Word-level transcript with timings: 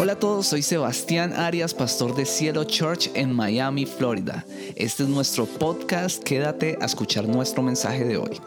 Hola 0.00 0.12
a 0.12 0.16
todos, 0.16 0.46
soy 0.46 0.62
Sebastián 0.62 1.32
Arias, 1.32 1.74
pastor 1.74 2.14
de 2.14 2.24
Cielo 2.24 2.62
Church 2.62 3.10
en 3.14 3.32
Miami, 3.32 3.84
Florida. 3.84 4.44
Este 4.76 5.02
es 5.02 5.08
nuestro 5.08 5.44
podcast, 5.44 6.22
quédate 6.22 6.78
a 6.80 6.84
escuchar 6.86 7.26
nuestro 7.26 7.64
mensaje 7.64 8.04
de 8.04 8.16
hoy. 8.16 8.40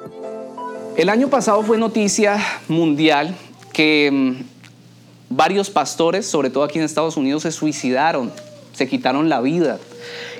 El 0.95 1.09
año 1.09 1.27
pasado 1.27 1.61
fue 1.61 1.77
noticia 1.77 2.37
mundial 2.69 3.35
que 3.73 4.09
mm, 4.09 5.35
varios 5.35 5.69
pastores, 5.69 6.25
sobre 6.25 6.49
todo 6.51 6.63
aquí 6.63 6.79
en 6.79 6.85
Estados 6.85 7.17
Unidos, 7.17 7.43
se 7.43 7.51
suicidaron, 7.51 8.31
se 8.71 8.87
quitaron 8.87 9.27
la 9.27 9.41
vida. 9.41 9.77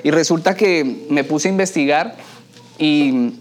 Y 0.02 0.12
resulta 0.12 0.56
que 0.56 1.04
me 1.10 1.24
puse 1.24 1.48
a 1.48 1.50
investigar 1.50 2.16
y 2.78 3.12
mm, 3.12 3.32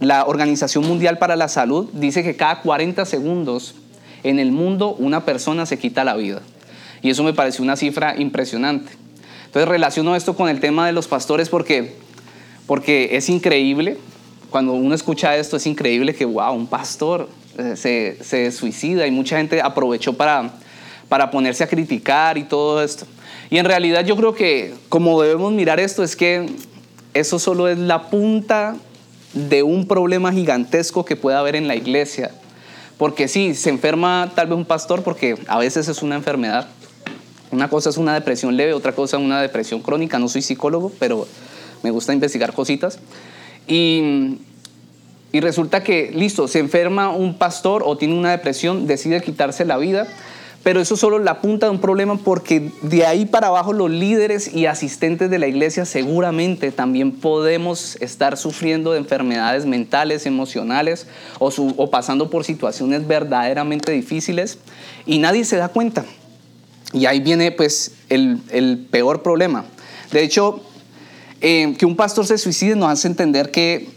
la 0.00 0.24
Organización 0.24 0.86
Mundial 0.86 1.18
para 1.18 1.36
la 1.36 1.48
Salud 1.48 1.90
dice 1.92 2.22
que 2.22 2.34
cada 2.34 2.62
40 2.62 3.04
segundos 3.04 3.74
en 4.22 4.38
el 4.38 4.52
mundo 4.52 4.94
una 4.94 5.26
persona 5.26 5.66
se 5.66 5.78
quita 5.78 6.02
la 6.02 6.16
vida. 6.16 6.40
Y 7.02 7.10
eso 7.10 7.22
me 7.22 7.32
pareció 7.32 7.62
una 7.64 7.76
cifra 7.76 8.14
impresionante. 8.18 8.92
Entonces 9.46 9.68
relaciono 9.68 10.14
esto 10.14 10.36
con 10.36 10.48
el 10.48 10.60
tema 10.60 10.86
de 10.86 10.92
los 10.92 11.08
pastores 11.08 11.48
porque, 11.48 11.94
porque 12.66 13.16
es 13.16 13.28
increíble, 13.28 13.96
cuando 14.50 14.72
uno 14.72 14.94
escucha 14.94 15.36
esto 15.36 15.56
es 15.56 15.66
increíble 15.66 16.14
que, 16.14 16.24
wow, 16.24 16.52
un 16.52 16.66
pastor 16.66 17.28
eh, 17.58 17.74
se, 17.76 18.18
se 18.22 18.52
suicida 18.52 19.06
y 19.06 19.10
mucha 19.10 19.38
gente 19.38 19.60
aprovechó 19.60 20.12
para, 20.12 20.52
para 21.08 21.30
ponerse 21.30 21.64
a 21.64 21.68
criticar 21.68 22.38
y 22.38 22.44
todo 22.44 22.82
esto. 22.82 23.06
Y 23.50 23.58
en 23.58 23.64
realidad 23.64 24.04
yo 24.04 24.16
creo 24.16 24.34
que 24.34 24.74
como 24.88 25.20
debemos 25.20 25.52
mirar 25.52 25.80
esto 25.80 26.04
es 26.04 26.14
que 26.14 26.46
eso 27.14 27.38
solo 27.38 27.68
es 27.68 27.78
la 27.78 28.08
punta 28.08 28.76
de 29.32 29.62
un 29.62 29.86
problema 29.86 30.32
gigantesco 30.32 31.04
que 31.04 31.16
puede 31.16 31.36
haber 31.36 31.56
en 31.56 31.66
la 31.66 31.74
iglesia. 31.74 32.30
Porque 32.98 33.28
sí, 33.28 33.54
se 33.54 33.70
enferma 33.70 34.30
tal 34.34 34.48
vez 34.48 34.56
un 34.56 34.64
pastor 34.64 35.02
porque 35.02 35.36
a 35.48 35.58
veces 35.58 35.88
es 35.88 36.02
una 36.02 36.16
enfermedad, 36.16 36.68
una 37.52 37.68
cosa 37.68 37.90
es 37.90 37.96
una 37.96 38.14
depresión 38.14 38.56
leve, 38.56 38.74
otra 38.74 38.92
cosa 38.92 39.16
es 39.16 39.22
una 39.22 39.42
depresión 39.42 39.82
crónica. 39.82 40.18
No 40.18 40.28
soy 40.28 40.42
psicólogo, 40.42 40.92
pero 40.98 41.26
me 41.82 41.90
gusta 41.90 42.12
investigar 42.12 42.52
cositas. 42.52 42.98
Y, 43.66 44.38
resulta 45.32 45.82
que, 45.82 46.10
listo, 46.12 46.48
se 46.48 46.58
enferma 46.58 47.10
un 47.10 47.34
pastor 47.34 47.82
o 47.84 47.96
tiene 47.96 48.14
una 48.14 48.30
depresión, 48.30 48.86
decide 48.86 49.20
quitarse 49.20 49.64
la 49.64 49.78
vida, 49.78 50.06
pero 50.62 50.80
eso 50.80 50.94
es 50.94 51.00
solo 51.00 51.18
la 51.18 51.40
punta 51.40 51.66
de 51.66 51.72
un 51.72 51.80
problema 51.80 52.18
porque 52.18 52.70
de 52.82 53.06
ahí 53.06 53.24
para 53.24 53.46
abajo 53.46 53.72
los 53.72 53.90
líderes 53.90 54.54
y 54.54 54.66
asistentes 54.66 55.30
de 55.30 55.38
la 55.38 55.46
iglesia 55.46 55.86
seguramente 55.86 56.70
también 56.70 57.12
podemos 57.12 57.96
estar 58.00 58.36
sufriendo 58.36 58.92
de 58.92 58.98
enfermedades 58.98 59.64
mentales, 59.64 60.26
emocionales 60.26 61.06
o 61.38 61.90
pasando 61.90 62.28
por 62.28 62.44
situaciones 62.44 63.06
verdaderamente 63.06 63.92
difíciles 63.92 64.58
y 65.06 65.18
nadie 65.18 65.46
se 65.46 65.56
da 65.56 65.68
cuenta. 65.68 66.04
Y 66.92 67.06
ahí 67.06 67.20
viene 67.20 67.52
pues 67.52 67.92
el, 68.08 68.86
peor 68.90 69.22
problema. 69.22 69.64
De 70.10 70.22
hecho, 70.22 70.60
eh, 71.40 71.74
que 71.78 71.86
un 71.86 71.96
pastor 71.96 72.26
se 72.26 72.38
suicide 72.38 72.76
nos 72.76 72.90
hace 72.90 73.08
entender 73.08 73.50
que, 73.50 73.88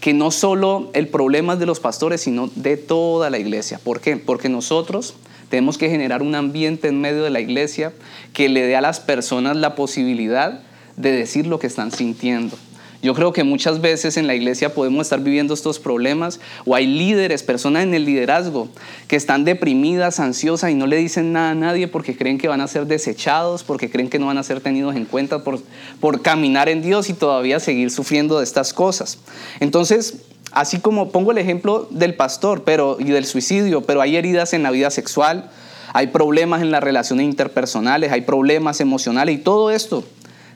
que 0.00 0.14
no 0.14 0.30
solo 0.30 0.90
el 0.94 1.08
problema 1.08 1.54
es 1.54 1.58
de 1.58 1.66
los 1.66 1.80
pastores, 1.80 2.22
sino 2.22 2.50
de 2.54 2.76
toda 2.76 3.30
la 3.30 3.38
iglesia. 3.38 3.78
¿Por 3.82 4.00
qué? 4.00 4.16
Porque 4.16 4.48
nosotros 4.48 5.14
tenemos 5.50 5.78
que 5.78 5.90
generar 5.90 6.22
un 6.22 6.34
ambiente 6.34 6.88
en 6.88 7.00
medio 7.00 7.22
de 7.22 7.30
la 7.30 7.40
iglesia 7.40 7.92
que 8.32 8.48
le 8.48 8.66
dé 8.66 8.76
a 8.76 8.80
las 8.80 9.00
personas 9.00 9.56
la 9.56 9.74
posibilidad 9.74 10.60
de 10.96 11.12
decir 11.12 11.46
lo 11.46 11.58
que 11.58 11.66
están 11.66 11.92
sintiendo. 11.92 12.56
Yo 13.00 13.14
creo 13.14 13.32
que 13.32 13.44
muchas 13.44 13.80
veces 13.80 14.16
en 14.16 14.26
la 14.26 14.34
iglesia 14.34 14.74
podemos 14.74 15.02
estar 15.02 15.20
viviendo 15.20 15.54
estos 15.54 15.78
problemas 15.78 16.40
o 16.64 16.74
hay 16.74 16.84
líderes, 16.86 17.44
personas 17.44 17.84
en 17.84 17.94
el 17.94 18.04
liderazgo 18.04 18.68
que 19.06 19.14
están 19.14 19.44
deprimidas, 19.44 20.18
ansiosas 20.18 20.72
y 20.72 20.74
no 20.74 20.88
le 20.88 20.96
dicen 20.96 21.32
nada 21.32 21.50
a 21.50 21.54
nadie 21.54 21.86
porque 21.86 22.16
creen 22.16 22.38
que 22.38 22.48
van 22.48 22.60
a 22.60 22.66
ser 22.66 22.86
desechados, 22.86 23.62
porque 23.62 23.88
creen 23.88 24.10
que 24.10 24.18
no 24.18 24.26
van 24.26 24.38
a 24.38 24.42
ser 24.42 24.60
tenidos 24.60 24.96
en 24.96 25.04
cuenta 25.04 25.44
por, 25.44 25.60
por 26.00 26.22
caminar 26.22 26.68
en 26.68 26.82
Dios 26.82 27.08
y 27.08 27.12
todavía 27.12 27.60
seguir 27.60 27.92
sufriendo 27.92 28.38
de 28.38 28.44
estas 28.44 28.72
cosas. 28.72 29.18
Entonces, 29.60 30.24
así 30.50 30.80
como 30.80 31.12
pongo 31.12 31.30
el 31.30 31.38
ejemplo 31.38 31.86
del 31.90 32.14
pastor 32.14 32.64
pero, 32.64 32.96
y 32.98 33.04
del 33.04 33.26
suicidio, 33.26 33.82
pero 33.82 34.00
hay 34.00 34.16
heridas 34.16 34.54
en 34.54 34.64
la 34.64 34.72
vida 34.72 34.90
sexual, 34.90 35.50
hay 35.92 36.08
problemas 36.08 36.62
en 36.62 36.72
las 36.72 36.82
relaciones 36.82 37.26
interpersonales, 37.26 38.10
hay 38.10 38.22
problemas 38.22 38.80
emocionales 38.80 39.36
y 39.36 39.38
todo 39.38 39.70
esto 39.70 40.02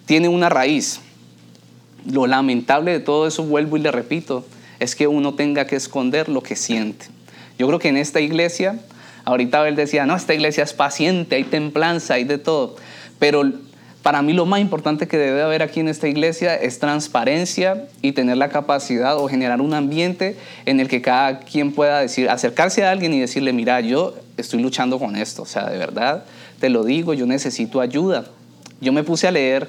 tiene 0.06 0.28
una 0.28 0.48
raíz 0.48 1.00
lo 2.10 2.26
lamentable 2.26 2.92
de 2.92 3.00
todo 3.00 3.26
eso, 3.26 3.44
vuelvo 3.44 3.76
y 3.76 3.80
le 3.80 3.90
repito, 3.90 4.44
es 4.80 4.96
que 4.96 5.06
uno 5.06 5.34
tenga 5.34 5.66
que 5.66 5.76
esconder 5.76 6.28
lo 6.28 6.42
que 6.42 6.56
siente. 6.56 7.06
Yo 7.58 7.66
creo 7.66 7.78
que 7.78 7.88
en 7.88 7.96
esta 7.96 8.20
iglesia, 8.20 8.78
ahorita 9.24 9.66
él 9.68 9.76
decía, 9.76 10.06
no, 10.06 10.16
esta 10.16 10.34
iglesia 10.34 10.64
es 10.64 10.72
paciente, 10.72 11.36
hay 11.36 11.44
templanza, 11.44 12.14
hay 12.14 12.24
de 12.24 12.38
todo, 12.38 12.76
pero 13.18 13.44
para 14.02 14.20
mí 14.20 14.32
lo 14.32 14.46
más 14.46 14.60
importante 14.60 15.06
que 15.06 15.16
debe 15.16 15.42
haber 15.42 15.62
aquí 15.62 15.78
en 15.78 15.86
esta 15.86 16.08
iglesia 16.08 16.56
es 16.56 16.80
transparencia 16.80 17.86
y 18.02 18.12
tener 18.12 18.36
la 18.36 18.48
capacidad 18.48 19.16
o 19.16 19.28
generar 19.28 19.60
un 19.60 19.74
ambiente 19.74 20.36
en 20.66 20.80
el 20.80 20.88
que 20.88 21.00
cada 21.00 21.38
quien 21.38 21.72
pueda 21.72 22.00
decir, 22.00 22.28
acercarse 22.28 22.84
a 22.84 22.90
alguien 22.90 23.14
y 23.14 23.20
decirle, 23.20 23.52
mira, 23.52 23.80
yo 23.80 24.16
estoy 24.36 24.60
luchando 24.60 24.98
con 24.98 25.14
esto, 25.14 25.42
o 25.42 25.46
sea, 25.46 25.70
de 25.70 25.78
verdad, 25.78 26.24
te 26.58 26.68
lo 26.68 26.82
digo, 26.82 27.14
yo 27.14 27.26
necesito 27.26 27.80
ayuda. 27.80 28.24
Yo 28.80 28.92
me 28.92 29.04
puse 29.04 29.28
a 29.28 29.30
leer 29.30 29.68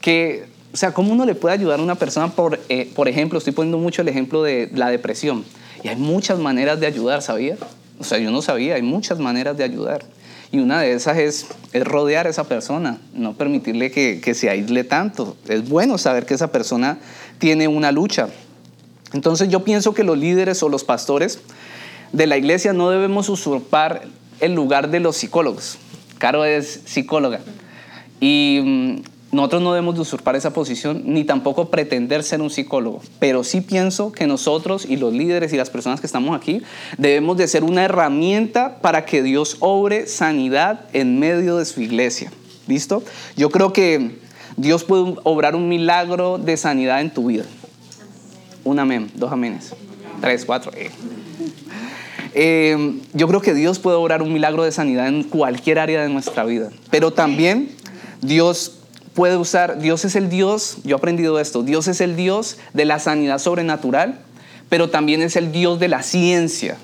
que 0.00 0.44
o 0.76 0.78
sea, 0.78 0.92
¿cómo 0.92 1.14
uno 1.14 1.24
le 1.24 1.34
puede 1.34 1.54
ayudar 1.54 1.80
a 1.80 1.82
una 1.82 1.94
persona? 1.94 2.28
Por, 2.28 2.60
eh, 2.68 2.92
por 2.94 3.08
ejemplo, 3.08 3.38
estoy 3.38 3.54
poniendo 3.54 3.78
mucho 3.78 4.02
el 4.02 4.08
ejemplo 4.08 4.42
de 4.42 4.70
la 4.74 4.90
depresión. 4.90 5.42
Y 5.82 5.88
hay 5.88 5.96
muchas 5.96 6.38
maneras 6.38 6.78
de 6.80 6.86
ayudar, 6.86 7.22
¿sabía? 7.22 7.56
O 7.98 8.04
sea, 8.04 8.18
yo 8.18 8.30
no 8.30 8.42
sabía, 8.42 8.74
hay 8.74 8.82
muchas 8.82 9.18
maneras 9.18 9.56
de 9.56 9.64
ayudar. 9.64 10.04
Y 10.52 10.58
una 10.58 10.82
de 10.82 10.92
esas 10.92 11.16
es, 11.16 11.46
es 11.72 11.82
rodear 11.82 12.26
a 12.26 12.28
esa 12.28 12.44
persona, 12.44 12.98
no 13.14 13.32
permitirle 13.32 13.90
que, 13.90 14.20
que 14.22 14.34
se 14.34 14.50
aísle 14.50 14.84
tanto. 14.84 15.34
Es 15.48 15.66
bueno 15.66 15.96
saber 15.96 16.26
que 16.26 16.34
esa 16.34 16.52
persona 16.52 16.98
tiene 17.38 17.68
una 17.68 17.90
lucha. 17.90 18.28
Entonces 19.14 19.48
yo 19.48 19.64
pienso 19.64 19.94
que 19.94 20.04
los 20.04 20.18
líderes 20.18 20.62
o 20.62 20.68
los 20.68 20.84
pastores 20.84 21.38
de 22.12 22.26
la 22.26 22.36
iglesia 22.36 22.74
no 22.74 22.90
debemos 22.90 23.30
usurpar 23.30 24.02
el 24.40 24.54
lugar 24.54 24.90
de 24.90 25.00
los 25.00 25.16
psicólogos. 25.16 25.78
Caro 26.18 26.44
es 26.44 26.82
psicóloga. 26.84 27.40
Y 28.20 28.60
mm, 28.62 29.15
nosotros 29.32 29.60
no 29.60 29.72
debemos 29.72 29.96
de 29.96 30.02
usurpar 30.02 30.36
esa 30.36 30.52
posición 30.52 31.02
ni 31.04 31.24
tampoco 31.24 31.68
pretender 31.68 32.22
ser 32.22 32.40
un 32.40 32.50
psicólogo, 32.50 33.02
pero 33.18 33.42
sí 33.42 33.60
pienso 33.60 34.12
que 34.12 34.26
nosotros 34.26 34.86
y 34.88 34.96
los 34.96 35.12
líderes 35.12 35.52
y 35.52 35.56
las 35.56 35.68
personas 35.68 36.00
que 36.00 36.06
estamos 36.06 36.36
aquí 36.36 36.62
debemos 36.96 37.36
de 37.36 37.48
ser 37.48 37.64
una 37.64 37.84
herramienta 37.84 38.78
para 38.80 39.04
que 39.04 39.22
Dios 39.22 39.56
obre 39.60 40.06
sanidad 40.06 40.86
en 40.92 41.18
medio 41.18 41.56
de 41.56 41.64
su 41.64 41.80
iglesia. 41.80 42.30
¿Listo? 42.68 43.02
Yo 43.36 43.50
creo 43.50 43.72
que 43.72 44.18
Dios 44.56 44.84
puede 44.84 45.16
obrar 45.24 45.54
un 45.54 45.68
milagro 45.68 46.38
de 46.38 46.56
sanidad 46.56 47.00
en 47.00 47.12
tu 47.12 47.26
vida. 47.26 47.44
Un 48.64 48.78
amén, 48.78 49.10
dos 49.14 49.30
aménes, 49.32 49.74
tres, 50.20 50.44
cuatro. 50.44 50.72
Eh. 50.74 50.90
Eh, 52.34 53.00
yo 53.12 53.28
creo 53.28 53.40
que 53.40 53.54
Dios 53.54 53.78
puede 53.78 53.96
obrar 53.96 54.22
un 54.22 54.32
milagro 54.32 54.64
de 54.64 54.72
sanidad 54.72 55.08
en 55.08 55.24
cualquier 55.24 55.78
área 55.78 56.02
de 56.02 56.08
nuestra 56.08 56.44
vida, 56.44 56.70
pero 56.90 57.12
también 57.12 57.70
Dios 58.20 58.75
puede 59.16 59.36
usar, 59.36 59.78
Dios 59.80 60.04
es 60.04 60.14
el 60.14 60.28
Dios, 60.28 60.76
yo 60.84 60.94
he 60.94 60.98
aprendido 60.98 61.40
esto, 61.40 61.62
Dios 61.62 61.88
es 61.88 62.00
el 62.00 62.14
Dios 62.14 62.58
de 62.74 62.84
la 62.84 63.00
sanidad 63.00 63.38
sobrenatural, 63.38 64.20
pero 64.68 64.90
también 64.90 65.22
es 65.22 65.34
el 65.34 65.50
Dios 65.50 65.80
de 65.80 65.88
la 65.88 66.02
ciencia, 66.02 66.76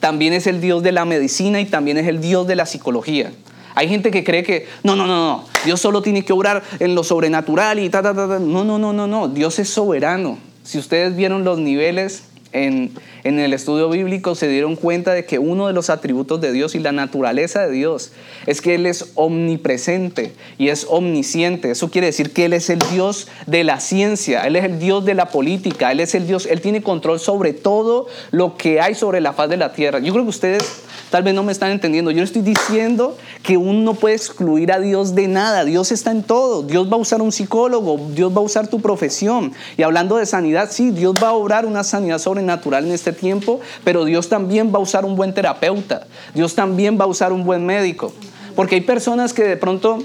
también 0.00 0.32
es 0.32 0.46
el 0.46 0.60
Dios 0.60 0.82
de 0.84 0.92
la 0.92 1.04
medicina 1.04 1.60
y 1.60 1.66
también 1.66 1.98
es 1.98 2.06
el 2.06 2.20
Dios 2.20 2.46
de 2.46 2.54
la 2.54 2.64
psicología. 2.64 3.32
Hay 3.74 3.88
gente 3.88 4.12
que 4.12 4.22
cree 4.22 4.44
que, 4.44 4.68
no, 4.84 4.94
no, 4.94 5.04
no, 5.06 5.16
no, 5.16 5.44
Dios 5.64 5.80
solo 5.80 6.00
tiene 6.00 6.24
que 6.24 6.32
obrar 6.32 6.62
en 6.78 6.94
lo 6.94 7.02
sobrenatural 7.02 7.80
y 7.80 7.90
ta, 7.90 8.02
ta, 8.02 8.14
ta, 8.14 8.28
ta. 8.28 8.38
No, 8.38 8.64
no, 8.64 8.78
no, 8.78 8.92
no, 8.92 9.08
no, 9.08 9.28
Dios 9.28 9.58
es 9.58 9.68
soberano. 9.68 10.38
Si 10.62 10.78
ustedes 10.78 11.16
vieron 11.16 11.42
los 11.42 11.58
niveles 11.58 12.22
en, 12.54 12.92
el 13.24 13.52
estudio 13.52 13.90
bíblico 13.90 14.34
se 14.34 14.48
dieron 14.48 14.76
cuenta 14.76 15.12
de 15.12 15.24
que 15.24 15.38
uno 15.38 15.66
de 15.66 15.72
los 15.72 15.90
atributos 15.90 16.40
de 16.40 16.52
Dios 16.52 16.74
y 16.74 16.78
la 16.78 16.92
naturaleza 16.92 17.66
de 17.66 17.72
Dios 17.72 18.12
es 18.46 18.60
que 18.60 18.76
Él 18.76 18.86
es 18.86 19.10
omnipresente 19.16 20.32
y 20.56 20.68
es 20.68 20.86
omnisciente. 20.88 21.70
Eso 21.70 21.90
quiere 21.90 22.06
decir 22.06 22.32
que 22.32 22.44
Él 22.44 22.52
es 22.52 22.70
el 22.70 22.78
Dios 22.92 23.28
de 23.46 23.64
la 23.64 23.80
ciencia, 23.80 24.46
Él 24.46 24.56
es 24.56 24.64
el 24.64 24.78
Dios 24.78 25.04
de 25.04 25.14
la 25.14 25.26
política, 25.26 25.90
Él 25.90 26.00
es 26.00 26.14
el 26.14 26.26
Dios, 26.26 26.46
Él 26.46 26.60
tiene 26.60 26.82
control 26.82 27.18
sobre 27.18 27.52
todo 27.52 28.06
lo 28.30 28.56
que 28.56 28.80
hay 28.80 28.94
sobre 28.94 29.20
la 29.20 29.32
faz 29.32 29.50
de 29.50 29.56
la 29.56 29.72
tierra. 29.72 29.98
Yo 29.98 30.12
creo 30.12 30.24
que 30.24 30.30
ustedes 30.30 30.83
Tal 31.10 31.22
vez 31.22 31.34
no 31.34 31.42
me 31.42 31.52
están 31.52 31.70
entendiendo. 31.70 32.10
Yo 32.10 32.22
estoy 32.22 32.42
diciendo 32.42 33.16
que 33.42 33.56
uno 33.56 33.80
no 33.80 33.94
puede 33.94 34.14
excluir 34.14 34.72
a 34.72 34.80
Dios 34.80 35.14
de 35.14 35.28
nada. 35.28 35.64
Dios 35.64 35.92
está 35.92 36.10
en 36.10 36.22
todo. 36.22 36.62
Dios 36.62 36.90
va 36.90 36.96
a 36.96 37.00
usar 37.00 37.22
un 37.22 37.32
psicólogo, 37.32 38.00
Dios 38.14 38.32
va 38.32 38.38
a 38.38 38.44
usar 38.44 38.68
tu 38.68 38.80
profesión. 38.80 39.52
Y 39.76 39.82
hablando 39.82 40.16
de 40.16 40.26
sanidad, 40.26 40.68
sí, 40.70 40.90
Dios 40.90 41.14
va 41.22 41.28
a 41.28 41.32
obrar 41.32 41.66
una 41.66 41.84
sanidad 41.84 42.18
sobrenatural 42.18 42.84
en 42.86 42.92
este 42.92 43.12
tiempo, 43.12 43.60
pero 43.84 44.04
Dios 44.04 44.28
también 44.28 44.72
va 44.72 44.78
a 44.78 44.82
usar 44.82 45.04
un 45.04 45.16
buen 45.16 45.34
terapeuta. 45.34 46.06
Dios 46.34 46.54
también 46.54 46.98
va 46.98 47.04
a 47.04 47.08
usar 47.08 47.32
un 47.32 47.44
buen 47.44 47.64
médico. 47.64 48.12
Porque 48.54 48.76
hay 48.76 48.80
personas 48.80 49.32
que 49.32 49.42
de 49.44 49.56
pronto 49.56 49.98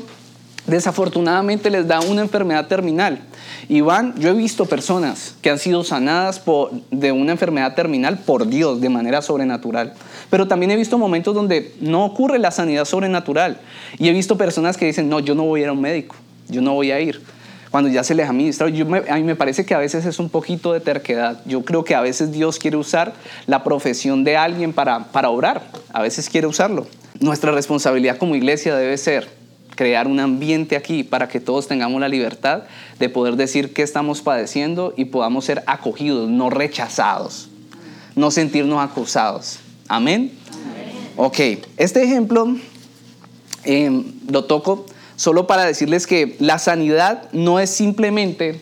desafortunadamente 0.69 1.69
les 1.69 1.87
da 1.87 1.99
una 2.01 2.21
enfermedad 2.21 2.67
terminal. 2.67 3.19
Y 3.67 3.81
van, 3.81 4.15
yo 4.17 4.29
he 4.29 4.33
visto 4.33 4.65
personas 4.65 5.35
que 5.41 5.49
han 5.49 5.59
sido 5.59 5.83
sanadas 5.83 6.39
por, 6.39 6.71
de 6.91 7.11
una 7.11 7.31
enfermedad 7.31 7.75
terminal 7.75 8.19
por 8.19 8.47
Dios 8.47 8.81
de 8.81 8.89
manera 8.89 9.21
sobrenatural. 9.21 9.93
Pero 10.29 10.47
también 10.47 10.71
he 10.71 10.75
visto 10.75 10.97
momentos 10.97 11.33
donde 11.33 11.73
no 11.81 12.05
ocurre 12.05 12.39
la 12.39 12.51
sanidad 12.51 12.85
sobrenatural. 12.85 13.57
Y 13.97 14.09
he 14.09 14.13
visto 14.13 14.37
personas 14.37 14.77
que 14.77 14.85
dicen, 14.85 15.09
no, 15.09 15.19
yo 15.19 15.35
no 15.35 15.43
voy 15.43 15.61
a 15.61 15.63
ir 15.63 15.69
a 15.69 15.73
un 15.73 15.81
médico, 15.81 16.15
yo 16.47 16.61
no 16.61 16.73
voy 16.73 16.91
a 16.91 16.99
ir. 16.99 17.21
Cuando 17.71 17.89
ya 17.89 18.03
se 18.03 18.15
les 18.15 18.27
ha 18.27 18.33
ministrado, 18.33 18.71
yo 18.71 18.85
a 19.09 19.15
mí 19.15 19.23
me 19.23 19.35
parece 19.35 19.63
que 19.63 19.75
a 19.75 19.77
veces 19.77 20.05
es 20.05 20.17
un 20.17 20.29
poquito 20.29 20.73
de 20.73 20.79
terquedad. 20.79 21.39
Yo 21.45 21.63
creo 21.63 21.83
que 21.83 21.93
a 21.93 22.01
veces 22.01 22.31
Dios 22.31 22.57
quiere 22.57 22.77
usar 22.77 23.13
la 23.45 23.63
profesión 23.63 24.23
de 24.23 24.37
alguien 24.37 24.73
para, 24.73 25.05
para 25.11 25.29
obrar. 25.29 25.63
A 25.93 26.01
veces 26.01 26.29
quiere 26.29 26.47
usarlo. 26.47 26.87
Nuestra 27.19 27.51
responsabilidad 27.51 28.17
como 28.17 28.35
iglesia 28.35 28.75
debe 28.75 28.97
ser 28.97 29.29
crear 29.75 30.07
un 30.07 30.19
ambiente 30.19 30.75
aquí 30.75 31.03
para 31.03 31.27
que 31.27 31.39
todos 31.39 31.67
tengamos 31.67 32.01
la 32.01 32.09
libertad 32.09 32.63
de 32.97 33.07
poder 33.07 33.35
decir 33.35 33.71
qué 33.71 33.83
estamos 33.83 34.21
padeciendo 34.21 34.93
y 34.97 35.05
podamos 35.05 35.45
ser 35.45 35.63
acogidos, 35.67 36.27
no 36.27 36.49
rechazados, 36.49 37.49
no 38.15 38.31
sentirnos 38.31 38.81
acusados. 38.81 39.59
Amén. 39.89 40.31
Ok, 41.17 41.39
este 41.77 42.03
ejemplo 42.03 42.55
em, 43.63 44.05
lo 44.29 44.45
toco 44.45 44.85
solo 45.15 45.47
para 45.47 45.65
decirles 45.65 46.05
que 46.05 46.37
la 46.39 46.59
sanidad 46.59 47.29
no 47.33 47.59
es 47.59 47.71
simplemente 47.71 48.61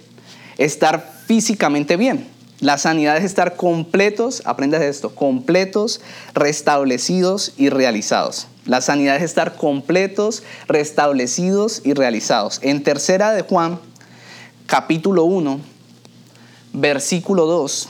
estar 0.57 1.13
físicamente 1.27 1.97
bien. 1.97 2.25
La 2.61 2.77
sanidad 2.77 3.17
es 3.17 3.25
estar 3.25 3.57
completos, 3.57 4.41
aprendes 4.45 4.81
esto, 4.81 5.13
completos, 5.13 5.99
restablecidos 6.33 7.53
y 7.57 7.69
realizados. 7.69 8.47
La 8.65 8.79
sanidad 8.79 9.17
es 9.17 9.23
estar 9.23 9.57
completos, 9.57 10.43
restablecidos 10.67 11.81
y 11.83 11.93
realizados. 11.93 12.59
En 12.63 12.83
tercera 12.83 13.33
de 13.33 13.41
Juan, 13.41 13.79
capítulo 14.65 15.25
1, 15.25 15.59
versículo 16.71 17.45
2, 17.45 17.89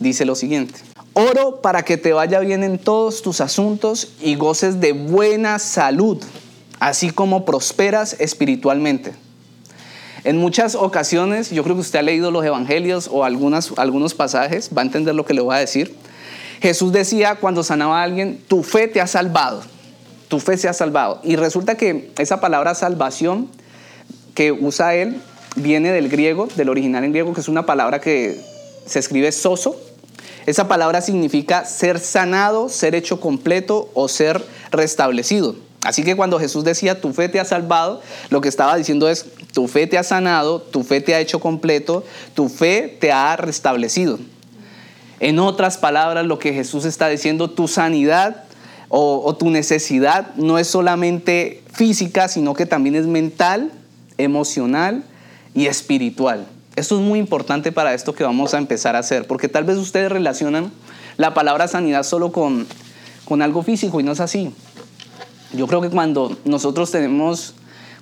dice 0.00 0.24
lo 0.24 0.34
siguiente. 0.34 0.87
Oro 1.20 1.60
para 1.60 1.82
que 1.82 1.96
te 1.96 2.12
vaya 2.12 2.38
bien 2.40 2.62
en 2.62 2.78
todos 2.78 3.22
tus 3.22 3.40
asuntos 3.40 4.12
y 4.20 4.36
goces 4.36 4.80
de 4.80 4.92
buena 4.92 5.58
salud, 5.58 6.22
así 6.78 7.10
como 7.10 7.44
prosperas 7.44 8.16
espiritualmente 8.20 9.14
en 10.24 10.36
muchas 10.36 10.74
ocasiones, 10.74 11.50
yo 11.50 11.62
creo 11.62 11.76
que 11.76 11.80
usted 11.80 12.00
ha 12.00 12.02
leído 12.02 12.30
los 12.30 12.44
evangelios 12.44 13.08
o 13.10 13.24
algunas, 13.24 13.72
algunos 13.76 14.14
pasajes, 14.14 14.70
va 14.76 14.82
a 14.82 14.84
entender 14.84 15.14
lo 15.14 15.24
que 15.24 15.34
le 15.34 15.40
voy 15.40 15.54
a 15.54 15.58
decir. 15.58 15.94
Jesús 16.60 16.92
decía 16.92 17.36
cuando 17.36 17.62
sanaba 17.62 18.00
a 18.00 18.02
alguien, 18.02 18.42
tu 18.48 18.62
fe 18.62 18.88
te 18.88 19.00
ha 19.00 19.06
salvado, 19.06 19.62
tu 20.28 20.40
fe 20.40 20.58
se 20.58 20.68
ha 20.68 20.72
salvado. 20.72 21.20
Y 21.22 21.36
resulta 21.36 21.76
que 21.76 22.10
esa 22.18 22.40
palabra 22.40 22.74
salvación 22.74 23.48
que 24.34 24.52
usa 24.52 24.94
él 24.94 25.20
viene 25.56 25.92
del 25.92 26.08
griego, 26.08 26.48
del 26.56 26.68
original 26.68 27.04
en 27.04 27.12
griego, 27.12 27.32
que 27.32 27.40
es 27.40 27.48
una 27.48 27.64
palabra 27.64 28.00
que 28.00 28.38
se 28.86 28.98
escribe 28.98 29.30
soso. 29.32 29.80
Esa 30.48 30.66
palabra 30.66 31.02
significa 31.02 31.66
ser 31.66 31.98
sanado, 31.98 32.70
ser 32.70 32.94
hecho 32.94 33.20
completo 33.20 33.90
o 33.92 34.08
ser 34.08 34.42
restablecido. 34.70 35.56
Así 35.82 36.04
que 36.04 36.16
cuando 36.16 36.38
Jesús 36.38 36.64
decía, 36.64 37.02
tu 37.02 37.12
fe 37.12 37.28
te 37.28 37.38
ha 37.38 37.44
salvado, 37.44 38.00
lo 38.30 38.40
que 38.40 38.48
estaba 38.48 38.74
diciendo 38.74 39.10
es, 39.10 39.26
tu 39.52 39.68
fe 39.68 39.86
te 39.86 39.98
ha 39.98 40.02
sanado, 40.02 40.62
tu 40.62 40.84
fe 40.84 41.02
te 41.02 41.14
ha 41.14 41.20
hecho 41.20 41.38
completo, 41.38 42.02
tu 42.32 42.48
fe 42.48 42.96
te 42.98 43.12
ha 43.12 43.36
restablecido. 43.36 44.18
En 45.20 45.38
otras 45.38 45.76
palabras, 45.76 46.24
lo 46.24 46.38
que 46.38 46.54
Jesús 46.54 46.86
está 46.86 47.10
diciendo, 47.10 47.50
tu 47.50 47.68
sanidad 47.68 48.44
o, 48.88 49.36
tu 49.38 49.50
necesidad 49.50 50.34
no 50.36 50.58
es 50.58 50.66
solamente 50.66 51.62
física, 51.74 52.26
sino 52.26 52.54
que 52.54 52.64
también 52.64 52.94
es 52.94 53.04
mental, 53.04 53.70
emocional 54.16 55.04
y 55.52 55.66
espiritual. 55.66 56.46
Esto 56.78 56.94
es 56.94 57.02
muy 57.02 57.18
importante 57.18 57.72
para 57.72 57.92
esto 57.92 58.14
que 58.14 58.22
vamos 58.22 58.54
a 58.54 58.58
empezar 58.58 58.94
a 58.94 59.00
hacer, 59.00 59.26
porque 59.26 59.48
tal 59.48 59.64
vez 59.64 59.78
ustedes 59.78 60.12
relacionan 60.12 60.70
la 61.16 61.34
palabra 61.34 61.66
sanidad 61.66 62.04
solo 62.04 62.30
con, 62.30 62.68
con 63.24 63.42
algo 63.42 63.64
físico 63.64 63.98
y 63.98 64.04
no 64.04 64.12
es 64.12 64.20
así. 64.20 64.52
Yo 65.52 65.66
creo 65.66 65.80
que 65.80 65.90
cuando 65.90 66.36
nosotros 66.44 66.92
tenemos, 66.92 67.54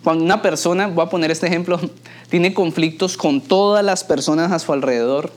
cuando 0.05 0.25
una 0.25 0.43
persona, 0.43 0.89
voy 0.89 1.07
a 1.07 1.09
poner 1.09 1.31
este 1.31 1.47
ejemplo, 1.47 1.81
tiene 2.29 2.53
conflictos 2.53 3.17
con 3.17 3.41
todas 3.41 3.83
las 3.83 4.05
personas 4.05 4.53
a 4.53 4.59
su 4.59 4.75
alrededor 4.75 5.33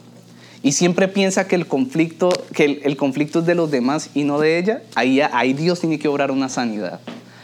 y 0.61 0.73
siempre 0.73 1.07
piensa 1.07 1.47
que 1.47 1.55
el 1.55 1.65
conflicto, 1.65 2.29
que 2.53 2.81
el, 2.83 2.97
conflicto 2.97 3.39
es 3.39 3.45
de 3.45 3.55
los 3.55 3.71
demás 3.71 4.09
y 4.13 4.25
no 4.25 4.41
de 4.41 4.57
ella, 4.57 4.81
ahí, 4.95 5.21
ahí 5.21 5.53
Dios 5.53 5.79
tiene 5.79 5.97
que 5.97 6.09
obrar 6.09 6.31
una 6.31 6.49
sanidad. 6.49 6.99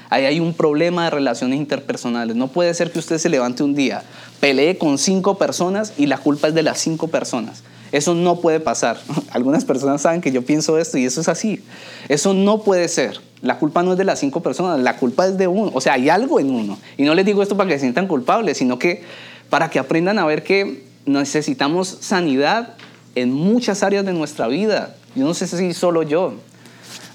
Ahí 0.09 0.25
hay 0.25 0.39
un 0.39 0.53
problema 0.53 1.05
de 1.05 1.09
relaciones 1.09 1.57
interpersonales. 1.57 2.35
No 2.35 2.47
puede 2.47 2.73
ser 2.73 2.91
que 2.91 2.99
usted 2.99 3.17
se 3.17 3.29
levante 3.29 3.63
un 3.63 3.75
día, 3.75 4.03
pelee 4.39 4.77
con 4.77 4.97
cinco 4.97 5.37
personas 5.37 5.93
y 5.97 6.05
la 6.05 6.17
culpa 6.17 6.49
es 6.49 6.53
de 6.53 6.63
las 6.63 6.79
cinco 6.79 7.07
personas. 7.07 7.63
Eso 7.91 8.13
no 8.13 8.41
puede 8.41 8.59
pasar. 8.59 8.97
Algunas 9.31 9.65
personas 9.65 10.01
saben 10.01 10.21
que 10.21 10.31
yo 10.31 10.43
pienso 10.43 10.77
esto 10.77 10.97
y 10.97 11.05
eso 11.05 11.21
es 11.21 11.29
así. 11.29 11.63
Eso 12.09 12.33
no 12.33 12.61
puede 12.61 12.87
ser. 12.87 13.19
La 13.41 13.59
culpa 13.59 13.83
no 13.83 13.93
es 13.93 13.97
de 13.97 14.03
las 14.03 14.19
cinco 14.19 14.41
personas, 14.41 14.79
la 14.79 14.97
culpa 14.97 15.27
es 15.27 15.37
de 15.37 15.47
uno. 15.47 15.71
O 15.73 15.81
sea, 15.81 15.93
hay 15.93 16.09
algo 16.09 16.39
en 16.39 16.49
uno. 16.49 16.77
Y 16.97 17.03
no 17.03 17.13
les 17.13 17.25
digo 17.25 17.43
esto 17.43 17.55
para 17.55 17.69
que 17.69 17.75
se 17.75 17.81
sientan 17.81 18.07
culpables, 18.07 18.57
sino 18.57 18.79
que 18.79 19.03
para 19.49 19.69
que 19.69 19.79
aprendan 19.79 20.19
a 20.19 20.25
ver 20.25 20.43
que 20.43 20.83
necesitamos 21.05 21.97
sanidad 22.01 22.73
en 23.13 23.31
muchas 23.31 23.83
áreas 23.83 24.05
de 24.05 24.13
nuestra 24.13 24.47
vida. 24.47 24.95
Yo 25.15 25.25
no 25.25 25.33
sé 25.33 25.47
si 25.47 25.73
solo 25.73 26.03
yo. 26.03 26.33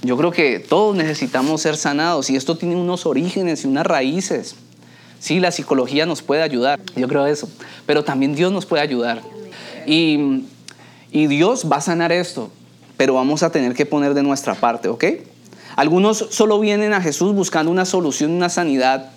Yo 0.02 0.17
creo 0.17 0.31
que 0.31 0.58
todos 0.58 0.97
necesitamos 0.97 1.61
ser 1.61 1.76
sanados 1.76 2.31
y 2.31 2.37
esto 2.37 2.56
tiene 2.56 2.76
unos 2.76 3.05
orígenes 3.05 3.64
y 3.64 3.67
unas 3.67 3.87
raíces. 3.87 4.56
Sí, 5.19 5.41
la 5.41 5.52
psicología 5.52 6.06
nos 6.06 6.23
puede 6.23 6.43
ayudar, 6.43 6.81
yo 6.97 7.06
creo 7.06 7.26
eso, 7.26 7.49
pero 7.85 8.02
también 8.05 8.35
Dios 8.35 8.50
nos 8.50 8.64
puede 8.64 8.82
ayudar. 8.82 9.20
Y, 9.87 10.44
y 11.12 11.26
Dios 11.26 11.67
va 11.70 11.76
a 11.76 11.81
sanar 11.82 12.12
esto, 12.12 12.50
pero 12.97 13.14
vamos 13.14 13.43
a 13.43 13.52
tener 13.52 13.75
que 13.75 13.85
poner 13.85 14.14
de 14.14 14.23
nuestra 14.23 14.55
parte, 14.55 14.88
¿ok? 14.88 15.05
Algunos 15.76 16.26
solo 16.31 16.58
vienen 16.58 16.94
a 16.94 17.02
Jesús 17.02 17.35
buscando 17.35 17.70
una 17.70 17.85
solución, 17.85 18.31
una 18.31 18.49
sanidad 18.49 19.11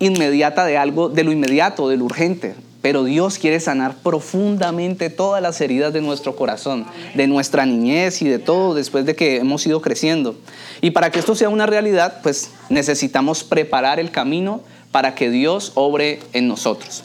inmediata 0.00 0.64
de 0.64 0.76
algo, 0.76 1.08
de 1.08 1.22
lo 1.22 1.30
inmediato, 1.30 1.88
de 1.88 1.96
lo 1.96 2.04
urgente. 2.04 2.54
Pero 2.84 3.02
Dios 3.02 3.38
quiere 3.38 3.60
sanar 3.60 3.96
profundamente 3.96 5.08
todas 5.08 5.40
las 5.40 5.58
heridas 5.62 5.94
de 5.94 6.02
nuestro 6.02 6.36
corazón, 6.36 6.84
de 7.14 7.26
nuestra 7.26 7.64
niñez 7.64 8.20
y 8.20 8.28
de 8.28 8.38
todo 8.38 8.74
después 8.74 9.06
de 9.06 9.16
que 9.16 9.36
hemos 9.36 9.66
ido 9.66 9.80
creciendo. 9.80 10.36
Y 10.82 10.90
para 10.90 11.10
que 11.10 11.18
esto 11.18 11.34
sea 11.34 11.48
una 11.48 11.64
realidad, 11.64 12.20
pues 12.22 12.50
necesitamos 12.68 13.42
preparar 13.42 14.00
el 14.00 14.10
camino 14.10 14.60
para 14.92 15.14
que 15.14 15.30
Dios 15.30 15.72
obre 15.76 16.20
en 16.34 16.46
nosotros. 16.46 17.04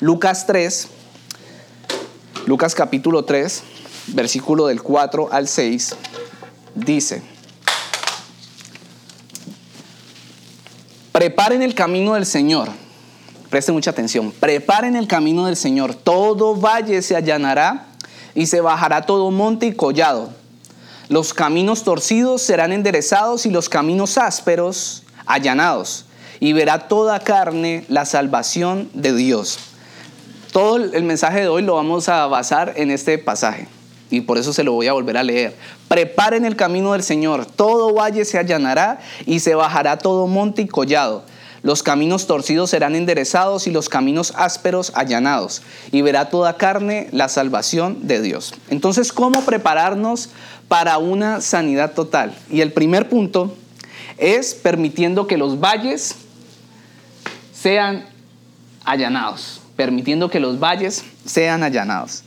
Lucas 0.00 0.46
3, 0.46 0.88
Lucas 2.46 2.74
capítulo 2.74 3.26
3, 3.26 3.62
versículo 4.14 4.68
del 4.68 4.82
4 4.82 5.28
al 5.30 5.46
6, 5.46 5.94
dice, 6.74 7.20
Preparen 11.12 11.60
el 11.60 11.74
camino 11.74 12.14
del 12.14 12.24
Señor. 12.24 12.87
Presten 13.50 13.74
mucha 13.74 13.90
atención. 13.90 14.30
Preparen 14.32 14.94
el 14.94 15.06
camino 15.06 15.46
del 15.46 15.56
Señor. 15.56 15.94
Todo 15.94 16.54
valle 16.54 17.00
se 17.02 17.16
allanará 17.16 17.86
y 18.34 18.46
se 18.46 18.60
bajará 18.60 19.02
todo 19.02 19.30
monte 19.30 19.66
y 19.66 19.72
collado. 19.72 20.30
Los 21.08 21.32
caminos 21.32 21.82
torcidos 21.82 22.42
serán 22.42 22.72
enderezados 22.72 23.46
y 23.46 23.50
los 23.50 23.68
caminos 23.68 24.18
ásperos 24.18 25.04
allanados. 25.24 26.04
Y 26.40 26.52
verá 26.52 26.88
toda 26.88 27.20
carne 27.20 27.84
la 27.88 28.04
salvación 28.04 28.90
de 28.92 29.14
Dios. 29.14 29.58
Todo 30.52 30.76
el 30.76 31.04
mensaje 31.04 31.40
de 31.40 31.48
hoy 31.48 31.62
lo 31.62 31.74
vamos 31.74 32.08
a 32.08 32.26
basar 32.26 32.74
en 32.76 32.90
este 32.90 33.18
pasaje 33.18 33.68
y 34.10 34.22
por 34.22 34.38
eso 34.38 34.52
se 34.52 34.64
lo 34.64 34.72
voy 34.72 34.86
a 34.86 34.92
volver 34.92 35.16
a 35.16 35.22
leer. 35.22 35.56
Preparen 35.88 36.44
el 36.44 36.56
camino 36.56 36.92
del 36.92 37.02
Señor, 37.02 37.46
todo 37.46 37.94
valle 37.94 38.24
se 38.24 38.38
allanará 38.38 39.00
y 39.26 39.40
se 39.40 39.54
bajará 39.54 39.98
todo 39.98 40.26
monte 40.26 40.62
y 40.62 40.66
collado. 40.66 41.24
Los 41.62 41.82
caminos 41.82 42.26
torcidos 42.26 42.70
serán 42.70 42.94
enderezados 42.94 43.66
y 43.66 43.70
los 43.70 43.88
caminos 43.88 44.32
ásperos 44.36 44.92
allanados, 44.94 45.62
y 45.90 46.02
verá 46.02 46.30
toda 46.30 46.56
carne 46.56 47.08
la 47.12 47.28
salvación 47.28 48.06
de 48.06 48.22
Dios. 48.22 48.54
Entonces, 48.70 49.12
¿cómo 49.12 49.42
prepararnos 49.42 50.30
para 50.68 50.98
una 50.98 51.40
sanidad 51.40 51.94
total? 51.94 52.34
Y 52.50 52.60
el 52.60 52.72
primer 52.72 53.08
punto 53.08 53.54
es 54.18 54.54
permitiendo 54.54 55.26
que 55.26 55.36
los 55.36 55.60
valles 55.60 56.14
sean 57.52 58.06
allanados, 58.84 59.60
permitiendo 59.76 60.30
que 60.30 60.40
los 60.40 60.60
valles 60.60 61.04
sean 61.24 61.62
allanados. 61.62 62.22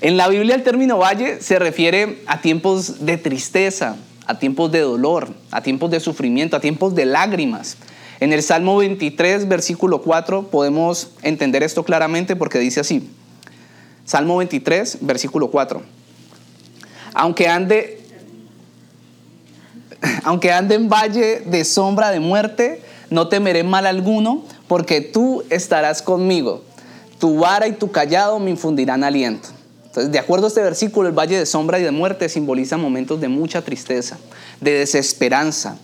En 0.00 0.16
la 0.16 0.28
Biblia 0.28 0.54
el 0.54 0.62
término 0.62 0.98
valle 0.98 1.40
se 1.40 1.58
refiere 1.58 2.22
a 2.26 2.40
tiempos 2.40 3.04
de 3.04 3.16
tristeza, 3.16 3.96
a 4.26 4.38
tiempos 4.38 4.70
de 4.70 4.80
dolor, 4.80 5.34
a 5.50 5.62
tiempos 5.62 5.90
de 5.90 5.98
sufrimiento, 5.98 6.56
a 6.56 6.60
tiempos 6.60 6.94
de 6.94 7.06
lágrimas. 7.06 7.76
En 8.20 8.32
el 8.32 8.42
Salmo 8.42 8.76
23, 8.78 9.46
versículo 9.46 10.02
4, 10.02 10.48
podemos 10.48 11.10
entender 11.22 11.62
esto 11.62 11.84
claramente 11.84 12.34
porque 12.34 12.58
dice 12.58 12.80
así. 12.80 13.08
Salmo 14.04 14.38
23, 14.38 14.98
versículo 15.02 15.50
4. 15.50 15.82
Aunque 17.14 17.48
ande, 17.48 18.00
aunque 20.24 20.50
ande 20.50 20.74
en 20.74 20.88
valle 20.88 21.40
de 21.40 21.64
sombra 21.64 22.10
de 22.10 22.18
muerte, 22.18 22.82
no 23.10 23.28
temeré 23.28 23.62
mal 23.62 23.86
alguno, 23.86 24.44
porque 24.66 25.00
tú 25.00 25.44
estarás 25.48 26.02
conmigo. 26.02 26.62
Tu 27.20 27.38
vara 27.38 27.68
y 27.68 27.72
tu 27.72 27.90
callado 27.90 28.38
me 28.38 28.50
infundirán 28.50 29.04
aliento. 29.04 29.48
Entonces, 29.86 30.12
de 30.12 30.18
acuerdo 30.18 30.46
a 30.46 30.48
este 30.48 30.62
versículo, 30.62 31.08
el 31.08 31.18
valle 31.18 31.38
de 31.38 31.46
sombra 31.46 31.78
y 31.78 31.82
de 31.82 31.90
muerte 31.90 32.28
simboliza 32.28 32.76
momentos 32.76 33.20
de 33.20 33.28
mucha 33.28 33.62
tristeza, 33.62 34.18
de 34.60 34.72
desesperanza, 34.72 35.78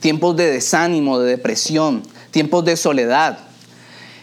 tiempos 0.00 0.36
de 0.36 0.50
desánimo, 0.50 1.18
de 1.18 1.30
depresión, 1.30 2.02
tiempos 2.30 2.64
de 2.64 2.76
soledad. 2.76 3.38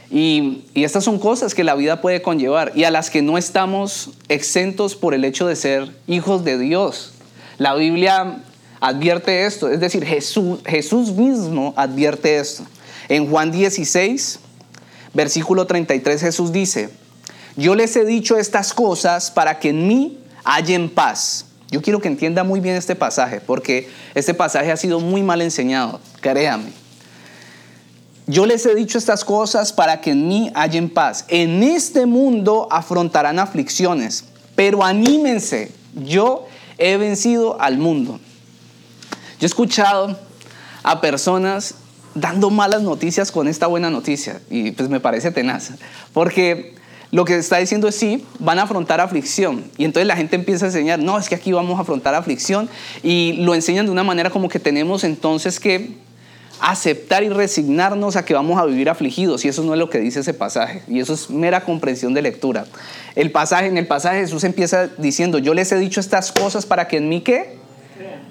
Y, 0.10 0.63
estas 0.74 1.03
son 1.03 1.19
cosas 1.19 1.53
que 1.53 1.63
la 1.63 1.75
vida 1.75 2.01
puede 2.01 2.22
conllevar 2.22 2.72
y 2.75 2.84
a 2.84 2.91
las 2.91 3.10
que 3.10 3.22
no 3.22 3.38
estamos 3.38 4.12
exentos 4.29 4.96
por 4.96 5.13
el 5.13 5.25
hecho 5.25 5.48
de 5.48 5.55
ser 5.55 5.91
hijos 6.07 6.43
de 6.43 6.57
Dios. 6.57 7.13
La 7.57 7.75
Biblia 7.75 8.43
advierte 8.79 9.46
esto, 9.46 9.69
es 9.69 9.79
decir, 9.79 10.05
Jesús, 10.05 10.60
Jesús 10.65 11.12
mismo 11.12 11.74
advierte 11.75 12.38
esto. 12.38 12.63
En 13.10 13.29
Juan 13.29 13.51
16, 13.51 14.39
versículo 15.13 15.65
33, 15.65 16.22
Jesús 16.22 16.51
dice, 16.51 16.89
yo 17.55 17.74
les 17.74 17.96
he 17.96 18.05
dicho 18.05 18.38
estas 18.38 18.74
cosas 18.74 19.31
para 19.31 19.60
que 19.60 19.69
en 19.69 19.88
mí 19.88 20.19
hallen 20.43 20.89
paz. 20.89 21.46
Yo 21.69 21.81
quiero 21.81 22.00
que 22.00 22.07
entienda 22.07 22.43
muy 22.43 22.59
bien 22.59 22.75
este 22.75 22.95
pasaje, 22.95 23.41
porque 23.41 23.89
este 24.15 24.33
pasaje 24.33 24.71
ha 24.71 24.77
sido 24.77 25.00
muy 25.00 25.21
mal 25.21 25.41
enseñado, 25.41 26.00
créame. 26.21 26.71
Yo 28.25 28.45
les 28.45 28.65
he 28.65 28.75
dicho 28.75 28.97
estas 28.97 29.24
cosas 29.24 29.74
para 29.74 30.01
que 30.01 30.12
en 30.12 30.27
mí 30.27 30.51
hallen 30.53 30.89
paz. 30.89 31.25
En 31.27 31.63
este 31.63 32.05
mundo 32.05 32.67
afrontarán 32.71 33.39
aflicciones, 33.39 34.25
pero 34.55 34.83
anímense, 34.83 35.71
yo 35.93 36.45
he 36.77 36.97
vencido 36.97 37.59
al 37.62 37.77
mundo. 37.77 38.19
Yo 39.39 39.45
he 39.45 39.47
escuchado 39.47 40.17
a 40.83 41.01
personas 41.01 41.75
dando 42.15 42.50
malas 42.50 42.81
noticias 42.81 43.31
con 43.31 43.47
esta 43.47 43.67
buena 43.67 43.89
noticia 43.89 44.41
y 44.50 44.71
pues 44.71 44.89
me 44.89 45.00
parece 45.00 45.31
tenaz, 45.31 45.71
porque 46.13 46.76
lo 47.11 47.23
que 47.23 47.37
está 47.37 47.57
diciendo 47.57 47.87
es 47.87 47.95
sí, 47.95 48.25
van 48.39 48.59
a 48.59 48.63
afrontar 48.63 48.99
aflicción. 48.99 49.63
Y 49.77 49.85
entonces 49.85 50.07
la 50.07 50.15
gente 50.15 50.35
empieza 50.35 50.65
a 50.65 50.67
enseñar, 50.67 50.99
no, 50.99 51.17
es 51.17 51.29
que 51.29 51.35
aquí 51.35 51.51
vamos 51.51 51.77
a 51.77 51.81
afrontar 51.81 52.15
aflicción. 52.15 52.69
Y 53.01 53.33
lo 53.39 53.55
enseñan 53.55 53.85
de 53.85 53.91
una 53.91 54.03
manera 54.03 54.29
como 54.29 54.49
que 54.49 54.59
tenemos 54.59 55.03
entonces 55.03 55.59
que 55.59 55.95
aceptar 56.59 57.23
y 57.23 57.29
resignarnos 57.29 58.15
a 58.15 58.25
que 58.25 58.33
vamos 58.33 58.59
a 58.59 58.65
vivir 58.65 58.89
afligidos. 58.89 59.45
Y 59.45 59.47
eso 59.47 59.63
no 59.63 59.73
es 59.73 59.79
lo 59.79 59.89
que 59.89 59.99
dice 59.99 60.19
ese 60.19 60.33
pasaje. 60.33 60.83
Y 60.87 60.99
eso 60.99 61.13
es 61.13 61.29
mera 61.29 61.63
comprensión 61.63 62.13
de 62.13 62.21
lectura. 62.21 62.65
El 63.15 63.31
pasaje, 63.31 63.67
en 63.67 63.77
el 63.77 63.87
pasaje 63.87 64.19
Jesús 64.19 64.43
empieza 64.43 64.87
diciendo, 64.97 65.37
yo 65.37 65.53
les 65.53 65.71
he 65.71 65.77
dicho 65.77 65.99
estas 65.99 66.31
cosas 66.31 66.65
para 66.65 66.87
que 66.87 66.97
en 66.97 67.07
mí 67.07 67.21
que 67.21 67.57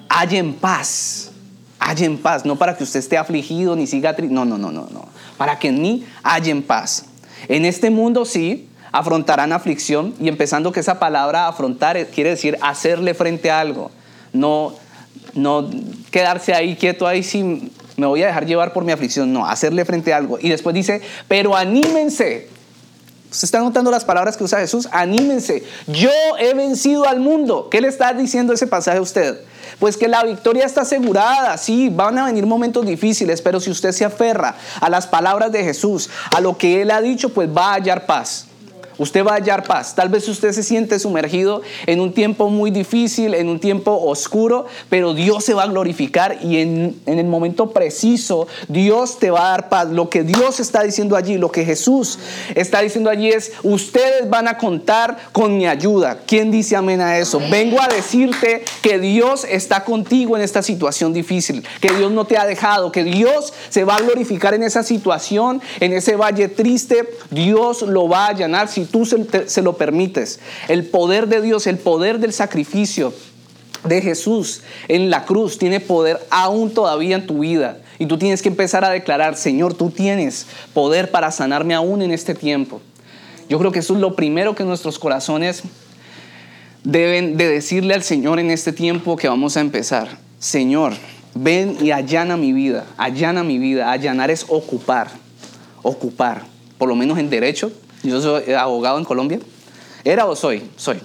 hallen 0.09 0.53
paz. 0.53 1.31
Hallen 1.79 2.17
paz, 2.17 2.45
no 2.45 2.57
para 2.57 2.75
que 2.75 2.83
usted 2.83 2.99
esté 2.99 3.17
afligido 3.17 3.75
ni 3.75 3.87
siga 3.87 4.15
triste. 4.15 4.33
No, 4.33 4.45
no, 4.45 4.57
no, 4.57 4.71
no, 4.71 4.87
no. 4.91 5.07
Para 5.37 5.57
que 5.57 5.69
en 5.69 5.81
mí 5.81 6.05
hallen 6.23 6.61
paz. 6.61 7.05
En 7.47 7.65
este 7.65 7.89
mundo 7.89 8.25
sí, 8.25 8.67
afrontarán 8.91 9.53
aflicción 9.53 10.13
y 10.19 10.27
empezando 10.27 10.71
que 10.71 10.79
esa 10.79 10.99
palabra 10.99 11.47
afrontar 11.47 12.07
quiere 12.07 12.31
decir 12.31 12.57
hacerle 12.61 13.13
frente 13.13 13.51
a 13.51 13.59
algo, 13.59 13.91
no, 14.33 14.73
no 15.33 15.69
quedarse 16.11 16.53
ahí 16.53 16.75
quieto 16.75 17.07
ahí 17.07 17.23
sí 17.23 17.71
me 17.97 18.05
voy 18.05 18.21
a 18.21 18.27
dejar 18.27 18.45
llevar 18.45 18.73
por 18.73 18.85
mi 18.85 18.91
aflicción, 18.91 19.33
no, 19.33 19.45
hacerle 19.45 19.83
frente 19.83 20.13
a 20.13 20.17
algo. 20.17 20.37
Y 20.39 20.49
después 20.49 20.73
dice, 20.73 21.01
pero 21.27 21.55
anímense. 21.55 22.47
¿Usted 23.29 23.45
está 23.45 23.59
notando 23.59 23.91
las 23.91 24.05
palabras 24.05 24.37
que 24.37 24.43
usa 24.43 24.59
Jesús? 24.59 24.87
Anímense. 24.91 25.63
Yo 25.87 26.11
he 26.39 26.53
vencido 26.53 27.07
al 27.07 27.19
mundo. 27.19 27.67
¿Qué 27.69 27.81
le 27.81 27.89
está 27.89 28.13
diciendo 28.13 28.53
ese 28.53 28.67
pasaje 28.67 28.99
a 28.99 29.01
usted? 29.01 29.39
Pues 29.79 29.97
que 29.97 30.07
la 30.07 30.23
victoria 30.23 30.65
está 30.65 30.81
asegurada, 30.81 31.55
sí, 31.57 31.89
van 31.89 32.17
a 32.17 32.25
venir 32.25 32.45
momentos 32.45 32.85
difíciles, 32.85 33.41
pero 33.41 33.59
si 33.59 33.69
usted 33.69 33.91
se 33.91 34.05
aferra 34.05 34.55
a 34.79 34.89
las 34.89 35.05
palabras 35.05 35.51
de 35.51 35.63
Jesús, 35.63 36.09
a 36.35 36.41
lo 36.41 36.57
que 36.57 36.81
Él 36.81 36.89
ha 36.89 37.01
dicho, 37.01 37.29
pues 37.29 37.49
va 37.49 37.71
a 37.71 37.73
hallar 37.73 38.05
paz. 38.05 38.46
Usted 38.97 39.23
va 39.23 39.31
a 39.31 39.35
hallar 39.35 39.63
paz. 39.63 39.95
Tal 39.95 40.09
vez 40.09 40.27
usted 40.27 40.51
se 40.51 40.63
siente 40.63 40.99
sumergido 40.99 41.61
en 41.85 41.99
un 41.99 42.13
tiempo 42.13 42.49
muy 42.49 42.71
difícil, 42.71 43.33
en 43.33 43.49
un 43.49 43.59
tiempo 43.59 43.91
oscuro, 43.91 44.65
pero 44.89 45.13
Dios 45.13 45.43
se 45.43 45.53
va 45.53 45.63
a 45.63 45.67
glorificar 45.67 46.39
y 46.43 46.57
en, 46.57 46.99
en, 47.05 47.19
el 47.19 47.27
momento 47.27 47.71
preciso 47.71 48.47
Dios 48.67 49.19
te 49.19 49.29
va 49.29 49.47
a 49.47 49.51
dar 49.51 49.69
paz. 49.69 49.89
Lo 49.89 50.09
que 50.09 50.23
Dios 50.23 50.59
está 50.59 50.83
diciendo 50.83 51.15
allí, 51.15 51.37
lo 51.37 51.51
que 51.51 51.65
Jesús 51.65 52.19
está 52.55 52.81
diciendo 52.81 53.09
allí 53.09 53.29
es, 53.29 53.51
ustedes 53.63 54.29
van 54.29 54.47
a 54.47 54.57
contar 54.57 55.17
con 55.31 55.57
mi 55.57 55.67
ayuda. 55.67 56.19
¿Quién 56.25 56.51
dice 56.51 56.75
amén 56.75 57.01
a 57.01 57.17
eso? 57.17 57.39
Vengo 57.51 57.81
a 57.81 57.87
decirte 57.87 58.63
que 58.81 58.99
Dios 58.99 59.45
está 59.49 59.83
contigo 59.83 60.35
en 60.35 60.43
esta 60.43 60.61
situación 60.61 61.13
difícil, 61.13 61.63
que 61.81 61.93
Dios 61.93 62.11
no 62.11 62.25
te 62.25 62.37
ha 62.37 62.45
dejado, 62.45 62.91
que 62.91 63.03
Dios 63.03 63.53
se 63.69 63.83
va 63.83 63.95
a 63.95 64.01
glorificar 64.01 64.53
en 64.53 64.63
esa 64.63 64.83
situación, 64.83 65.61
en 65.79 65.93
ese 65.93 66.15
valle 66.15 66.47
triste. 66.47 67.09
Dios 67.29 67.83
lo 67.83 68.09
va 68.09 68.27
a 68.27 68.33
llenar 68.33 68.67
si 68.67 68.86
tú 68.91 69.05
se, 69.05 69.61
lo 69.61 69.77
permites. 69.77 70.39
El 70.67 70.85
poder 70.85 71.27
de 71.27 71.41
Dios, 71.41 71.67
el 71.67 71.77
poder 71.77 72.19
del 72.19 72.33
sacrificio 72.33 73.13
de 73.83 74.01
Jesús 74.01 74.61
en 74.87 75.09
la 75.09 75.25
cruz 75.25 75.57
tiene 75.57 75.79
poder 75.79 76.19
aún 76.29 76.73
todavía 76.73 77.15
en 77.15 77.27
tu 77.27 77.39
vida. 77.39 77.77
Y 77.99 78.05
tú 78.05 78.17
tienes 78.17 78.41
que 78.41 78.49
empezar 78.49 78.85
a 78.85 78.89
declarar, 78.89 79.35
Señor, 79.35 79.73
tú 79.73 79.89
tienes 79.89 80.47
poder 80.73 81.11
para 81.11 81.31
sanarme 81.31 81.73
aún 81.73 82.01
en 82.01 82.11
este 82.11 82.35
tiempo. 82.35 82.81
Yo 83.49 83.59
creo 83.59 83.71
que 83.71 83.79
eso 83.79 83.93
es 83.93 83.99
lo 83.99 84.15
primero 84.15 84.55
que 84.55 84.63
nuestros 84.63 84.99
corazones 84.99 85.63
deben 86.83 87.37
de 87.37 87.47
decirle 87.47 87.93
al 87.93 88.03
Señor 88.03 88.39
en 88.39 88.51
este 88.51 88.71
tiempo 88.71 89.15
que 89.15 89.27
vamos 89.27 89.57
a 89.57 89.61
empezar. 89.61 90.19
Señor, 90.39 90.93
ven 91.33 91.77
y 91.81 91.91
allana 91.91 92.37
mi 92.37 92.53
vida, 92.53 92.85
allana 92.97 93.43
mi 93.43 93.57
vida. 93.57 93.91
Allanar 93.91 94.31
es 94.31 94.45
ocupar, 94.47 95.09
ocupar, 95.81 96.43
por 96.77 96.89
lo 96.89 96.95
menos 96.95 97.17
en 97.17 97.29
derecho, 97.29 97.71
yo 98.03 98.21
soy 98.21 98.53
abogado 98.53 98.97
en 98.97 99.05
Colombia. 99.05 99.39
¿Era 100.03 100.25
o 100.25 100.35
soy? 100.35 100.69
Soy. 100.75 100.99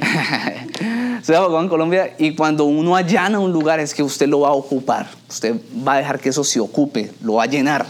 soy 1.22 1.34
abogado 1.34 1.62
en 1.62 1.68
Colombia 1.68 2.14
y 2.18 2.34
cuando 2.34 2.64
uno 2.64 2.96
allana 2.96 3.38
un 3.38 3.52
lugar 3.52 3.80
es 3.80 3.94
que 3.94 4.02
usted 4.02 4.28
lo 4.28 4.40
va 4.40 4.48
a 4.48 4.52
ocupar. 4.52 5.08
Usted 5.28 5.56
va 5.86 5.94
a 5.94 5.98
dejar 5.98 6.18
que 6.18 6.30
eso 6.30 6.44
se 6.44 6.60
ocupe, 6.60 7.12
lo 7.22 7.34
va 7.34 7.44
a 7.44 7.46
llenar. 7.46 7.86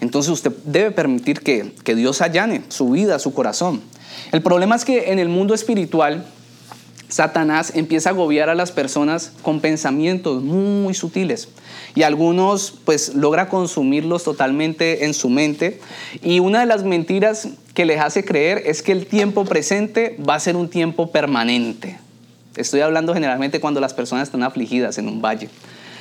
Entonces 0.00 0.32
usted 0.32 0.52
debe 0.64 0.90
permitir 0.90 1.40
que, 1.40 1.74
que 1.84 1.94
Dios 1.94 2.20
allane 2.20 2.62
su 2.68 2.90
vida, 2.90 3.18
su 3.18 3.32
corazón. 3.32 3.82
El 4.32 4.42
problema 4.42 4.76
es 4.76 4.84
que 4.84 5.12
en 5.12 5.18
el 5.18 5.28
mundo 5.28 5.54
espiritual 5.54 6.26
Satanás 7.14 7.70
empieza 7.76 8.08
a 8.08 8.12
agobiar 8.12 8.48
a 8.48 8.56
las 8.56 8.72
personas 8.72 9.30
con 9.42 9.60
pensamientos 9.60 10.42
muy 10.42 10.94
sutiles 10.94 11.48
y 11.94 12.02
algunos 12.02 12.74
pues 12.84 13.14
logra 13.14 13.48
consumirlos 13.48 14.24
totalmente 14.24 15.04
en 15.04 15.14
su 15.14 15.28
mente 15.28 15.78
y 16.24 16.40
una 16.40 16.58
de 16.58 16.66
las 16.66 16.82
mentiras 16.82 17.50
que 17.72 17.84
les 17.84 18.00
hace 18.00 18.24
creer 18.24 18.64
es 18.66 18.82
que 18.82 18.90
el 18.90 19.06
tiempo 19.06 19.44
presente 19.44 20.18
va 20.28 20.34
a 20.34 20.40
ser 20.40 20.56
un 20.56 20.68
tiempo 20.68 21.12
permanente. 21.12 22.00
Estoy 22.56 22.80
hablando 22.80 23.14
generalmente 23.14 23.60
cuando 23.60 23.80
las 23.80 23.94
personas 23.94 24.26
están 24.26 24.42
afligidas 24.42 24.98
en 24.98 25.06
un 25.06 25.22
valle. 25.22 25.48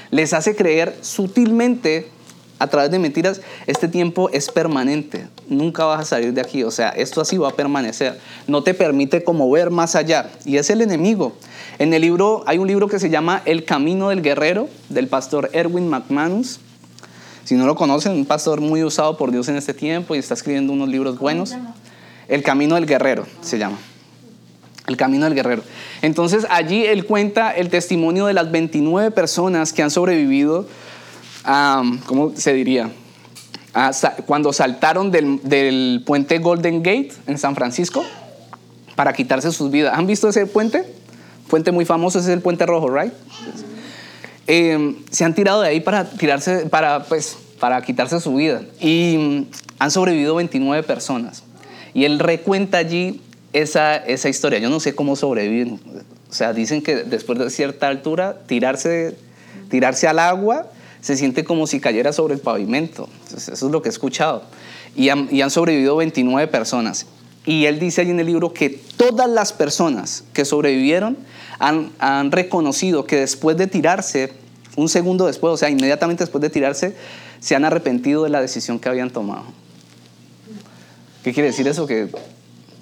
Les 0.09 0.33
hace 0.33 0.55
creer 0.55 0.97
sutilmente 1.01 2.07
a 2.59 2.67
través 2.67 2.91
de 2.91 2.99
mentiras, 2.99 3.41
este 3.67 3.87
tiempo 3.87 4.29
es 4.31 4.49
permanente, 4.49 5.27
nunca 5.47 5.85
vas 5.85 6.01
a 6.01 6.05
salir 6.05 6.33
de 6.33 6.41
aquí, 6.41 6.63
o 6.63 6.71
sea, 6.71 6.89
esto 6.89 7.21
así 7.21 7.37
va 7.37 7.49
a 7.49 7.55
permanecer, 7.55 8.19
no 8.47 8.63
te 8.63 8.73
permite 8.73 9.23
como 9.23 9.49
ver 9.49 9.69
más 9.69 9.95
allá, 9.95 10.29
y 10.45 10.57
es 10.57 10.69
el 10.69 10.81
enemigo. 10.81 11.33
En 11.79 11.93
el 11.93 12.01
libro, 12.01 12.43
hay 12.45 12.59
un 12.59 12.67
libro 12.67 12.87
que 12.87 12.99
se 12.99 13.09
llama 13.09 13.41
El 13.45 13.65
Camino 13.65 14.09
del 14.09 14.21
Guerrero, 14.21 14.69
del 14.89 15.07
pastor 15.07 15.49
Erwin 15.53 15.89
McManus. 15.89 16.59
Si 17.43 17.55
no 17.55 17.65
lo 17.65 17.75
conocen, 17.75 18.13
un 18.13 18.25
pastor 18.25 18.61
muy 18.61 18.83
usado 18.83 19.17
por 19.17 19.31
Dios 19.31 19.49
en 19.49 19.57
este 19.57 19.73
tiempo 19.73 20.15
y 20.15 20.19
está 20.19 20.33
escribiendo 20.33 20.71
unos 20.71 20.87
libros 20.87 21.17
buenos. 21.17 21.55
El 22.27 22.43
Camino 22.43 22.75
del 22.75 22.85
Guerrero 22.85 23.25
se 23.41 23.57
llama. 23.57 23.77
El 24.87 24.97
Camino 24.97 25.25
del 25.25 25.33
Guerrero. 25.33 25.63
Entonces 26.01 26.45
allí 26.49 26.85
él 26.85 27.05
cuenta 27.05 27.51
el 27.51 27.69
testimonio 27.69 28.27
de 28.27 28.33
las 28.33 28.51
29 28.51 29.11
personas 29.11 29.73
que 29.73 29.81
han 29.81 29.91
sobrevivido 29.91 30.67
¿cómo 32.05 32.33
se 32.35 32.53
diría? 32.53 32.89
cuando 34.27 34.53
saltaron 34.53 35.09
del, 35.09 35.39
del, 35.41 36.03
puente 36.05 36.37
Golden 36.37 36.83
Gate 36.83 37.11
en 37.25 37.39
San 37.39 37.55
Francisco 37.55 38.05
para 38.95 39.13
quitarse 39.13 39.51
sus 39.51 39.71
vidas. 39.71 39.97
¿Han 39.97 40.05
visto 40.05 40.29
ese 40.29 40.45
puente? 40.45 40.85
Puente 41.47 41.71
muy 41.71 41.83
famoso, 41.83 42.19
ese 42.19 42.29
es 42.29 42.35
el 42.35 42.41
puente 42.41 42.67
rojo, 42.67 42.89
¿right? 42.89 43.11
Eh, 44.45 44.95
se 45.09 45.23
han 45.23 45.33
tirado 45.33 45.61
de 45.61 45.69
ahí 45.69 45.79
para 45.79 46.05
tirarse, 46.05 46.67
para, 46.67 47.03
pues, 47.05 47.37
para 47.59 47.81
quitarse 47.81 48.19
su 48.19 48.35
vida. 48.35 48.61
Y 48.79 49.17
mm, 49.17 49.45
han 49.79 49.91
sobrevivido 49.91 50.35
29 50.35 50.83
personas. 50.83 51.43
Y 51.93 52.05
él 52.05 52.19
recuenta 52.19 52.77
allí 52.77 53.21
esa, 53.53 53.95
esa 53.95 54.29
historia. 54.29 54.59
Yo 54.59 54.69
no 54.69 54.79
sé 54.79 54.95
cómo 54.95 55.15
sobreviven. 55.15 55.79
O 56.29 56.33
sea, 56.33 56.53
dicen 56.53 56.81
que 56.81 56.97
después 57.03 57.39
de 57.39 57.49
cierta 57.49 57.87
altura, 57.87 58.37
tirarse, 58.47 59.15
tirarse 59.69 60.07
al 60.07 60.19
agua 60.19 60.67
se 61.03 61.17
siente 61.17 61.43
como 61.43 61.67
si 61.67 61.81
cayera 61.81 62.13
sobre 62.13 62.33
el 62.33 62.39
pavimento. 62.39 63.09
eso 63.35 63.51
es 63.51 63.61
lo 63.61 63.81
que 63.81 63.89
he 63.89 63.91
escuchado. 63.91 64.43
Y 64.95 65.09
han, 65.09 65.51
sobrevivido 65.51 65.97
29 65.97 66.47
personas. 66.47 67.07
Y 67.45 67.65
él 67.65 67.77
dice 67.77 67.99
allí 67.99 68.11
en 68.11 68.21
el 68.21 68.25
libro 68.25 68.53
que 68.53 68.69
todas 68.69 69.29
las 69.29 69.51
personas 69.51 70.23
que 70.31 70.45
sobrevivieron 70.45 71.17
han, 71.59 71.91
han, 71.99 72.31
reconocido 72.31 73.05
que 73.05 73.17
después 73.17 73.57
de 73.57 73.67
tirarse, 73.67 74.31
un 74.77 74.87
segundo 74.87 75.25
después, 75.25 75.53
o 75.53 75.57
sea, 75.57 75.69
inmediatamente 75.69 76.23
después 76.23 76.41
de 76.41 76.49
tirarse, 76.49 76.95
se 77.41 77.53
han 77.53 77.65
arrepentido 77.65 78.23
de 78.23 78.29
la 78.29 78.39
decisión 78.39 78.79
que 78.79 78.87
habían 78.87 79.09
tomado. 79.09 79.43
¿Qué 81.21 81.33
quiere 81.33 81.49
decir 81.49 81.67
eso? 81.67 81.85
Que 81.85 82.07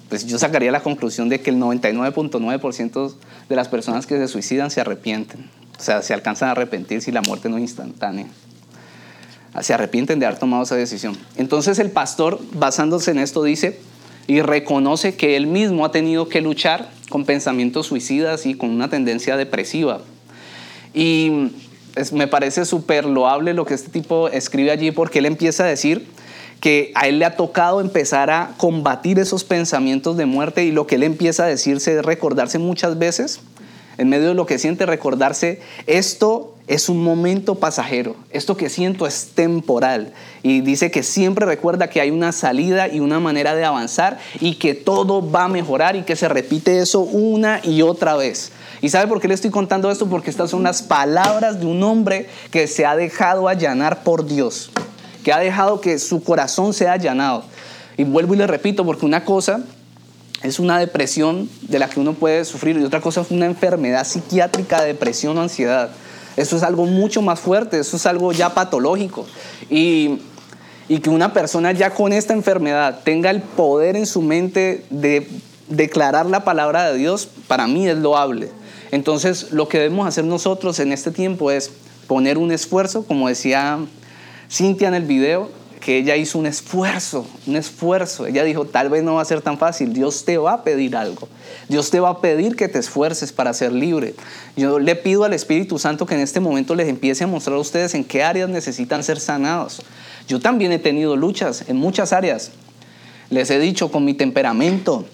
pues 0.08 0.26
yo 0.26 0.38
sacaría 0.38 0.70
la 0.70 0.80
conclusión 0.80 1.28
de 1.28 1.40
que 1.40 1.50
el 1.50 1.56
99.9% 1.56 3.14
de 3.48 3.56
las 3.56 3.66
personas 3.66 4.06
que 4.06 4.16
se 4.16 4.28
suicidan 4.28 4.70
se 4.70 4.80
arrepienten. 4.80 5.50
O 5.82 5.84
sea, 5.84 6.00
se 6.00 6.14
alcanzan 6.14 6.48
a 6.48 6.52
arrepentir 6.52 7.02
si 7.02 7.10
la 7.10 7.22
muerte 7.22 7.48
no 7.48 7.56
es 7.56 7.62
instantánea. 7.62 8.26
Se 9.62 9.74
arrepienten 9.74 10.20
de 10.20 10.26
haber 10.26 10.38
tomado 10.38 10.62
esa 10.62 10.76
decisión. 10.76 11.16
Entonces 11.36 11.80
el 11.80 11.90
pastor, 11.90 12.38
basándose 12.52 13.10
en 13.10 13.18
esto, 13.18 13.42
dice 13.42 13.80
y 14.28 14.42
reconoce 14.42 15.16
que 15.16 15.36
él 15.36 15.48
mismo 15.48 15.84
ha 15.84 15.90
tenido 15.90 16.28
que 16.28 16.40
luchar 16.40 16.88
con 17.10 17.24
pensamientos 17.24 17.88
suicidas 17.88 18.46
y 18.46 18.54
con 18.54 18.70
una 18.70 18.90
tendencia 18.90 19.36
depresiva. 19.36 20.02
Y 20.94 21.50
me 22.12 22.28
parece 22.28 22.64
súper 22.64 23.04
loable 23.04 23.52
lo 23.52 23.64
que 23.64 23.74
este 23.74 23.90
tipo 23.90 24.28
escribe 24.28 24.70
allí 24.70 24.92
porque 24.92 25.18
él 25.18 25.26
empieza 25.26 25.64
a 25.64 25.66
decir 25.66 26.06
que 26.60 26.92
a 26.94 27.08
él 27.08 27.18
le 27.18 27.24
ha 27.24 27.34
tocado 27.34 27.80
empezar 27.80 28.30
a 28.30 28.52
combatir 28.56 29.18
esos 29.18 29.42
pensamientos 29.42 30.16
de 30.16 30.26
muerte 30.26 30.64
y 30.64 30.70
lo 30.70 30.86
que 30.86 30.94
él 30.94 31.02
empieza 31.02 31.42
a 31.42 31.48
decirse 31.48 31.98
es 31.98 32.04
recordarse 32.04 32.60
muchas 32.60 33.00
veces, 33.00 33.40
en 33.98 34.08
medio 34.08 34.28
de 34.28 34.34
lo 34.34 34.46
que 34.46 34.58
siente, 34.58 34.86
recordarse, 34.86 35.60
esto 35.86 36.54
es 36.66 36.88
un 36.88 37.02
momento 37.02 37.56
pasajero, 37.56 38.16
esto 38.30 38.56
que 38.56 38.68
siento 38.70 39.06
es 39.06 39.30
temporal. 39.34 40.12
Y 40.42 40.60
dice 40.60 40.90
que 40.90 41.02
siempre 41.02 41.46
recuerda 41.46 41.90
que 41.90 42.00
hay 42.00 42.10
una 42.10 42.32
salida 42.32 42.88
y 42.88 43.00
una 43.00 43.20
manera 43.20 43.54
de 43.54 43.64
avanzar 43.64 44.18
y 44.40 44.54
que 44.56 44.74
todo 44.74 45.30
va 45.30 45.44
a 45.44 45.48
mejorar 45.48 45.96
y 45.96 46.02
que 46.02 46.16
se 46.16 46.28
repite 46.28 46.78
eso 46.78 47.00
una 47.00 47.60
y 47.62 47.82
otra 47.82 48.16
vez. 48.16 48.52
¿Y 48.80 48.88
sabe 48.88 49.06
por 49.06 49.20
qué 49.20 49.28
le 49.28 49.34
estoy 49.34 49.50
contando 49.50 49.90
esto? 49.90 50.08
Porque 50.08 50.30
estas 50.30 50.50
son 50.50 50.62
las 50.62 50.82
palabras 50.82 51.60
de 51.60 51.66
un 51.66 51.82
hombre 51.82 52.28
que 52.50 52.66
se 52.66 52.84
ha 52.86 52.96
dejado 52.96 53.48
allanar 53.48 54.02
por 54.02 54.26
Dios 54.26 54.70
que 55.22 55.32
ha 55.32 55.38
dejado 55.38 55.80
que 55.80 55.98
su 55.98 56.22
corazón 56.22 56.74
sea 56.74 56.92
allanado. 56.94 57.44
Y 57.96 58.04
vuelvo 58.04 58.34
y 58.34 58.38
le 58.38 58.46
repito, 58.46 58.84
porque 58.84 59.06
una 59.06 59.24
cosa 59.24 59.62
es 60.42 60.58
una 60.58 60.78
depresión 60.78 61.48
de 61.62 61.78
la 61.78 61.88
que 61.88 62.00
uno 62.00 62.14
puede 62.14 62.44
sufrir 62.44 62.76
y 62.76 62.84
otra 62.84 63.00
cosa 63.00 63.20
es 63.20 63.30
una 63.30 63.46
enfermedad 63.46 64.06
psiquiátrica, 64.06 64.82
depresión 64.82 65.38
o 65.38 65.42
ansiedad. 65.42 65.90
Eso 66.36 66.56
es 66.56 66.62
algo 66.62 66.86
mucho 66.86 67.22
más 67.22 67.40
fuerte, 67.40 67.78
eso 67.78 67.96
es 67.96 68.06
algo 68.06 68.32
ya 68.32 68.54
patológico. 68.54 69.26
Y, 69.70 70.18
y 70.88 70.98
que 70.98 71.10
una 71.10 71.32
persona 71.32 71.72
ya 71.72 71.90
con 71.90 72.12
esta 72.12 72.32
enfermedad 72.32 73.00
tenga 73.04 73.30
el 73.30 73.42
poder 73.42 73.96
en 73.96 74.06
su 74.06 74.22
mente 74.22 74.84
de 74.90 75.28
declarar 75.68 76.26
la 76.26 76.44
palabra 76.44 76.90
de 76.90 76.98
Dios, 76.98 77.28
para 77.46 77.66
mí 77.66 77.88
es 77.88 77.96
loable. 77.96 78.50
Entonces, 78.90 79.52
lo 79.52 79.68
que 79.68 79.78
debemos 79.78 80.06
hacer 80.06 80.24
nosotros 80.24 80.78
en 80.80 80.92
este 80.92 81.10
tiempo 81.10 81.50
es 81.50 81.70
poner 82.06 82.36
un 82.36 82.52
esfuerzo, 82.52 83.04
como 83.04 83.28
decía 83.28 83.78
Cintia 84.50 84.88
en 84.88 84.94
el 84.94 85.04
video, 85.04 85.50
que 85.82 85.98
ella 85.98 86.14
hizo 86.14 86.38
un 86.38 86.46
esfuerzo, 86.46 87.26
un 87.44 87.56
esfuerzo. 87.56 88.26
Ella 88.26 88.44
dijo, 88.44 88.64
tal 88.64 88.88
vez 88.88 89.02
no 89.02 89.14
va 89.14 89.22
a 89.22 89.24
ser 89.24 89.40
tan 89.40 89.58
fácil, 89.58 89.92
Dios 89.92 90.24
te 90.24 90.38
va 90.38 90.52
a 90.52 90.62
pedir 90.62 90.96
algo. 90.96 91.28
Dios 91.68 91.90
te 91.90 91.98
va 91.98 92.10
a 92.10 92.20
pedir 92.20 92.54
que 92.54 92.68
te 92.68 92.78
esfuerces 92.78 93.32
para 93.32 93.52
ser 93.52 93.72
libre. 93.72 94.14
Yo 94.56 94.78
le 94.78 94.94
pido 94.94 95.24
al 95.24 95.34
Espíritu 95.34 95.80
Santo 95.80 96.06
que 96.06 96.14
en 96.14 96.20
este 96.20 96.38
momento 96.38 96.76
les 96.76 96.88
empiece 96.88 97.24
a 97.24 97.26
mostrar 97.26 97.56
a 97.56 97.60
ustedes 97.60 97.94
en 97.94 98.04
qué 98.04 98.22
áreas 98.22 98.48
necesitan 98.48 99.02
ser 99.02 99.18
sanados. 99.18 99.82
Yo 100.28 100.38
también 100.38 100.70
he 100.70 100.78
tenido 100.78 101.16
luchas 101.16 101.64
en 101.66 101.78
muchas 101.78 102.12
áreas. 102.12 102.52
Les 103.30 103.50
he 103.50 103.58
dicho 103.58 103.90
con 103.90 104.04
mi 104.04 104.14
temperamento, 104.14 105.04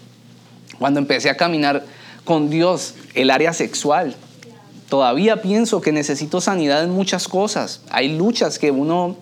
cuando 0.79 1.01
empecé 1.01 1.31
a 1.31 1.39
caminar 1.39 1.87
con 2.27 2.51
Dios, 2.51 2.95
el 3.15 3.31
área 3.31 3.55
sexual, 3.55 4.17
todavía 4.91 5.41
pienso 5.41 5.81
que 5.81 5.93
necesito 5.93 6.43
sanidad 6.43 6.85
en 6.85 6.91
muchas 6.91 7.27
cosas. 7.27 7.81
Hay 7.89 8.19
luchas 8.19 8.59
que 8.59 8.71
uno 8.71 9.17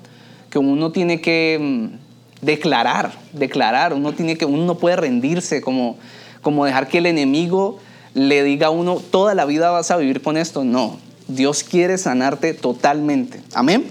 que 0.50 0.58
uno 0.58 0.92
tiene 0.92 1.20
que 1.20 1.58
mm, 1.60 2.44
declarar, 2.44 3.12
declarar, 3.32 3.92
uno, 3.92 4.12
tiene 4.12 4.36
que, 4.36 4.44
uno 4.44 4.64
no 4.64 4.78
puede 4.78 4.96
rendirse, 4.96 5.60
como, 5.60 5.96
como 6.42 6.64
dejar 6.64 6.88
que 6.88 6.98
el 6.98 7.06
enemigo 7.06 7.78
le 8.14 8.42
diga 8.42 8.68
a 8.68 8.70
uno, 8.70 9.00
toda 9.10 9.34
la 9.34 9.44
vida 9.44 9.70
vas 9.70 9.90
a 9.90 9.96
vivir 9.96 10.22
con 10.22 10.36
esto. 10.36 10.64
No, 10.64 10.98
Dios 11.28 11.62
quiere 11.62 11.98
sanarte 11.98 12.54
totalmente. 12.54 13.42
Amén. 13.54 13.84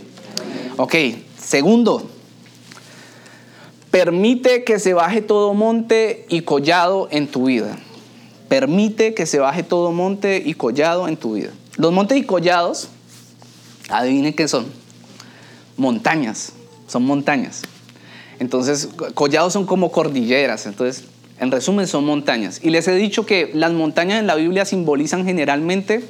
Ok, 0.77 0.95
segundo, 1.39 2.09
permite 3.91 4.63
que 4.63 4.79
se 4.79 4.93
baje 4.93 5.21
todo 5.21 5.53
monte 5.53 6.25
y 6.29 6.41
collado 6.41 7.07
en 7.11 7.27
tu 7.27 7.45
vida. 7.45 7.77
Permite 8.49 9.13
que 9.13 9.25
se 9.25 9.39
baje 9.39 9.63
todo 9.63 9.91
monte 9.91 10.41
y 10.45 10.53
collado 10.53 11.07
en 11.07 11.17
tu 11.17 11.33
vida. 11.33 11.51
Los 11.77 11.91
montes 11.91 12.17
y 12.17 12.23
collados, 12.23 12.89
adivinen 13.89 14.33
qué 14.33 14.47
son 14.47 14.84
montañas, 15.77 16.53
son 16.87 17.05
montañas. 17.05 17.63
Entonces, 18.39 18.89
collados 19.13 19.53
son 19.53 19.65
como 19.65 19.91
cordilleras, 19.91 20.65
entonces, 20.65 21.05
en 21.39 21.51
resumen, 21.51 21.87
son 21.87 22.05
montañas. 22.05 22.59
Y 22.63 22.69
les 22.69 22.87
he 22.87 22.95
dicho 22.95 23.25
que 23.25 23.51
las 23.53 23.71
montañas 23.71 24.19
en 24.19 24.27
la 24.27 24.35
Biblia 24.35 24.65
simbolizan 24.65 25.25
generalmente 25.25 26.03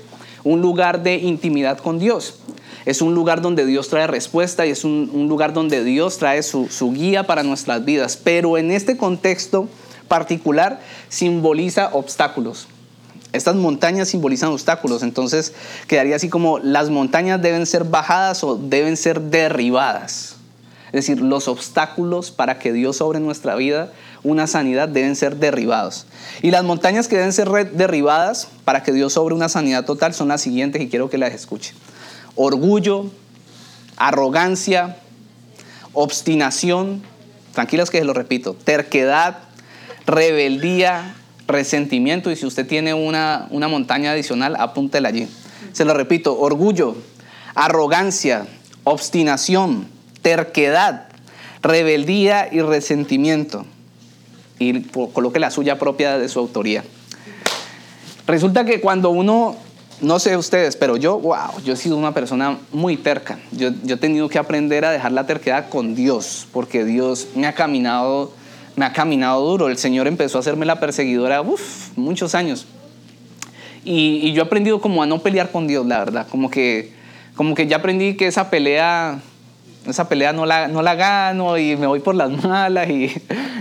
un 0.43 0.61
lugar 0.61 1.03
de 1.03 1.15
intimidad 1.15 1.77
con 1.79 1.99
Dios. 1.99 2.39
Es 2.85 3.01
un 3.01 3.15
lugar 3.15 3.41
donde 3.41 3.65
Dios 3.65 3.89
trae 3.89 4.05
respuesta 4.05 4.65
y 4.65 4.69
es 4.69 4.83
un, 4.83 5.27
lugar 5.27 5.53
donde 5.53 5.83
Dios 5.83 6.19
trae 6.19 6.43
su, 6.43 6.67
su 6.69 6.93
guía 6.93 7.25
para 7.25 7.41
nuestras 7.41 7.83
vidas. 7.83 8.17
Pero 8.23 8.57
en 8.57 8.69
este 8.69 8.95
contexto 8.95 9.67
particular 10.07 10.79
simboliza 11.09 11.89
obstáculos. 11.93 12.67
Estas 13.35 13.55
montañas 13.55 14.09
simbolizan 14.09 14.49
obstáculos, 14.49 15.03
entonces 15.03 15.53
quedaría 15.87 16.15
así 16.15 16.29
como 16.29 16.59
las 16.59 16.89
montañas 16.89 17.41
deben 17.41 17.65
ser 17.65 17.83
bajadas 17.83 18.43
o 18.43 18.55
deben 18.55 18.97
ser 18.97 19.21
derribadas. 19.21 20.35
Es 20.87 21.07
decir, 21.07 21.19
los 21.19 21.47
obstáculos 21.47 22.31
para 22.31 22.57
que 22.57 22.71
Dios 22.71 22.97
sobre 22.97 23.19
nuestra 23.19 23.55
vida 23.55 23.91
una 24.23 24.47
sanidad 24.47 24.87
deben 24.87 25.15
ser 25.15 25.35
derribados. 25.37 26.07
Y 26.41 26.51
las 26.51 26.63
montañas 26.63 27.07
que 27.07 27.17
deben 27.17 27.33
ser 27.33 27.49
derribadas 27.71 28.47
para 28.63 28.81
que 28.81 28.91
Dios 28.91 29.13
sobre 29.13 29.35
una 29.35 29.49
sanidad 29.49 29.85
total 29.85 30.13
son 30.13 30.29
las 30.29 30.41
siguientes 30.41 30.81
y 30.81 30.89
quiero 30.89 31.09
que 31.09 31.17
las 31.17 31.33
escuchen. 31.33 31.75
Orgullo, 32.35 33.11
arrogancia, 33.97 34.97
obstinación, 35.93 37.03
tranquilos 37.53 37.89
que 37.89 37.99
se 37.99 38.05
lo 38.05 38.13
repito, 38.13 38.53
terquedad, 38.53 39.39
rebeldía, 40.05 41.15
resentimiento 41.47 42.31
y 42.31 42.35
si 42.35 42.45
usted 42.45 42.67
tiene 42.67 42.93
una, 42.93 43.47
una 43.51 43.67
montaña 43.67 44.11
adicional, 44.11 44.55
apúntela 44.57 45.09
allí. 45.09 45.27
Se 45.73 45.85
lo 45.85 45.93
repito, 45.93 46.39
orgullo, 46.39 46.95
arrogancia, 47.53 48.47
obstinación, 48.83 49.87
terquedad, 50.21 51.07
rebeldía 51.61 52.49
y 52.51 52.61
resentimiento. 52.61 53.65
Y 54.57 54.83
coloque 54.83 55.39
la 55.39 55.51
suya 55.51 55.77
propia 55.77 56.17
de 56.17 56.29
su 56.29 56.39
autoría. 56.39 56.83
Resulta 58.25 58.65
que 58.65 58.79
cuando 58.79 59.09
uno, 59.09 59.55
no 60.01 60.17
sé 60.19 60.37
ustedes, 60.37 60.77
pero 60.77 60.97
yo, 60.97 61.19
wow, 61.19 61.61
yo 61.63 61.73
he 61.73 61.75
sido 61.75 61.97
una 61.97 62.13
persona 62.13 62.57
muy 62.71 62.97
terca. 62.97 63.37
Yo, 63.51 63.69
yo 63.83 63.95
he 63.95 63.97
tenido 63.97 64.29
que 64.29 64.39
aprender 64.39 64.85
a 64.85 64.91
dejar 64.91 65.11
la 65.11 65.27
terquedad 65.27 65.69
con 65.69 65.93
Dios, 65.93 66.47
porque 66.53 66.85
Dios 66.85 67.27
me 67.35 67.47
ha 67.47 67.53
caminado 67.53 68.31
me 68.75 68.85
ha 68.85 68.93
caminado 68.93 69.41
duro. 69.45 69.69
El 69.69 69.77
Señor 69.77 70.07
empezó 70.07 70.37
a 70.37 70.41
hacerme 70.41 70.65
la 70.65 70.79
perseguidora, 70.79 71.41
uff, 71.41 71.95
muchos 71.97 72.35
años. 72.35 72.67
Y, 73.83 74.33
yo 74.33 74.43
he 74.43 74.45
aprendido 74.45 74.81
como 74.81 75.03
a 75.03 75.05
no 75.05 75.19
pelear 75.19 75.51
con 75.51 75.67
Dios, 75.67 75.85
la 75.85 75.99
verdad. 75.99 76.27
Como 76.29 76.49
que, 76.49 76.93
como 77.35 77.53
que 77.55 77.67
ya 77.67 77.77
aprendí 77.77 78.15
que 78.15 78.27
esa 78.27 78.49
pelea, 78.49 79.19
esa 79.87 80.09
pelea 80.09 80.33
no 80.33 80.45
la, 80.45 80.67
no 80.67 80.81
la 80.81 80.95
gano 80.95 81.57
y 81.57 81.75
me 81.75 81.87
voy 81.87 81.99
por 81.99 82.15
las 82.15 82.31
malas 82.43 82.89
y, 82.89 83.05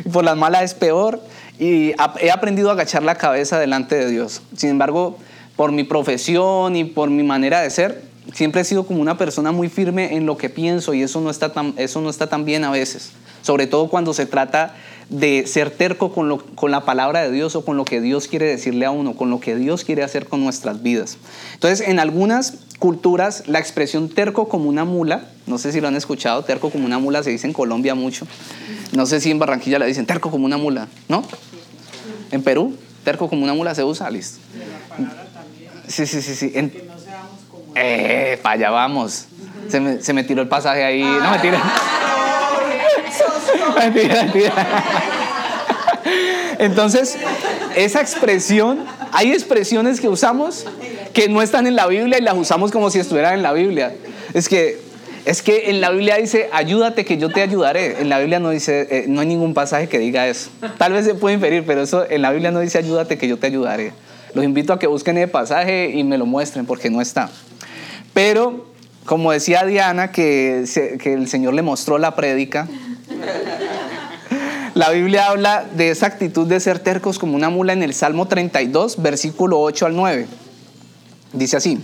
y 0.05 0.09
por 0.09 0.25
las 0.25 0.37
malas 0.37 0.63
es 0.63 0.75
peor. 0.75 1.21
Y 1.59 1.93
he 2.21 2.31
aprendido 2.33 2.71
a 2.71 2.73
agachar 2.73 3.03
la 3.03 3.15
cabeza 3.15 3.59
delante 3.59 3.95
de 3.95 4.11
Dios. 4.11 4.43
Sin 4.57 4.71
embargo, 4.71 5.19
por 5.57 5.71
mi 5.73 5.85
profesión 5.85 6.75
y 6.75 6.85
por 6.85 7.11
mi 7.11 7.23
manera 7.23 7.61
de 7.61 7.71
ser, 7.71 8.03
siempre 8.33 8.63
he 8.63 8.65
sido 8.65 8.87
como 8.87 9.01
una 9.01 9.19
persona 9.19 9.53
muy 9.53 9.69
firme 9.69 10.17
en 10.17 10.27
lo 10.27 10.37
que 10.37 10.49
pienso 10.49 10.95
y 10.95 11.03
eso 11.03 11.21
no 11.21 11.31
está 11.31 11.53
tan, 11.53 11.75
eso 11.77 12.01
no 12.01 12.11
está 12.11 12.29
tan 12.29 12.45
bien 12.45 12.65
a 12.65 12.71
veces. 12.71 13.11
Sobre 13.43 13.67
todo 13.67 13.89
cuando 13.89 14.15
se 14.15 14.25
trata 14.25 14.75
de 15.11 15.47
ser 15.47 15.71
terco 15.71 16.13
con, 16.13 16.39
con 16.39 16.71
la 16.71 16.85
palabra 16.85 17.23
de 17.23 17.31
Dios 17.31 17.57
o 17.57 17.65
con 17.65 17.77
lo 17.77 17.85
que 17.85 18.01
Dios 18.01 18.27
quiere 18.27 18.47
decirle 18.47 18.87
a 18.87 18.91
uno, 18.91 19.15
con 19.15 19.29
lo 19.29 19.39
que 19.41 19.55
Dios 19.55 19.85
quiere 19.85 20.03
hacer 20.03 20.27
con 20.27 20.43
nuestras 20.43 20.83
vidas. 20.83 21.19
Entonces, 21.53 21.87
en 21.87 21.99
algunas 21.99 22.55
culturas, 22.79 23.47
la 23.47 23.59
expresión 23.59 24.09
terco 24.09 24.49
como 24.49 24.69
una 24.69 24.85
mula, 24.85 25.29
no 25.47 25.59
sé 25.59 25.73
si 25.73 25.81
lo 25.81 25.89
han 25.89 25.97
escuchado, 25.97 26.43
terco 26.45 26.71
como 26.71 26.87
una 26.87 26.99
mula 26.99 27.23
se 27.23 27.31
dice 27.31 27.47
en 27.47 27.53
Colombia 27.53 27.95
mucho. 27.95 28.27
No 28.93 29.05
sé 29.05 29.21
si 29.21 29.31
en 29.31 29.39
Barranquilla 29.39 29.79
la 29.79 29.87
dicen 29.87 30.07
terco 30.07 30.31
como 30.31 30.47
una 30.47 30.57
mula, 30.57 30.89
¿no? 31.09 31.23
En 32.31 32.43
Perú, 32.43 32.75
terco 33.05 33.29
como 33.29 33.45
una 33.45 33.53
mula 33.53 33.75
se 33.75 33.85
usa, 33.85 34.11
listo. 34.11 34.39
Sí, 35.87 36.07
sí, 36.07 36.23
sí, 36.23 36.35
sí. 36.35 36.53
Eh, 37.75 38.39
para 38.43 38.55
allá 38.55 38.71
vamos. 38.71 39.27
Se 39.69 39.81
me, 39.81 40.01
se 40.01 40.13
me 40.13 40.25
tiró 40.25 40.43
el 40.43 40.49
pasaje 40.49 40.85
ahí. 40.85 41.03
No, 41.03 41.31
me 41.31 41.39
tiré. 41.39 41.59
Entonces, 46.59 47.17
esa 47.77 48.01
expresión, 48.01 48.85
hay 49.13 49.33
expresiones 49.33 50.01
que 50.01 50.09
usamos 50.09 50.67
que 51.13 51.29
no 51.29 51.43
están 51.43 51.67
en 51.67 51.77
la 51.77 51.87
Biblia 51.87 52.19
y 52.19 52.23
las 52.23 52.35
usamos 52.35 52.71
como 52.71 52.91
si 52.91 52.99
estuvieran 52.99 53.35
en 53.35 53.43
la 53.43 53.53
Biblia. 53.53 53.93
Es 54.33 54.49
que 54.49 54.83
Es 55.25 55.41
que 55.41 55.71
en 55.71 55.81
la 55.81 55.91
Biblia 55.91 56.17
dice, 56.17 56.51
ayúdate 56.53 57.07
que 57.07 57.17
yo 57.17 57.31
te 57.31 57.41
ayudaré. 57.41 58.03
En 58.03 58.11
la 58.11 58.19
Biblia 58.19 58.41
no 58.41 58.51
dice, 58.51 58.87
eh, 58.91 59.05
no 59.09 59.23
hay 59.23 59.27
ningún 59.27 59.55
pasaje 59.55 59.89
que 59.89 59.99
diga 59.99 60.29
eso. 60.29 60.51
Tal 60.77 60.93
vez 60.93 61.07
se 61.07 61.15
puede 61.15 61.37
inferir, 61.37 61.65
pero 61.67 61.83
eso 61.83 62.05
en 62.09 62.21
la 62.21 62.31
Biblia 62.31 62.51
no 62.51 62.61
dice, 62.61 62.77
ayúdate 62.77 63.17
que 63.17 63.27
yo 63.27 63.39
te 63.39 63.47
ayudaré. 63.47 63.93
Los 64.35 64.45
invito 64.45 64.75
a 64.75 64.79
que 64.79 64.87
busquen 64.87 65.17
el 65.17 65.31
pasaje 65.31 65.91
y 65.95 66.05
me 66.05 66.19
lo 66.19 66.27
muestren 66.27 66.67
porque 66.67 66.91
no 66.91 67.01
está. 67.01 67.31
Pero, 68.15 68.65
como 69.05 69.33
decía 69.33 69.65
Diana, 69.65 70.13
que, 70.13 70.65
el 71.05 71.29
Señor 71.29 71.55
le 71.55 71.63
mostró 71.63 71.99
la 71.99 72.15
prédica, 72.15 72.69
la 74.75 74.91
Biblia 74.91 75.27
habla 75.29 75.67
de 75.77 75.91
esa 75.91 76.07
actitud 76.07 76.47
de 76.47 76.61
ser 76.61 76.79
tercos 76.79 77.19
como 77.19 77.35
una 77.35 77.51
mula 77.51 77.73
en 77.73 77.83
el 77.83 77.93
Salmo 77.93 78.27
32, 78.27 79.03
versículo 79.03 79.61
8 79.61 79.87
al 79.87 79.97
9. 79.97 80.27
Dice 81.33 81.57
así. 81.57 81.79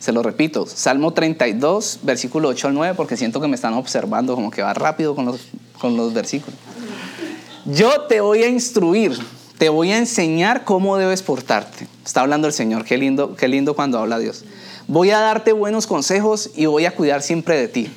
Se 0.00 0.12
lo 0.12 0.22
repito, 0.22 0.66
Salmo 0.66 1.12
32, 1.12 2.00
versículo 2.02 2.48
8 2.48 2.68
al 2.68 2.74
9, 2.74 2.94
porque 2.96 3.16
siento 3.16 3.40
que 3.40 3.48
me 3.48 3.56
están 3.56 3.74
observando 3.74 4.34
como 4.34 4.50
que 4.50 4.62
va 4.62 4.72
rápido 4.72 5.14
con 5.14 5.26
los 5.96 6.14
versículos. 6.14 6.58
Yo 7.66 8.02
te 8.02 8.20
voy 8.20 8.44
a 8.44 8.48
instruir, 8.48 9.18
te 9.58 9.68
voy 9.68 9.92
a 9.92 9.98
enseñar 9.98 10.64
cómo 10.64 10.96
debes 10.96 11.22
portarte. 11.22 11.86
Está 12.04 12.20
hablando 12.20 12.46
el 12.46 12.52
Señor, 12.52 12.84
qué 12.84 12.98
lindo, 12.98 13.36
qué 13.36 13.48
lindo 13.48 13.74
cuando 13.74 13.98
habla 13.98 14.18
Dios. 14.18 14.44
Voy 14.86 15.10
a 15.10 15.18
darte 15.18 15.52
buenos 15.52 15.86
consejos 15.86 16.50
y 16.54 16.66
voy 16.66 16.84
a 16.84 16.94
cuidar 16.94 17.22
siempre 17.22 17.56
de 17.56 17.68
ti. 17.68 17.90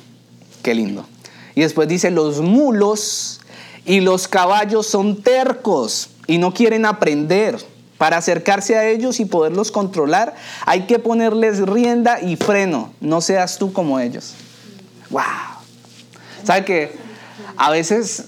Qué 0.62 0.74
lindo. 0.74 1.06
Y 1.54 1.60
después 1.60 1.88
dice, 1.88 2.10
los 2.10 2.40
mulos 2.40 3.40
y 3.84 4.00
los 4.00 4.28
caballos 4.28 4.86
son 4.86 5.22
tercos 5.22 6.10
y 6.26 6.38
no 6.38 6.54
quieren 6.54 6.86
aprender. 6.86 7.58
Para 7.98 8.16
acercarse 8.16 8.76
a 8.78 8.88
ellos 8.88 9.20
y 9.20 9.26
poderlos 9.26 9.70
controlar, 9.70 10.34
hay 10.64 10.86
que 10.86 10.98
ponerles 10.98 11.60
rienda 11.60 12.18
y 12.22 12.36
freno. 12.36 12.94
No 13.00 13.20
seas 13.20 13.58
tú 13.58 13.74
como 13.74 14.00
ellos. 14.00 14.32
¡Wow! 15.10 15.22
¿Sabe 16.42 16.64
que 16.64 16.92
a 17.58 17.70
veces 17.70 18.24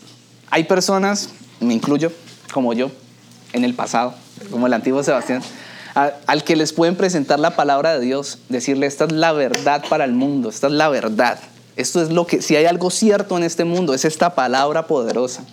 hay 0.50 0.64
personas, 0.64 1.30
me 1.58 1.72
incluyo, 1.72 2.12
como 2.52 2.74
yo, 2.74 2.90
en 3.52 3.64
el 3.64 3.74
pasado, 3.74 4.14
como 4.50 4.66
el 4.66 4.72
antiguo 4.72 5.02
Sebastián, 5.02 5.42
al 5.94 6.44
que 6.44 6.56
les 6.56 6.72
pueden 6.72 6.96
presentar 6.96 7.38
la 7.38 7.54
palabra 7.54 7.94
de 7.94 8.00
Dios, 8.00 8.38
decirle, 8.48 8.86
esta 8.86 9.04
es 9.04 9.12
la 9.12 9.32
verdad 9.32 9.84
para 9.88 10.04
el 10.04 10.12
mundo, 10.12 10.48
esta 10.48 10.68
es 10.68 10.72
la 10.72 10.88
verdad. 10.88 11.38
Esto 11.76 12.02
es 12.02 12.10
lo 12.10 12.26
que, 12.26 12.42
si 12.42 12.56
hay 12.56 12.66
algo 12.66 12.90
cierto 12.90 13.36
en 13.36 13.44
este 13.44 13.64
mundo, 13.64 13.94
es 13.94 14.04
esta 14.04 14.34
palabra 14.34 14.86
poderosa. 14.86 15.44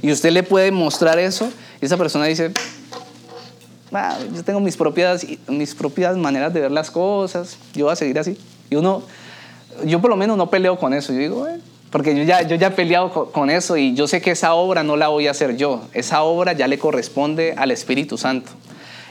Y 0.00 0.10
usted 0.12 0.30
le 0.30 0.42
puede 0.42 0.70
mostrar 0.70 1.18
eso, 1.18 1.50
y 1.80 1.86
esa 1.86 1.96
persona 1.96 2.26
dice, 2.26 2.52
Ah, 3.94 4.16
yo 4.34 4.42
tengo 4.42 4.58
mis 4.58 4.76
propias, 4.76 5.26
mis 5.48 5.74
propias 5.74 6.16
maneras 6.16 6.54
de 6.54 6.60
ver 6.60 6.70
las 6.70 6.90
cosas, 6.90 7.58
yo 7.74 7.84
voy 7.86 7.92
a 7.92 7.96
seguir 7.96 8.18
así. 8.18 8.38
Y 8.70 8.76
uno, 8.76 9.02
yo 9.84 10.00
por 10.00 10.08
lo 10.08 10.16
menos 10.16 10.38
no 10.38 10.48
peleo 10.48 10.78
con 10.78 10.94
eso, 10.94 11.12
yo 11.12 11.18
digo, 11.18 11.46
porque 11.92 12.16
yo 12.16 12.24
ya, 12.24 12.42
yo 12.42 12.56
ya 12.56 12.68
he 12.68 12.70
peleado 12.72 13.30
con, 13.30 13.50
eso 13.50 13.76
y 13.76 13.94
yo 13.94 14.08
sé 14.08 14.20
que 14.20 14.32
esa 14.32 14.54
obra 14.54 14.82
no 14.82 14.96
la 14.96 15.06
voy 15.06 15.28
a 15.28 15.30
hacer 15.30 15.56
yo, 15.56 15.82
esa 15.92 16.24
obra 16.24 16.54
ya 16.54 16.66
le 16.66 16.78
corresponde 16.78 17.54
al 17.56 17.70
Espíritu 17.70 18.18
Santo. 18.18 18.50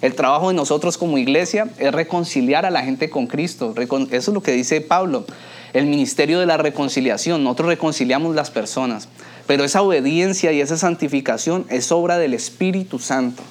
El 0.02 0.16
trabajo 0.16 0.50
de 0.50 0.56
nosotros 0.56 0.98
como 0.98 1.18
iglesia 1.18 1.70
es 1.78 1.94
reconciliar 1.94 2.66
a 2.66 2.72
la 2.72 2.84
gente 2.84 3.10
con 3.10 3.28
Cristo, 3.28 3.74
eso 3.78 4.06
es 4.12 4.28
lo 4.28 4.42
que 4.42 4.52
dice 4.52 4.82
Pablo, 4.82 5.24
el 5.72 5.86
ministerio 5.86 6.42
de 6.42 6.46
la 6.46 6.58
reconciliación, 6.58 7.46
nosotros 7.46 7.70
reconciliamos 7.70 8.36
las 8.36 8.52
personas, 8.52 9.08
pero 9.48 9.64
esa 9.64 9.82
obediencia 9.82 10.52
y 10.52 10.60
esa 10.60 10.76
santificación 10.76 11.66
es 11.70 11.92
obra 11.94 12.18
del 12.18 12.34
Espíritu 12.34 13.00
Santo 13.00 13.42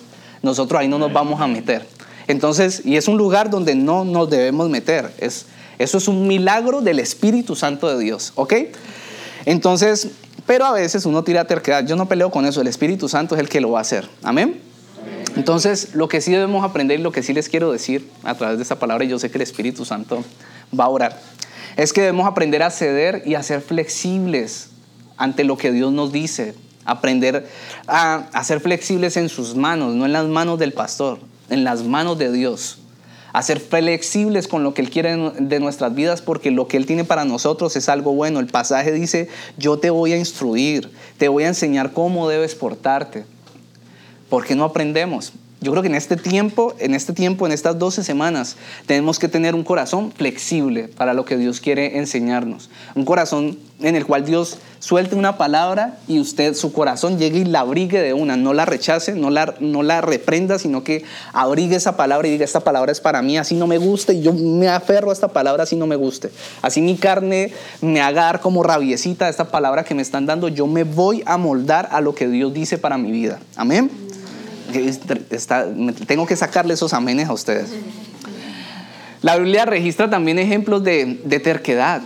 nosotros 0.43 0.81
ahí 0.81 0.89
no 0.89 0.99
nos 0.99 1.13
vamos 1.13 1.41
a 1.41 1.47
meter. 1.47 1.87
Entonces, 2.27 2.83
y 2.85 2.97
es 2.97 3.09
un 3.09 3.19
lugar 3.19 3.51
donde 3.51 3.75
no 3.75 4.05
nos 4.05 4.31
debemos 4.31 4.69
meter. 4.71 5.13
Es, 5.19 5.47
eso 5.79 5.99
es 5.99 6.09
un 6.09 6.27
milagro 6.27 6.81
del 6.81 6.99
Espíritu 6.99 7.57
Santo 7.57 7.89
de 7.89 8.03
Dios, 8.03 8.33
¿ok? 8.37 8.55
Entonces, 9.45 10.09
pero 10.47 10.67
a 10.67 10.73
veces 10.73 11.07
uno 11.07 11.25
tira 11.25 11.47
terquedad. 11.47 11.87
Yo 11.87 11.97
no 11.97 12.07
peleo 12.07 12.31
con 12.31 12.47
eso, 12.47 12.61
el 12.61 12.67
Espíritu 12.67 13.09
Santo 13.09 13.35
es 13.35 13.41
el 13.41 13.49
que 13.49 13.61
lo 13.61 13.73
va 13.73 13.79
a 13.79 13.83
hacer. 13.83 14.09
Amén. 14.23 14.61
Entonces, 15.37 15.95
lo 15.95 16.09
que 16.09 16.21
sí 16.21 16.33
debemos 16.33 16.65
aprender 16.65 16.99
y 17.01 17.03
lo 17.03 17.13
que 17.13 17.23
sí 17.23 17.33
les 17.33 17.49
quiero 17.49 17.71
decir 17.73 18.09
a 18.25 18.35
través 18.35 18.57
de 18.59 18.63
esta 18.63 18.79
palabra, 18.79 19.05
y 19.05 19.09
yo 19.09 19.19
sé 19.19 19.31
que 19.31 19.39
el 19.39 19.43
Espíritu 19.43 19.85
Santo 19.85 20.25
va 20.79 20.85
a 20.85 20.89
orar, 20.89 21.21
es 21.77 21.93
que 21.93 22.01
debemos 22.01 22.27
aprender 22.27 22.63
a 22.63 22.71
ceder 22.71 23.23
y 23.25 23.35
a 23.35 23.43
ser 23.43 23.61
flexibles 23.61 24.71
ante 25.17 25.45
lo 25.45 25.57
que 25.57 25.71
Dios 25.71 25.93
nos 25.93 26.13
dice, 26.13 26.55
aprender 26.85 27.47
a, 27.87 28.43
ser 28.43 28.61
flexibles 28.61 29.17
en 29.17 29.29
sus 29.29 29.55
manos, 29.55 29.95
no 29.95 30.07
en 30.07 30.13
las 30.13 30.27
manos 30.27 30.59
del 30.59 30.73
pastor, 30.73 31.21
en 31.49 31.63
las 31.63 31.85
manos 31.85 32.19
de 32.19 32.33
Dios. 32.33 32.79
A 33.33 33.43
ser 33.43 33.61
flexibles 33.61 34.49
con 34.49 34.63
lo 34.63 34.75
que 34.75 34.83
Él 34.83 34.91
quiere 34.91 35.17
de 35.39 35.61
nuestras 35.61 35.95
vidas 35.95 36.23
porque 36.23 36.51
lo 36.51 36.67
que 36.67 36.77
Él 36.77 36.87
tiene 36.87 37.05
para 37.05 37.25
nosotros 37.25 37.77
es 37.77 37.89
algo 37.89 38.13
bueno. 38.13 38.41
El 38.41 38.47
pasaje 38.47 38.93
dice, 38.93 39.29
yo 39.57 39.79
te 39.79 39.91
voy 39.91 40.13
a 40.13 40.19
instruir, 40.19 40.91
te 41.19 41.29
voy 41.29 41.45
a 41.45 41.49
enseñar 41.49 41.93
cómo 41.93 42.29
debes 42.29 42.55
portarte. 42.55 43.25
¿Por 44.29 44.45
qué 44.45 44.55
no 44.55 44.65
aprendemos? 44.65 45.33
Yo 45.63 45.73
creo 45.73 45.83
que 45.83 45.89
en 45.89 45.95
este 45.95 46.17
tiempo, 46.17 46.75
en 46.79 46.95
este 46.95 47.13
tiempo, 47.13 47.45
en 47.45 47.53
estas 47.53 47.79
12 47.79 48.03
semanas, 48.03 48.57
tenemos 48.87 49.19
que 49.19 49.29
tener 49.29 49.55
un 49.55 49.63
corazón 49.63 50.11
flexible 50.11 50.89
para 50.89 51.13
lo 51.13 51.27
que 51.27 51.37
Dios 51.37 51.61
quiere 51.61 51.99
enseñarnos. 51.99 52.71
Un 52.95 53.05
corazón 53.05 53.59
en 53.81 53.95
el 53.95 54.07
cual 54.07 54.25
Dios 54.25 54.57
suelte 54.79 55.17
una 55.17 55.37
palabra 55.37 55.99
y 56.09 56.19
usted, 56.19 56.55
su 56.55 56.73
corazón 56.73 57.19
llegue 57.19 57.41
y 57.41 57.45
la 57.45 57.61
abrigue 57.61 58.01
de 58.01 58.15
una, 58.15 58.39
no 58.39 58.55
la 58.55 58.65
rechace, 58.65 59.13
no 59.13 59.29
la, 59.29 59.55
no 59.61 59.83
la 59.83 60.01
reprenda, 60.01 60.59
sino 60.59 60.83
que 60.83 61.05
abrigue 61.35 61.77
esa 61.77 61.95
palabra 61.95 62.27
y 62.27 62.31
diga, 62.31 62.47
esta 62.47 62.61
palabra 62.61 62.91
es 62.91 63.01
para 63.01 63.21
mí, 63.21 63.37
así 63.37 63.55
no 63.55 63.67
me 63.67 63.77
guste, 63.77 64.15
y 64.15 64.23
yo 64.23 64.33
me 64.33 64.69
aferro 64.69 65.11
a 65.11 65.13
esta 65.13 65.29
palabra 65.29 65.65
así 65.65 65.77
no 65.77 65.87
me 65.87 65.97
guste. 65.97 66.31
Así 66.63 66.81
mi 66.81 66.97
carne 66.97 67.53
me 67.83 68.01
haga 68.01 68.39
como 68.39 68.63
rabiecita 68.63 69.29
esta 69.29 69.51
palabra 69.51 69.85
que 69.85 69.95
me 69.95 70.01
están 70.01 70.25
dando, 70.25 70.49
yo 70.49 70.67
me 70.67 70.85
voy 70.85 71.23
a 71.27 71.37
moldar 71.37 71.91
a 71.93 72.01
lo 72.01 72.15
que 72.15 72.29
Dios 72.29 72.55
dice 72.55 72.79
para 72.79 72.97
mi 72.97 73.13
vida. 73.13 73.41
Amén 73.57 74.10
tengo 76.07 76.27
que 76.27 76.37
sacarle 76.37 76.75
esos 76.75 76.93
amenes 76.93 77.29
a 77.29 77.33
ustedes. 77.33 77.71
La 79.23 79.37
Biblia 79.37 79.67
registra 79.67 80.09
también 80.09 80.39
ejemplos 80.39 80.83
de, 80.83 81.21
de 81.25 81.41
terquedad. 81.41 82.03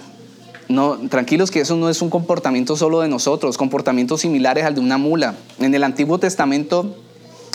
No, 0.69 0.97
tranquilos 1.09 1.51
que 1.51 1.61
eso 1.61 1.77
no 1.77 1.89
es 1.89 2.01
un 2.03 2.11
comportamiento 2.11 2.77
solo 2.77 3.01
de 3.01 3.09
nosotros, 3.09 3.57
comportamientos 3.59 4.23
similares 4.23 4.65
al 4.65 4.75
de 4.75 4.81
una 4.81 4.99
mula. 4.99 5.35
En 5.59 5.75
el 5.75 5.85
Antiguo 5.85 6.19
Testamento, 6.19 6.97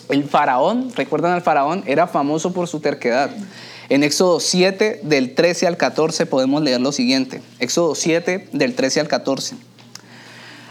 el 0.10 0.24
faraón, 0.24 0.92
¿recuerdan 0.96 1.34
al 1.34 1.42
faraón? 1.42 1.84
Era 1.86 2.08
famoso 2.08 2.54
por 2.54 2.68
su 2.68 2.80
terquedad. 2.80 3.32
En 3.90 4.04
Éxodo 4.04 4.40
7, 4.40 5.02
del 5.04 5.34
13 5.34 5.66
al 5.66 5.76
14, 5.76 6.28
podemos 6.28 6.62
leer 6.62 6.80
lo 6.80 6.92
siguiente. 6.92 7.42
Éxodo 7.60 7.96
7, 7.96 8.50
del 8.54 8.76
13 8.76 9.00
al 9.00 9.08
14. 9.08 9.56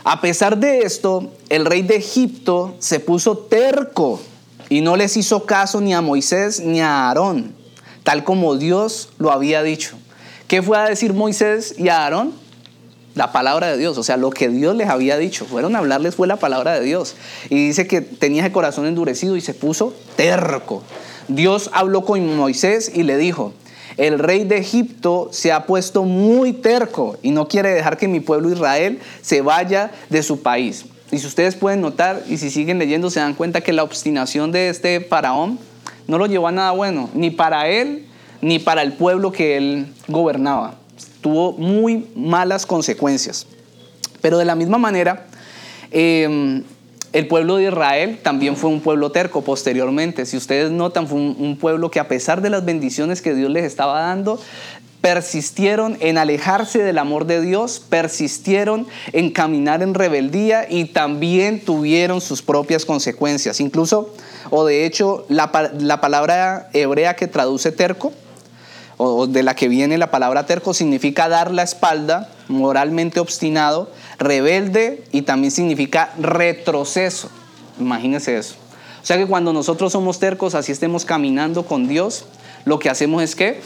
A 0.05 0.21
pesar 0.21 0.59
de 0.59 0.81
esto, 0.81 1.33
el 1.49 1.65
rey 1.65 1.83
de 1.83 1.97
Egipto 1.97 2.75
se 2.79 3.01
puso 3.01 3.37
terco 3.37 4.21
y 4.69 4.81
no 4.81 4.97
les 4.97 5.17
hizo 5.17 5.45
caso 5.45 5.81
ni 5.81 5.95
a 5.95 6.01
Moisés 6.01 6.61
ni 6.61 6.81
a 6.81 7.09
Aarón, 7.09 7.53
tal 8.05 8.25
como 8.25 8.57
Dios 8.57 9.11
lo 9.19 9.33
había 9.33 9.63
dicho. 9.63 9.97
¿Qué 10.47 10.63
fue 10.63 10.79
a 10.79 10.85
decir 10.85 11.13
Moisés 11.13 11.75
y 11.79 11.89
a 11.89 12.05
Aarón? 12.05 12.33
La 13.15 13.33
palabra 13.33 13.67
de 13.67 13.77
Dios, 13.77 13.99
o 13.99 14.03
sea, 14.03 14.17
lo 14.17 14.31
que 14.31 14.49
Dios 14.49 14.77
les 14.77 14.89
había 14.89 15.19
dicho. 15.19 15.45
Fueron 15.45 15.75
a 15.75 15.81
hablarles 15.81 16.15
fue 16.15 16.29
la 16.29 16.37
palabra 16.37 16.75
de 16.75 16.85
Dios. 16.85 17.17
Y 17.51 17.67
dice 17.67 17.89
que 17.89 18.01
tenía 18.01 18.47
el 18.47 18.53
corazón 18.53 18.87
endurecido 18.87 19.37
y 19.37 19.41
se 19.41 19.55
puso 19.55 19.93
terco. 20.15 20.85
Dios 21.27 21.69
habló 21.73 22.05
con 22.05 22.37
Moisés 22.37 22.93
y 22.95 23.03
le 23.03 23.17
dijo, 23.17 23.53
el 23.99 24.19
rey 24.19 24.45
de 24.45 24.59
Egipto 24.59 25.29
se 25.33 25.53
ha 25.53 25.67
puesto 25.67 26.05
muy 26.05 26.53
terco 26.53 27.19
y 27.21 27.33
no 27.33 27.49
quiere 27.49 27.71
dejar 27.71 27.99
que 27.99 28.09
mi 28.09 28.21
pueblo 28.21 28.51
Israel 28.51 29.01
se 29.21 29.43
vaya 29.43 29.91
de 30.09 30.23
su 30.23 30.41
país. 30.41 30.87
Y 31.11 31.19
si 31.19 31.27
ustedes 31.27 31.57
pueden 31.57 31.81
notar 31.81 32.23
y 32.29 32.39
si 32.39 32.51
siguen 32.51 32.79
leyendo 32.79 33.11
se 33.11 33.21
dan 33.21 33.35
cuenta 33.35 33.61
que 33.61 33.73
la 33.73 33.83
obstinación 33.83 34.53
de 34.53 34.69
este 34.69 35.01
faraón 35.01 35.59
no 36.07 36.17
lo 36.17 36.27
llevó 36.27 36.49
a 36.49 36.53
nada 36.53 36.71
bueno, 36.71 37.11
ni 37.13 37.31
para 37.31 37.69
él 37.69 38.07
ni 38.41 38.61
para 38.61 38.83
el 38.83 38.93
pueblo 38.93 39.33
que 39.33 39.57
él 39.57 39.93
gobernaba. 40.07 40.77
Tuvo 41.21 41.53
muy 41.53 42.09
malas 42.15 42.67
consecuencias. 42.67 43.47
Pero 44.21 44.39
de 44.39 44.45
la 44.45 44.55
misma 44.55 44.79
manera, 44.79 45.27
em, 45.91 46.63
el 47.13 47.27
pueblo 47.27 47.57
de 47.57 47.65
Israel 47.65 48.19
también 48.23 48.57
fue 48.57 48.71
un 48.71 48.81
pueblo 48.81 49.11
terco 49.11 49.43
posteriormente. 49.43 50.27
Si 50.27 50.37
ustedes 50.37 50.71
notan, 50.71 51.07
fue 51.07 51.19
un, 51.19 51.57
pueblo 51.59 51.91
que 51.91 52.01
a 52.01 52.09
pesar 52.09 52.43
de 52.43 52.51
las 52.51 52.65
bendiciones 52.65 53.23
que 53.23 53.35
Dios 53.35 53.51
les 53.51 53.65
estaba 53.65 54.01
dando, 54.01 54.39
persistieron 55.01 55.97
en 56.01 56.19
alejarse 56.19 56.83
del 56.83 56.99
amor 56.99 57.25
de 57.25 57.41
Dios, 57.41 57.81
persistieron 57.81 58.87
en 59.13 59.31
caminar 59.31 59.83
en 59.83 59.95
rebeldía 59.95 60.67
y 60.69 60.87
también 60.87 61.65
tuvieron 61.65 62.21
sus 62.21 62.43
propias 62.43 62.85
consecuencias. 62.85 63.61
Incluso, 63.61 64.13
o 64.51 64.67
de 64.67 64.85
hecho, 64.85 65.25
la, 65.29 65.51
la 65.79 66.01
palabra 66.01 66.69
hebrea 66.75 67.17
que 67.17 67.27
traduce 67.27 67.73
terco, 67.73 68.13
o 68.99 69.29
de 69.29 69.45
la 69.45 69.55
que 69.55 69.69
viene 69.69 69.97
la 69.97 70.11
palabra 70.11 70.45
terco, 70.45 70.75
significa 70.75 71.29
dar 71.29 71.53
la 71.53 71.63
espalda, 71.63 72.29
moralmente 72.49 73.21
obstinado, 73.21 73.91
rebelde 74.19 75.05
y 75.13 75.23
también 75.23 75.51
significa 75.51 76.13
retroceso. 76.19 77.31
Imagínense 77.79 78.37
eso. 78.37 78.57
O 79.03 79.07
sea 79.07 79.17
que 79.17 79.27
cuando 79.27 79.53
nosotros 79.53 79.93
somos 79.93 80.19
tercos, 80.19 80.55
así 80.55 80.73
estemos 80.73 81.05
caminando 81.05 81.65
con 81.65 81.89
Dios, 81.89 82.25
lo 82.65 82.79
que 82.79 82.91
hacemos 82.91 83.23
es 83.23 83.35
que 83.37 83.61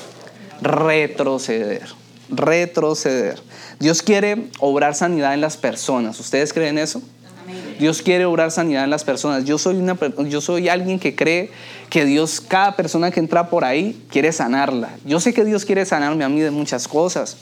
retroceder, 0.61 1.89
retroceder. 2.29 3.43
Dios 3.81 4.03
quiere 4.03 4.51
obrar 4.61 4.95
sanidad 4.95 5.35
en 5.35 5.41
las 5.41 5.57
personas. 5.57 6.21
¿Ustedes 6.21 6.53
creen 6.53 6.79
eso? 6.79 7.03
Dios 7.83 8.01
quiere 8.01 8.25
obrar 8.27 8.53
sanidad 8.53 8.85
en 8.85 8.91
las 8.91 9.03
personas. 9.03 9.45
Yo 9.45 9.59
soy, 9.59 9.75
una, 9.75 9.99
yo 10.29 10.41
soy 10.41 10.69
alguien 10.69 11.01
que 11.01 11.17
cree 11.17 11.51
que 11.91 12.05
Dios, 12.05 12.41
cada 12.41 12.77
persona 12.77 13.11
que 13.11 13.19
entra 13.19 13.51
por 13.51 13.65
ahí, 13.65 14.01
quiere 14.09 14.31
sanarla. 14.31 14.91
Yo 15.05 15.19
sé 15.19 15.35
que 15.35 15.45
Dios 15.45 15.65
quiere 15.65 15.85
sanarme 15.85 16.23
a 16.23 16.29
mí 16.29 16.41
de 16.41 16.53
muchas 16.53 16.87
cosas, 16.87 17.39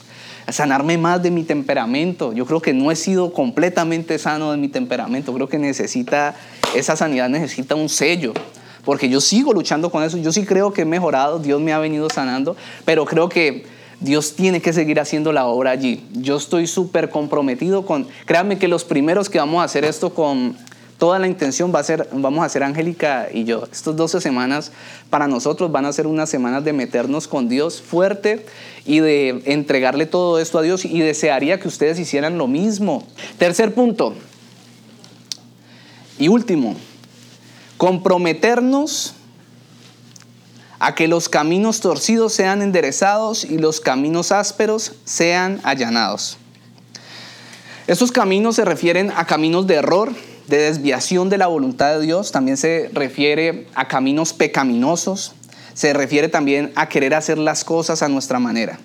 sanarme 0.49 0.97
más 0.97 1.21
de 1.21 1.29
mi 1.29 1.43
temperamento. 1.43 2.33
Yo 2.33 2.47
creo 2.47 2.59
que 2.59 2.73
no 2.73 2.89
he 2.89 2.95
sido 2.95 3.33
completamente 3.33 4.17
sano 4.17 4.49
de 4.51 4.57
mi 4.57 4.67
temperamento. 4.67 5.31
Creo 5.31 5.47
que 5.47 5.59
necesita, 5.59 6.33
esa 6.73 6.95
sanidad 6.95 7.29
necesita 7.29 7.75
un 7.75 7.87
sello. 7.87 8.33
Porque 8.83 9.09
yo 9.09 9.21
sigo 9.21 9.53
luchando 9.53 9.91
con 9.91 10.01
eso. 10.01 10.17
Yo 10.17 10.31
sí 10.31 10.43
creo 10.43 10.73
que 10.73 10.81
he 10.81 10.85
mejorado. 10.85 11.37
Dios 11.37 11.61
me 11.61 11.71
ha 11.71 11.77
venido 11.77 12.09
sanando. 12.09 12.55
Pero 12.83 13.05
creo 13.05 13.29
que 13.29 13.63
Dios 14.01 14.33
tiene 14.35 14.61
que 14.61 14.73
seguir 14.73 14.99
haciendo 14.99 15.31
la 15.31 15.45
obra 15.45 15.71
allí. 15.71 16.03
Yo 16.13 16.37
estoy 16.37 16.67
súper 16.67 17.09
comprometido 17.09 17.85
con, 17.85 18.07
créanme 18.25 18.57
que 18.57 18.67
los 18.67 18.83
primeros 18.83 19.29
que 19.29 19.37
vamos 19.37 19.61
a 19.61 19.65
hacer 19.65 19.85
esto 19.85 20.13
con 20.13 20.57
toda 20.97 21.19
la 21.19 21.27
intención 21.27 21.71
va 21.73 21.79
a 21.79 21.83
ser, 21.83 22.09
vamos 22.11 22.41
a 22.41 22.45
hacer 22.45 22.63
Angélica 22.63 23.27
y 23.31 23.43
yo. 23.43 23.63
Estas 23.71 23.95
12 23.95 24.19
semanas 24.19 24.71
para 25.09 25.27
nosotros 25.27 25.71
van 25.71 25.85
a 25.85 25.93
ser 25.93 26.07
unas 26.07 26.29
semanas 26.29 26.63
de 26.63 26.73
meternos 26.73 27.27
con 27.27 27.47
Dios 27.47 27.79
fuerte 27.81 28.45
y 28.85 28.99
de 28.99 29.43
entregarle 29.45 30.07
todo 30.07 30.39
esto 30.39 30.57
a 30.57 30.61
Dios 30.63 30.83
y 30.83 30.99
desearía 30.99 31.59
que 31.59 31.67
ustedes 31.67 31.99
hicieran 31.99 32.37
lo 32.37 32.47
mismo. 32.47 33.03
Tercer 33.37 33.73
punto 33.73 34.15
y 36.17 36.27
último, 36.27 36.75
comprometernos 37.77 39.15
a 40.81 40.95
que 40.95 41.07
los 41.07 41.29
caminos 41.29 41.79
torcidos 41.79 42.33
sean 42.33 42.63
enderezados 42.63 43.43
y 43.45 43.59
los 43.59 43.79
caminos 43.79 44.31
ásperos 44.31 44.93
sean 45.05 45.61
allanados. 45.63 46.39
Estos 47.85 48.11
caminos 48.11 48.55
se 48.55 48.65
refieren 48.65 49.11
a 49.15 49.27
caminos 49.27 49.67
de 49.67 49.75
error, 49.75 50.11
de 50.47 50.57
desviación 50.57 51.29
de 51.29 51.37
la 51.37 51.45
voluntad 51.45 51.93
de 51.93 52.01
Dios, 52.01 52.31
también 52.31 52.57
se 52.57 52.89
refiere 52.93 53.67
a 53.75 53.87
caminos 53.87 54.33
pecaminosos, 54.33 55.33
se 55.75 55.93
refiere 55.93 56.29
también 56.29 56.71
a 56.73 56.89
querer 56.89 57.13
hacer 57.13 57.37
las 57.37 57.63
cosas 57.63 58.01
a 58.01 58.09
nuestra 58.09 58.39
manera. 58.39 58.79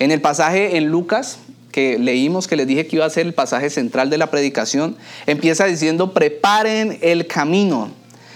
En 0.00 0.10
el 0.10 0.20
pasaje 0.20 0.76
en 0.78 0.88
Lucas, 0.88 1.38
que 1.70 1.96
leímos, 2.00 2.48
que 2.48 2.56
les 2.56 2.66
dije 2.66 2.88
que 2.88 2.96
iba 2.96 3.06
a 3.06 3.10
ser 3.10 3.24
el 3.26 3.34
pasaje 3.34 3.70
central 3.70 4.10
de 4.10 4.18
la 4.18 4.32
predicación, 4.32 4.96
empieza 5.28 5.66
diciendo, 5.66 6.12
preparen 6.12 6.98
el 7.02 7.28
camino. 7.28 7.92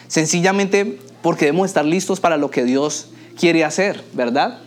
Sencillamente 0.06 1.00
porque 1.24 1.46
debemos 1.46 1.68
estar 1.68 1.86
listos 1.86 2.20
para 2.20 2.36
lo 2.36 2.50
que 2.50 2.64
Dios 2.64 3.06
quiere 3.40 3.64
hacer, 3.64 4.04
¿verdad? 4.12 4.58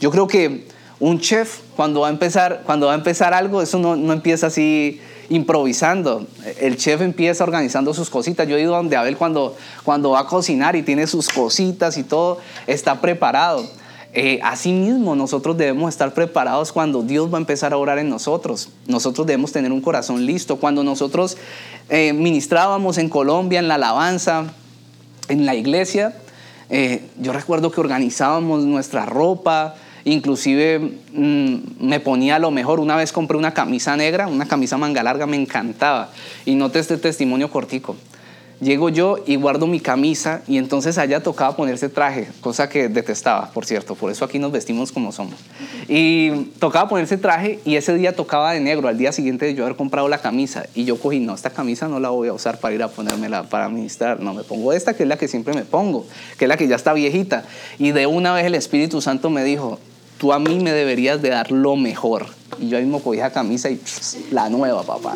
Yo 0.00 0.12
creo 0.12 0.28
que 0.28 0.68
un 1.00 1.18
chef 1.18 1.58
cuando 1.74 2.02
va 2.02 2.06
a 2.06 2.10
empezar, 2.10 2.62
cuando 2.64 2.86
va 2.86 2.92
a 2.92 2.94
empezar 2.94 3.34
algo, 3.34 3.60
eso 3.60 3.80
no, 3.80 3.96
no 3.96 4.12
empieza 4.12 4.46
así 4.46 5.00
improvisando. 5.28 6.24
El 6.60 6.76
chef 6.76 7.00
empieza 7.00 7.42
organizando 7.42 7.92
sus 7.94 8.10
cositas. 8.10 8.46
Yo 8.46 8.56
he 8.56 8.60
ido 8.60 8.76
donde 8.76 8.96
Abel 8.96 9.16
cuando, 9.16 9.56
cuando 9.82 10.10
va 10.10 10.20
a 10.20 10.26
cocinar 10.28 10.76
y 10.76 10.84
tiene 10.84 11.08
sus 11.08 11.28
cositas 11.28 11.98
y 11.98 12.04
todo, 12.04 12.38
está 12.68 13.00
preparado. 13.00 13.68
Eh, 14.12 14.38
asimismo, 14.44 15.16
nosotros 15.16 15.56
debemos 15.56 15.88
estar 15.88 16.14
preparados 16.14 16.70
cuando 16.70 17.02
Dios 17.02 17.28
va 17.28 17.38
a 17.38 17.40
empezar 17.40 17.72
a 17.72 17.76
orar 17.76 17.98
en 17.98 18.08
nosotros. 18.08 18.68
Nosotros 18.86 19.26
debemos 19.26 19.50
tener 19.50 19.72
un 19.72 19.80
corazón 19.80 20.24
listo. 20.24 20.60
Cuando 20.60 20.84
nosotros 20.84 21.36
eh, 21.88 22.12
ministrábamos 22.12 22.98
en 22.98 23.08
Colombia, 23.08 23.58
en 23.58 23.66
la 23.66 23.74
alabanza, 23.74 24.54
en 25.28 25.46
la 25.46 25.54
iglesia, 25.54 26.14
eh, 26.70 27.02
yo 27.18 27.32
recuerdo 27.32 27.70
que 27.70 27.80
organizábamos 27.80 28.64
nuestra 28.64 29.06
ropa, 29.06 29.74
inclusive 30.04 30.78
mm, 31.12 31.56
me 31.80 32.00
ponía 32.00 32.38
lo 32.38 32.50
mejor. 32.50 32.80
Una 32.80 32.96
vez 32.96 33.12
compré 33.12 33.36
una 33.36 33.54
camisa 33.54 33.96
negra, 33.96 34.26
una 34.26 34.46
camisa 34.46 34.76
manga 34.76 35.02
larga, 35.02 35.26
me 35.26 35.36
encantaba. 35.36 36.10
Y 36.44 36.54
noté 36.54 36.78
este 36.78 36.96
testimonio 36.96 37.50
cortico. 37.50 37.96
Llego 38.64 38.88
yo 38.88 39.18
y 39.26 39.36
guardo 39.36 39.66
mi 39.66 39.78
camisa 39.78 40.40
y 40.48 40.56
entonces 40.56 40.96
allá 40.96 41.22
tocaba 41.22 41.54
ponerse 41.54 41.90
traje, 41.90 42.28
cosa 42.40 42.66
que 42.70 42.88
detestaba, 42.88 43.50
por 43.50 43.66
cierto, 43.66 43.94
por 43.94 44.10
eso 44.10 44.24
aquí 44.24 44.38
nos 44.38 44.52
vestimos 44.52 44.90
como 44.90 45.12
somos. 45.12 45.34
Y 45.86 46.30
tocaba 46.60 46.88
ponerse 46.88 47.18
traje 47.18 47.58
y 47.66 47.76
ese 47.76 47.92
día 47.94 48.16
tocaba 48.16 48.52
de 48.52 48.60
negro, 48.60 48.88
al 48.88 48.96
día 48.96 49.12
siguiente 49.12 49.44
de 49.44 49.54
yo 49.54 49.64
haber 49.64 49.76
comprado 49.76 50.08
la 50.08 50.16
camisa 50.16 50.64
y 50.74 50.86
yo 50.86 50.98
cogí, 50.98 51.20
no, 51.20 51.34
esta 51.34 51.50
camisa 51.50 51.88
no 51.88 52.00
la 52.00 52.08
voy 52.08 52.28
a 52.28 52.32
usar 52.32 52.58
para 52.58 52.74
ir 52.74 52.82
a 52.82 52.88
ponérmela 52.88 53.42
para 53.42 53.68
ministrar, 53.68 54.20
no, 54.20 54.32
me 54.32 54.44
pongo 54.44 54.72
esta 54.72 54.94
que 54.94 55.02
es 55.02 55.08
la 55.10 55.18
que 55.18 55.28
siempre 55.28 55.52
me 55.52 55.66
pongo, 55.66 56.06
que 56.38 56.46
es 56.46 56.48
la 56.48 56.56
que 56.56 56.66
ya 56.66 56.76
está 56.76 56.94
viejita. 56.94 57.44
Y 57.78 57.92
de 57.92 58.06
una 58.06 58.32
vez 58.32 58.46
el 58.46 58.54
Espíritu 58.54 59.02
Santo 59.02 59.28
me 59.28 59.44
dijo, 59.44 59.78
tú 60.16 60.32
a 60.32 60.38
mí 60.38 60.58
me 60.60 60.72
deberías 60.72 61.20
de 61.20 61.28
dar 61.28 61.50
lo 61.50 61.76
mejor. 61.76 62.28
Y 62.58 62.68
yo 62.68 62.78
mismo 62.78 63.02
cogí 63.02 63.18
camisa 63.32 63.70
y 63.70 63.80
la 64.30 64.48
nueva, 64.48 64.82
papá. 64.82 65.14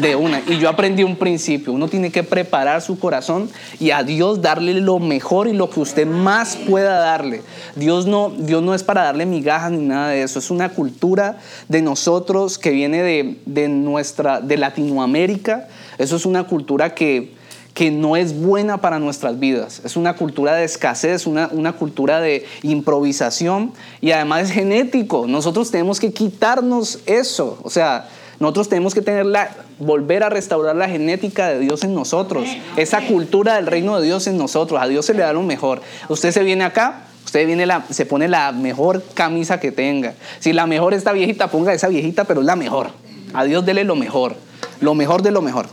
De 0.00 0.16
una. 0.16 0.42
Y 0.46 0.58
yo 0.58 0.68
aprendí 0.68 1.02
un 1.02 1.16
principio. 1.16 1.72
Uno 1.72 1.88
tiene 1.88 2.10
que 2.10 2.22
preparar 2.22 2.82
su 2.82 2.98
corazón 2.98 3.50
y 3.78 3.90
a 3.90 4.02
Dios 4.02 4.42
darle 4.42 4.74
lo 4.74 4.98
mejor 4.98 5.48
y 5.48 5.52
lo 5.52 5.70
que 5.70 5.80
usted 5.80 6.06
más 6.06 6.56
pueda 6.56 6.98
darle. 6.98 7.42
Dios 7.76 8.06
no, 8.06 8.30
Dios 8.30 8.62
no 8.62 8.74
es 8.74 8.82
para 8.82 9.02
darle 9.02 9.26
migajas 9.26 9.72
ni 9.72 9.84
nada 9.84 10.08
de 10.08 10.22
eso. 10.22 10.38
Es 10.38 10.50
una 10.50 10.70
cultura 10.70 11.38
de 11.68 11.82
nosotros 11.82 12.58
que 12.58 12.70
viene 12.70 13.02
de, 13.02 13.38
de 13.46 13.68
nuestra, 13.68 14.40
de 14.40 14.56
Latinoamérica. 14.56 15.68
Eso 15.98 16.16
es 16.16 16.26
una 16.26 16.44
cultura 16.44 16.94
que 16.94 17.41
que 17.74 17.90
no 17.90 18.16
es 18.16 18.38
buena 18.38 18.80
para 18.80 18.98
nuestras 18.98 19.38
vidas. 19.38 19.80
Es 19.84 19.96
una 19.96 20.14
cultura 20.14 20.54
de 20.54 20.64
escasez, 20.64 21.26
una, 21.26 21.48
una, 21.52 21.72
cultura 21.72 22.20
de 22.20 22.44
improvisación 22.62 23.72
y 24.00 24.10
además 24.10 24.44
es 24.44 24.50
genético. 24.50 25.26
Nosotros 25.26 25.70
tenemos 25.70 25.98
que 25.98 26.12
quitarnos 26.12 27.00
eso. 27.06 27.58
O 27.62 27.70
sea, 27.70 28.08
nosotros 28.42 28.68
tenemos 28.68 28.92
que 28.92 29.02
tener 29.02 29.24
la, 29.24 29.50
volver 29.78 30.22
a 30.22 30.28
restaurar 30.28 30.76
la 30.76 30.88
genética 30.88 31.48
de 31.48 31.60
Dios 31.60 31.84
en 31.84 31.94
nosotros, 31.94 32.48
esa 32.76 33.06
cultura 33.06 33.54
del 33.54 33.66
reino 33.66 33.98
de 33.98 34.04
Dios 34.04 34.26
en 34.26 34.36
nosotros. 34.36 34.80
A 34.82 34.88
Dios 34.88 35.06
se 35.06 35.14
le 35.14 35.22
da 35.22 35.32
lo 35.32 35.42
mejor. 35.42 35.80
Usted 36.08 36.32
se 36.32 36.42
viene 36.42 36.64
acá, 36.64 37.04
usted 37.24 37.46
viene 37.46 37.66
la, 37.66 37.84
se 37.90 38.04
pone 38.04 38.28
la 38.28 38.52
mejor 38.52 39.02
camisa 39.14 39.60
que 39.60 39.72
tenga. 39.72 40.14
Si 40.40 40.52
la 40.52 40.66
mejor 40.66 40.92
está 40.92 41.12
viejita, 41.12 41.52
ponga 41.52 41.72
esa 41.72 41.88
viejita, 41.88 42.24
pero 42.24 42.40
es 42.40 42.46
la 42.46 42.56
mejor. 42.56 42.90
A 43.32 43.44
Dios 43.44 43.64
dele 43.64 43.84
lo 43.84 43.96
mejor, 43.96 44.34
lo 44.80 44.94
mejor 44.94 45.22
de 45.22 45.30
lo 45.30 45.40
mejor. 45.40 45.66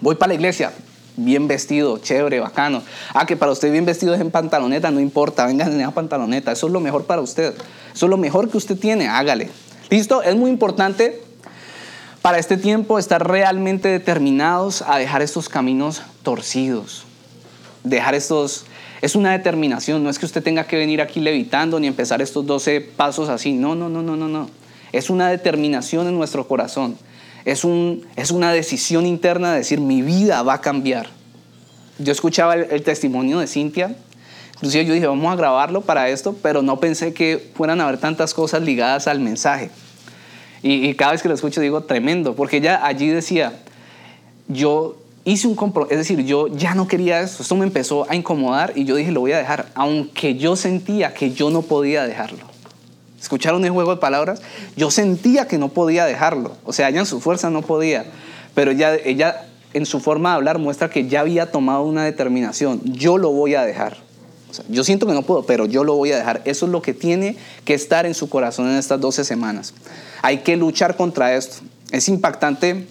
Voy 0.00 0.16
para 0.16 0.28
la 0.28 0.34
iglesia, 0.34 0.72
bien 1.24 1.48
vestido, 1.48 1.98
chévere, 1.98 2.40
bacano. 2.40 2.82
Ah, 3.14 3.26
que 3.26 3.36
para 3.36 3.52
usted 3.52 3.70
bien 3.72 3.84
vestido 3.84 4.14
es 4.14 4.20
en 4.20 4.30
pantaloneta, 4.30 4.90
no 4.90 5.00
importa, 5.00 5.46
venga 5.46 5.66
en 5.66 5.80
esa 5.80 5.90
pantaloneta, 5.92 6.52
eso 6.52 6.66
es 6.66 6.72
lo 6.72 6.80
mejor 6.80 7.04
para 7.04 7.20
usted. 7.20 7.54
Eso 7.94 8.06
es 8.06 8.10
lo 8.10 8.16
mejor 8.16 8.48
que 8.48 8.56
usted 8.56 8.78
tiene, 8.78 9.08
hágale. 9.08 9.50
¿Listo? 9.90 10.22
Es 10.22 10.36
muy 10.36 10.50
importante 10.50 11.22
para 12.22 12.38
este 12.38 12.56
tiempo 12.56 12.98
estar 12.98 13.26
realmente 13.26 13.88
determinados 13.88 14.82
a 14.82 14.98
dejar 14.98 15.22
estos 15.22 15.48
caminos 15.48 16.02
torcidos. 16.22 17.04
Dejar 17.84 18.14
estos... 18.14 18.66
Es 19.00 19.16
una 19.16 19.32
determinación, 19.32 20.04
no 20.04 20.10
es 20.10 20.18
que 20.18 20.26
usted 20.26 20.42
tenga 20.42 20.64
que 20.64 20.76
venir 20.76 21.00
aquí 21.00 21.20
levitando 21.20 21.80
ni 21.80 21.86
empezar 21.86 22.20
estos 22.20 22.44
12 22.44 22.82
pasos 22.82 23.30
así. 23.30 23.54
No, 23.54 23.74
no, 23.74 23.88
no, 23.88 24.02
no, 24.02 24.14
no, 24.14 24.28
no. 24.28 24.50
Es 24.92 25.08
una 25.08 25.30
determinación 25.30 26.06
en 26.06 26.14
nuestro 26.14 26.46
corazón 26.46 26.98
es, 27.44 27.64
un, 27.64 28.06
es 28.16 28.30
una 28.30 28.52
decisión 28.52 29.06
interna 29.06 29.52
de 29.52 29.58
decir, 29.58 29.80
mi 29.80 30.02
vida 30.02 30.42
va 30.42 30.54
a 30.54 30.60
cambiar. 30.60 31.08
Yo 31.98 32.12
escuchaba 32.12 32.54
el, 32.54 32.82
testimonio 32.82 33.38
de 33.38 33.46
Cintia, 33.46 33.94
inclusive 34.54 34.86
yo 34.86 34.94
dije, 34.94 35.06
vamos 35.06 35.32
a 35.32 35.36
grabarlo 35.36 35.82
para 35.82 36.08
esto, 36.08 36.34
pero 36.42 36.62
no 36.62 36.80
pensé 36.80 37.12
que 37.12 37.50
fueran 37.54 37.80
a 37.80 37.84
haber 37.84 37.98
tantas 37.98 38.32
cosas 38.32 38.62
ligadas 38.62 39.06
al 39.06 39.20
mensaje. 39.20 39.70
Y, 40.62 40.94
cada 40.94 41.12
vez 41.12 41.22
que 41.22 41.28
lo 41.28 41.34
escucho 41.34 41.60
digo, 41.60 41.82
tremendo, 41.82 42.34
porque 42.34 42.58
ella 42.58 42.84
allí 42.84 43.08
decía, 43.08 43.54
yo 44.48 44.96
hice 45.24 45.46
un 45.46 45.54
compromiso, 45.54 45.92
es 45.92 45.98
decir, 45.98 46.24
yo 46.24 46.48
ya 46.48 46.74
no 46.74 46.86
quería 46.86 47.20
esto, 47.20 47.42
esto 47.42 47.56
me 47.56 47.64
empezó 47.64 48.10
a 48.10 48.14
incomodar 48.14 48.72
y 48.74 48.84
yo 48.84 48.94
dije, 48.96 49.12
lo 49.12 49.20
voy 49.20 49.32
a 49.32 49.38
dejar, 49.38 49.70
aunque 49.74 50.36
yo 50.36 50.56
sentía 50.56 51.14
que 51.14 51.32
yo 51.32 51.50
no 51.50 51.62
podía 51.62 52.04
dejarlo. 52.04 52.50
¿Escucharon 53.20 53.64
el 53.64 53.70
juego 53.70 53.94
de 53.94 54.00
palabras? 54.00 54.40
Yo 54.76 54.90
sentía 54.90 55.46
que 55.46 55.58
no 55.58 55.68
podía 55.68 56.06
dejarlo. 56.06 56.56
O 56.64 56.72
sea, 56.72 56.88
ella 56.88 57.00
en 57.00 57.06
su 57.06 57.20
fuerza 57.20 57.50
no 57.50 57.62
podía. 57.62 58.06
Pero 58.54 58.70
ella, 58.70 58.94
ella 58.94 59.46
en 59.74 59.86
su 59.86 60.00
forma 60.00 60.30
de 60.30 60.36
hablar 60.36 60.58
muestra 60.58 60.88
que 60.90 61.06
ya 61.06 61.20
había 61.20 61.50
tomado 61.50 61.82
una 61.82 62.04
determinación. 62.04 62.80
Yo 62.84 63.18
lo 63.18 63.30
voy 63.30 63.54
a 63.54 63.62
dejar. 63.62 63.98
yo 64.68 64.84
siento 64.84 65.06
que 65.06 65.12
no 65.12 65.22
puedo, 65.22 65.44
pero 65.44 65.66
yo 65.66 65.84
lo 65.84 65.94
voy 65.96 66.12
a 66.12 66.16
dejar. 66.16 66.40
Eso 66.44 66.66
es 66.66 66.72
lo 66.72 66.80
que 66.82 66.94
tiene 66.94 67.36
que 67.64 67.74
estar 67.74 68.06
en 68.06 68.14
su 68.14 68.28
corazón 68.28 68.70
en 68.70 68.76
estas 68.76 69.00
12 69.00 69.24
semanas. 69.24 69.74
Hay 70.22 70.38
que 70.38 70.56
luchar 70.56 70.96
contra 70.96 71.34
esto. 71.34 71.58
Es 71.92 72.08
impactante 72.08 72.86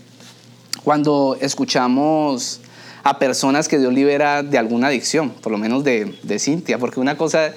cuando 0.83 1.37
escuchamos 1.41 2.61
a 3.03 3.17
personas 3.17 3.67
que 3.67 3.79
Dios 3.79 3.93
libera 3.93 4.43
de 4.43 4.57
alguna 4.57 4.87
adicción, 4.87 5.31
por 5.31 5.51
lo 5.51 5.57
menos 5.57 5.83
de, 5.83 6.17
de 6.21 6.39
Cintia, 6.39 6.77
porque 6.77 6.99
una 6.99 7.17
cosa 7.17 7.51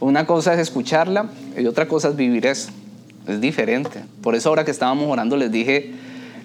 una 0.00 0.26
cosa 0.26 0.54
es 0.54 0.60
escucharla 0.60 1.30
y 1.56 1.66
otra 1.66 1.88
cosa 1.88 2.08
es 2.08 2.16
vivir 2.16 2.46
eso. 2.46 2.70
Es 3.26 3.40
diferente. 3.40 4.04
Por 4.22 4.34
eso 4.34 4.50
ahora 4.50 4.64
que 4.64 4.70
estábamos 4.70 5.10
orando 5.10 5.36
les 5.36 5.50
dije, 5.50 5.92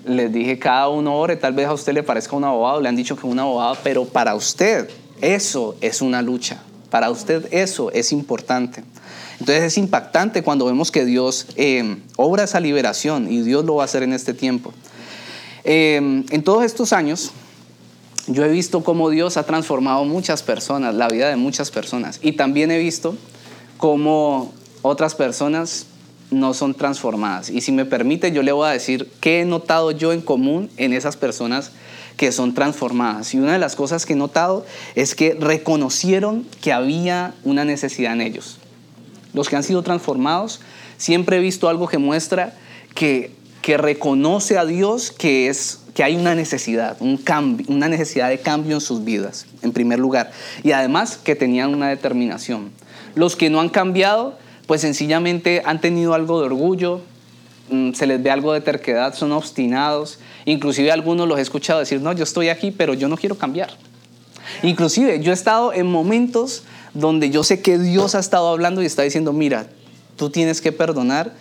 les 0.05 0.31
dije 0.31 0.57
cada 0.59 0.87
uno 0.89 1.17
ore, 1.17 1.35
tal 1.35 1.53
vez 1.53 1.67
a 1.67 1.73
usted 1.73 1.93
le 1.93 2.03
parezca 2.03 2.35
un 2.35 2.43
abogado, 2.45 2.79
le 2.81 2.89
han 2.89 2.95
dicho 2.95 3.15
que 3.15 3.27
es 3.27 3.31
un 3.31 3.39
abogado, 3.39 3.77
pero 3.83 4.05
para 4.05 4.35
usted 4.35 4.89
eso 5.21 5.75
es 5.81 6.01
una 6.01 6.21
lucha. 6.21 6.61
Para 6.89 7.11
usted 7.11 7.47
eso 7.51 7.91
es 7.91 8.11
importante. 8.11 8.83
Entonces 9.39 9.63
es 9.63 9.77
impactante 9.77 10.41
cuando 10.41 10.65
vemos 10.65 10.91
que 10.91 11.05
Dios 11.05 11.47
eh, 11.55 11.97
obra 12.15 12.43
esa 12.43 12.59
liberación 12.59 13.31
y 13.31 13.41
Dios 13.41 13.65
lo 13.65 13.75
va 13.75 13.83
a 13.83 13.85
hacer 13.85 14.03
en 14.03 14.13
este 14.13 14.33
tiempo. 14.33 14.73
Eh, 15.63 15.97
en 15.97 16.43
todos 16.43 16.63
estos 16.63 16.93
años, 16.93 17.31
yo 18.27 18.45
he 18.45 18.49
visto 18.49 18.83
cómo 18.83 19.09
Dios 19.09 19.37
ha 19.37 19.43
transformado 19.43 20.05
muchas 20.05 20.43
personas, 20.43 20.95
la 20.95 21.07
vida 21.07 21.29
de 21.29 21.35
muchas 21.35 21.71
personas. 21.71 22.19
Y 22.21 22.33
también 22.33 22.71
he 22.71 22.77
visto 22.77 23.15
cómo 23.79 24.53
otras 24.81 25.15
personas 25.15 25.87
no 26.31 26.53
son 26.53 26.75
transformadas. 26.75 27.49
Y 27.49 27.61
si 27.61 27.71
me 27.71 27.85
permite, 27.85 28.31
yo 28.31 28.43
le 28.43 28.51
voy 28.51 28.67
a 28.67 28.71
decir 28.71 29.09
qué 29.19 29.41
he 29.41 29.45
notado 29.45 29.91
yo 29.91 30.13
en 30.13 30.21
común 30.21 30.69
en 30.77 30.93
esas 30.93 31.17
personas 31.17 31.71
que 32.17 32.33
son 32.33 32.53
transformadas. 32.53 33.33
Y 33.33 33.39
una 33.39 33.53
de 33.53 33.59
las 33.59 33.77
cosas 33.77 34.05
que 34.05 34.13
he 34.13 34.17
notado 34.17 34.65
es 34.95 35.15
que 35.15 35.35
reconocieron 35.39 36.45
que 36.61 36.73
había 36.73 37.33
una 37.45 37.63
necesidad 37.63 38.11
en 38.11 38.21
ellos. 38.21 38.57
Los 39.33 39.47
que 39.47 39.55
han 39.55 39.63
sido 39.63 39.81
transformados, 39.81 40.59
siempre 40.97 41.37
he 41.37 41.39
visto 41.39 41.69
algo 41.69 41.87
que 41.87 41.97
muestra 41.97 42.57
que, 42.93 43.31
que 43.61 43.77
reconoce 43.77 44.57
a 44.57 44.65
Dios 44.65 45.11
que, 45.11 45.47
es, 45.47 45.79
que 45.93 46.03
hay 46.03 46.17
una 46.17 46.35
necesidad, 46.35 46.97
un 46.99 47.15
cambio, 47.15 47.65
una 47.69 47.87
necesidad 47.87 48.27
de 48.27 48.39
cambio 48.39 48.75
en 48.75 48.81
sus 48.81 49.05
vidas, 49.05 49.45
en 49.61 49.71
primer 49.71 49.99
lugar. 49.99 50.31
Y 50.63 50.73
además 50.73 51.17
que 51.17 51.35
tenían 51.35 51.73
una 51.73 51.87
determinación. 51.87 52.71
Los 53.19 53.35
que 53.35 53.49
no 53.49 53.59
han 53.59 53.67
cambiado, 53.67 54.37
pues 54.65 54.79
sencillamente 54.79 55.61
han 55.65 55.81
tenido 55.81 56.13
algo 56.13 56.39
de 56.39 56.45
orgullo, 56.45 57.01
mm, 57.69 57.91
se 57.91 58.07
les 58.07 58.23
ve 58.23 58.31
algo 58.31 58.53
de 58.53 58.61
terquedad, 58.61 59.13
son 59.13 59.33
obstinados. 59.33 60.19
Inclusive 60.45 60.89
algunos 60.89 61.27
los 61.27 61.37
he 61.37 61.41
escuchado 61.41 61.81
decir, 61.81 61.99
no, 61.99 62.13
yo 62.13 62.23
estoy 62.23 62.47
aquí, 62.47 62.71
pero 62.71 62.93
yo 62.93 63.09
no 63.09 63.17
quiero 63.17 63.35
cambiar. 63.35 63.71
Inclusive 64.63 65.19
yo 65.19 65.31
he 65.31 65.33
estado 65.33 65.73
en 65.73 65.87
momentos 65.87 66.63
donde 66.93 67.29
yo 67.29 67.43
sé 67.43 67.61
que 67.61 67.77
Dios 67.77 68.15
ha 68.15 68.19
estado 68.19 68.47
hablando 68.47 68.81
y 68.81 68.85
está 68.85 69.01
diciendo, 69.01 69.33
mira, 69.33 69.67
tú 70.15 70.29
tienes 70.29 70.61
que 70.61 70.71
perdonar. 70.71 71.33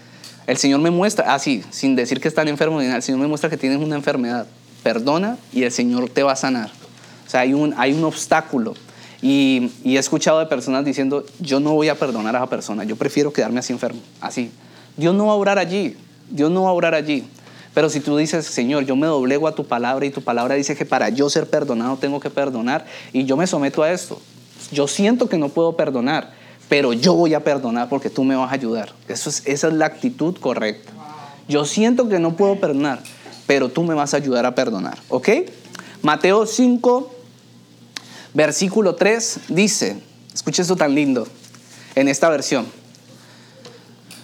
El 0.48 0.56
Señor 0.56 0.80
me 0.80 0.90
muestra, 0.90 1.32
así, 1.32 1.62
ah, 1.64 1.68
sin 1.70 1.94
decir 1.94 2.20
que 2.20 2.26
están 2.26 2.48
enfermos, 2.48 2.82
el 2.82 3.02
Señor 3.04 3.20
me 3.20 3.28
muestra 3.28 3.48
que 3.48 3.56
tienes 3.56 3.78
una 3.78 3.94
enfermedad. 3.94 4.48
Perdona 4.82 5.38
y 5.52 5.62
el 5.62 5.70
Señor 5.70 6.10
te 6.10 6.24
va 6.24 6.32
a 6.32 6.36
sanar. 6.36 6.72
O 7.24 7.30
sea, 7.30 7.42
hay 7.42 7.54
un, 7.54 7.72
hay 7.76 7.92
un 7.92 8.02
obstáculo. 8.02 8.74
Y, 9.20 9.70
he 9.84 9.96
escuchado 9.96 10.38
de 10.38 10.46
personas 10.46 10.84
diciendo, 10.84 11.24
yo 11.40 11.60
no 11.60 11.72
voy 11.72 11.88
a 11.88 11.96
perdonar 11.96 12.36
a 12.36 12.38
esa 12.38 12.46
persona, 12.48 12.84
yo 12.84 12.96
prefiero 12.96 13.32
quedarme 13.32 13.60
así 13.60 13.72
enfermo, 13.72 14.00
así. 14.20 14.50
Dios 14.96 15.14
no 15.14 15.26
va 15.26 15.32
a 15.32 15.36
orar 15.36 15.58
allí, 15.58 15.96
Dios 16.30 16.50
no 16.50 16.64
va 16.64 16.70
a 16.70 16.72
orar 16.72 16.94
allí. 16.94 17.24
Pero 17.74 17.90
si 17.90 18.00
tú 18.00 18.16
dices, 18.16 18.46
Señor, 18.46 18.84
yo 18.84 18.96
me 18.96 19.06
doblego 19.06 19.46
a 19.46 19.54
tu 19.54 19.64
palabra 19.64 20.04
y 20.06 20.10
tu 20.10 20.22
palabra 20.22 20.54
dice 20.54 20.74
que 20.74 20.84
para 20.84 21.10
yo 21.10 21.30
ser 21.30 21.48
perdonado 21.48 21.96
tengo 21.96 22.18
que 22.18 22.30
perdonar 22.30 22.84
y 23.12 23.24
yo 23.24 23.36
me 23.36 23.46
someto 23.46 23.82
a 23.82 23.92
esto. 23.92 24.20
Yo 24.72 24.88
siento 24.88 25.28
que 25.28 25.38
no 25.38 25.48
puedo 25.48 25.76
perdonar, 25.76 26.32
pero 26.68 26.92
yo 26.92 27.14
voy 27.14 27.34
a 27.34 27.44
perdonar 27.44 27.88
porque 27.88 28.10
tú 28.10 28.24
me 28.24 28.34
vas 28.34 28.50
a 28.50 28.54
ayudar. 28.54 28.92
Eso 29.06 29.30
es, 29.30 29.42
esa 29.46 29.68
es 29.68 29.74
la 29.74 29.86
actitud 29.86 30.36
correcta. 30.38 30.92
Yo 31.48 31.64
siento 31.64 32.08
que 32.08 32.18
no 32.18 32.36
puedo 32.36 32.56
perdonar, 32.56 33.00
pero 33.46 33.68
tú 33.68 33.82
me 33.82 33.94
vas 33.94 34.12
a 34.12 34.16
ayudar 34.16 34.44
a 34.44 34.54
perdonar. 34.54 34.98
¿Ok? 35.08 35.28
Mateo 36.02 36.46
5, 36.46 37.17
versículo 38.38 38.94
3 38.94 39.40
dice, 39.48 39.96
escucha 40.32 40.62
esto 40.62 40.76
tan 40.76 40.94
lindo 40.94 41.26
en 41.96 42.06
esta 42.06 42.28
versión. 42.28 42.66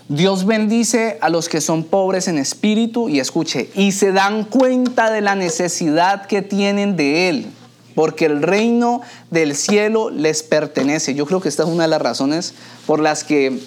Dios 0.09 0.47
bendice 0.47 1.19
a 1.21 1.31
los 1.31 1.49
que 1.49 1.61
son 1.61 1.83
pobres 1.83 2.29
en 2.29 2.39
espíritu 2.39 3.09
y 3.09 3.19
escuche, 3.19 3.71
y 3.75 3.91
se 3.91 4.13
dan 4.13 4.45
cuenta 4.45 5.11
de 5.11 5.21
la 5.21 5.35
necesidad 5.35 6.27
que 6.27 6.43
tienen 6.43 6.95
de 6.95 7.29
Él, 7.29 7.47
porque 7.97 8.27
el 8.27 8.41
reino 8.43 9.01
del 9.33 9.57
cielo 9.57 10.11
les 10.11 10.45
pertenece. 10.45 11.17
Yo 11.17 11.27
creo 11.27 11.41
que 11.41 11.49
esta 11.49 11.65
es 11.65 11.69
una 11.69 11.83
de 11.83 11.89
las 11.89 12.01
razones 12.01 12.55
por 12.87 13.01
las 13.01 13.25
que 13.25 13.59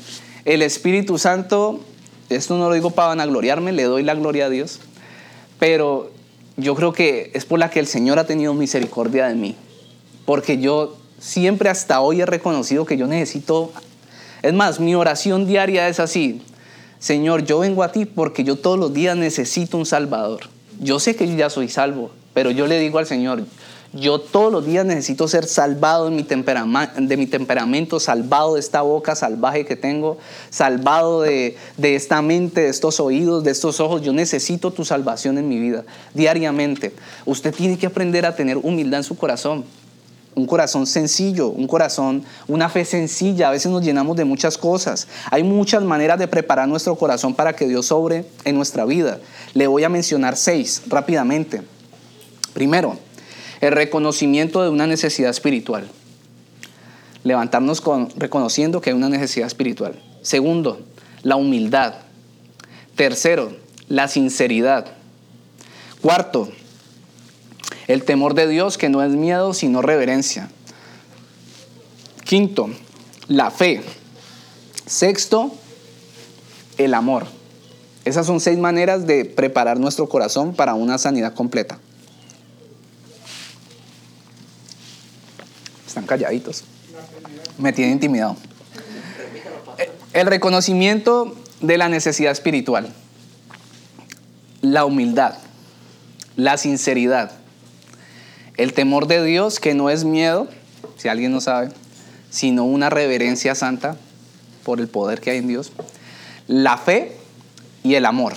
el 0.45 0.62
Espíritu 0.62 1.17
Santo, 1.17 1.81
esto 2.29 2.57
no 2.57 2.69
lo 2.69 2.73
digo 2.73 2.91
para 2.91 3.10
vanagloriarme, 3.10 3.73
le 3.73 3.83
doy 3.83 4.03
la 4.03 4.15
gloria 4.15 4.45
a 4.45 4.49
Dios, 4.49 4.79
pero 5.60 6.10
yo 6.55 6.73
creo 6.73 6.93
que 6.93 7.31
es 7.33 7.43
por 7.43 7.60
la 7.60 7.69
que 7.69 7.81
el 7.81 7.88
Señor 7.88 8.17
ha 8.17 8.25
tenido 8.25 8.53
misericordia 8.53 9.27
de 9.27 9.36
mí, 9.36 9.57
porque 10.28 10.60
yo 10.60 10.98
siempre 11.20 11.70
hasta 11.70 12.02
hoy 12.02 12.20
he 12.20 12.26
reconocido 12.26 12.86
que 12.86 12.98
yo 12.98 13.08
necesito 13.08 13.72
es 14.44 14.54
más, 14.54 14.80
mi 14.82 14.94
oración 14.94 15.48
diaria 15.48 15.88
es 15.88 16.00
así. 16.00 16.42
Señor, 17.00 17.46
yo 17.46 17.60
vengo 17.60 17.82
a 17.82 17.94
ti 17.94 18.06
porque 18.06 18.44
yo 18.44 18.58
todos 18.58 18.78
los 18.78 18.94
días 18.94 19.16
necesito 19.16 19.78
un 19.78 19.86
Salvador. 19.86 20.42
Yo 20.82 21.00
sé 21.00 21.16
que 21.16 21.28
yo 21.28 21.36
ya 21.36 21.50
soy 21.50 21.70
salvo, 21.70 22.12
pero 22.34 22.52
yo 22.52 22.68
le 22.68 22.78
digo 22.78 23.00
al 23.00 23.08
Señor, 23.08 23.46
yo 23.94 24.20
todos 24.20 24.52
los 24.52 24.66
días 24.66 24.86
necesito 24.86 25.30
ser 25.30 25.46
salvado 25.48 26.10
de 26.10 26.12
mi, 26.12 26.24
temperamento, 27.26 28.02
salvado 28.02 28.56
de 28.56 28.60
esta 28.60 28.82
boca 28.82 29.16
salvaje 29.16 29.66
que 29.66 29.78
tengo, 29.78 30.18
salvado 30.50 31.22
de, 31.22 31.56
de 31.78 31.96
esta 31.96 32.22
mente, 32.22 32.62
de 32.62 32.70
estos 32.70 33.00
oídos, 33.00 33.46
de 33.46 33.52
estos 33.52 33.80
ojos. 33.80 34.02
Yo 34.02 34.12
necesito 34.12 34.72
tu 34.72 34.84
salvación 34.84 35.38
en 35.38 35.48
mi 35.48 35.58
vida 35.58 35.86
diariamente. 36.13 36.94
Usted 37.26 37.56
tiene 37.56 37.78
que 37.78 37.88
aprender 37.88 38.26
a 38.26 38.36
tener 38.36 38.58
humildad 38.58 39.00
en 39.00 39.04
su 39.06 39.18
corazón 39.18 39.63
un 40.38 40.45
corazón 40.45 40.86
sencillo, 40.86 41.50
un 41.50 41.65
corazón, 41.65 42.23
una 42.47 42.69
fe 42.69 42.86
sencilla. 42.86 43.47
A 43.47 43.52
veces 43.52 43.71
nos 43.71 43.84
llenamos 43.84 44.15
de 44.15 44.23
muchas 44.23 44.56
cosas. 44.56 45.08
Hay 45.32 45.41
muchas 45.41 45.82
maneras 45.84 46.19
de 46.19 46.28
preparar 46.28 46.67
nuestro 46.67 46.95
corazón 46.95 47.34
para 47.34 47.54
que 47.54 47.67
Dios 47.67 47.88
sobre 47.88 48.23
en 48.45 48.56
nuestra 48.56 48.86
vida. 48.86 49.19
Le 49.56 49.65
voy 49.65 49.84
a 49.84 49.89
mencionar 49.89 50.38
seis 50.38 50.84
rápidamente. 50.88 51.63
Primero, 52.54 52.97
el 53.62 53.71
reconocimiento 53.71 54.62
de 54.62 54.69
una 54.69 54.86
necesidad 54.86 55.32
espiritual. 55.32 55.88
Levantarnos 57.23 57.82
con, 57.82 58.10
reconociendo 58.15 58.80
que 58.80 58.91
hay 58.91 58.95
una 58.95 59.10
necesidad 59.10 59.47
espiritual. 59.47 60.00
Segundo, 60.21 60.82
la 61.23 61.36
humildad. 61.36 61.95
Tercero, 62.95 63.54
la 63.89 64.08
sinceridad. 64.08 64.86
Cuarto, 66.00 66.50
el 67.88 68.04
temor 68.04 68.34
de 68.34 68.47
Dios 68.47 68.78
que 68.78 68.89
no 68.89 69.02
es 69.02 69.12
miedo, 69.12 69.54
sino 69.54 69.82
reverencia. 69.82 70.50
Quinto, 72.23 72.69
la 73.28 73.50
fe. 73.50 73.82
Sexto, 74.86 75.54
el 76.78 76.93
amor. 76.93 77.26
Esas 78.04 78.26
son 78.26 78.39
seis 78.39 78.58
maneras 78.58 79.08
de 79.08 79.26
preparar 79.26 79.80
nuestro 79.80 80.08
corazón 80.08 80.54
para 80.54 80.73
una 80.73 80.97
sanidad 80.97 81.34
completa. 81.34 81.80
Están 85.86 86.06
calladitos. 86.06 86.63
Me 87.58 87.73
tiene 87.73 87.91
intimidado. 87.91 88.36
El 90.13 90.28
reconocimiento 90.28 91.36
de 91.62 91.78
la 91.78 91.89
necesidad 91.89 92.32
espiritual. 92.32 92.93
La 94.62 94.86
humildad. 94.86 95.36
La 96.36 96.58
sinceridad 96.58 97.37
el 98.58 98.74
temor 98.74 99.08
de 99.08 99.24
Dios, 99.24 99.60
que 99.60 99.74
no 99.74 99.89
es 99.89 100.04
miedo, 100.04 100.48
si 100.98 101.08
alguien 101.08 101.32
no 101.32 101.41
sabe, 101.41 101.70
sino 102.30 102.65
una 102.65 102.89
reverencia 102.89 103.56
santa 103.56 103.98
por 104.63 104.80
el 104.80 104.88
poder 104.88 105.22
que 105.22 105.32
hay 105.32 105.38
en 105.38 105.48
Dios. 105.48 105.72
La 106.48 106.78
fe 106.78 107.15
y 107.84 107.96
el 107.96 108.06
amor. 108.06 108.34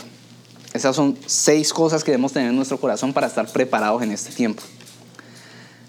Esas 0.72 0.94
son 0.94 1.16
seis 1.26 1.72
cosas 1.72 2.04
que 2.04 2.12
debemos 2.12 2.33
tener 2.33 2.50
en 2.50 2.56
nuestro 2.56 2.78
corazón 2.78 3.12
para 3.12 3.26
estar 3.26 3.50
preparados 3.50 4.02
en 4.02 4.12
este 4.12 4.33
tiempo. 4.33 4.62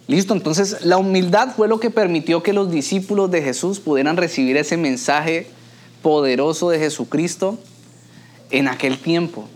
Listo, 0.08 0.34
entonces 0.34 0.84
la 0.84 0.98
humildad 0.98 1.50
fue 1.56 1.68
lo 1.68 1.80
que 1.80 1.90
permitió 1.90 2.42
que 2.42 2.54
los 2.54 2.72
discípulos 2.72 3.30
de 3.30 3.44
Jesús 3.44 3.80
pudieran 3.80 4.18
recibir 4.18 4.58
ese 4.58 4.78
mensaje 4.78 5.48
poderoso 6.02 6.70
de 6.70 6.80
Jesucristo 6.80 7.60
en 8.50 8.68
aquel 8.68 8.98
tiempo 8.98 9.48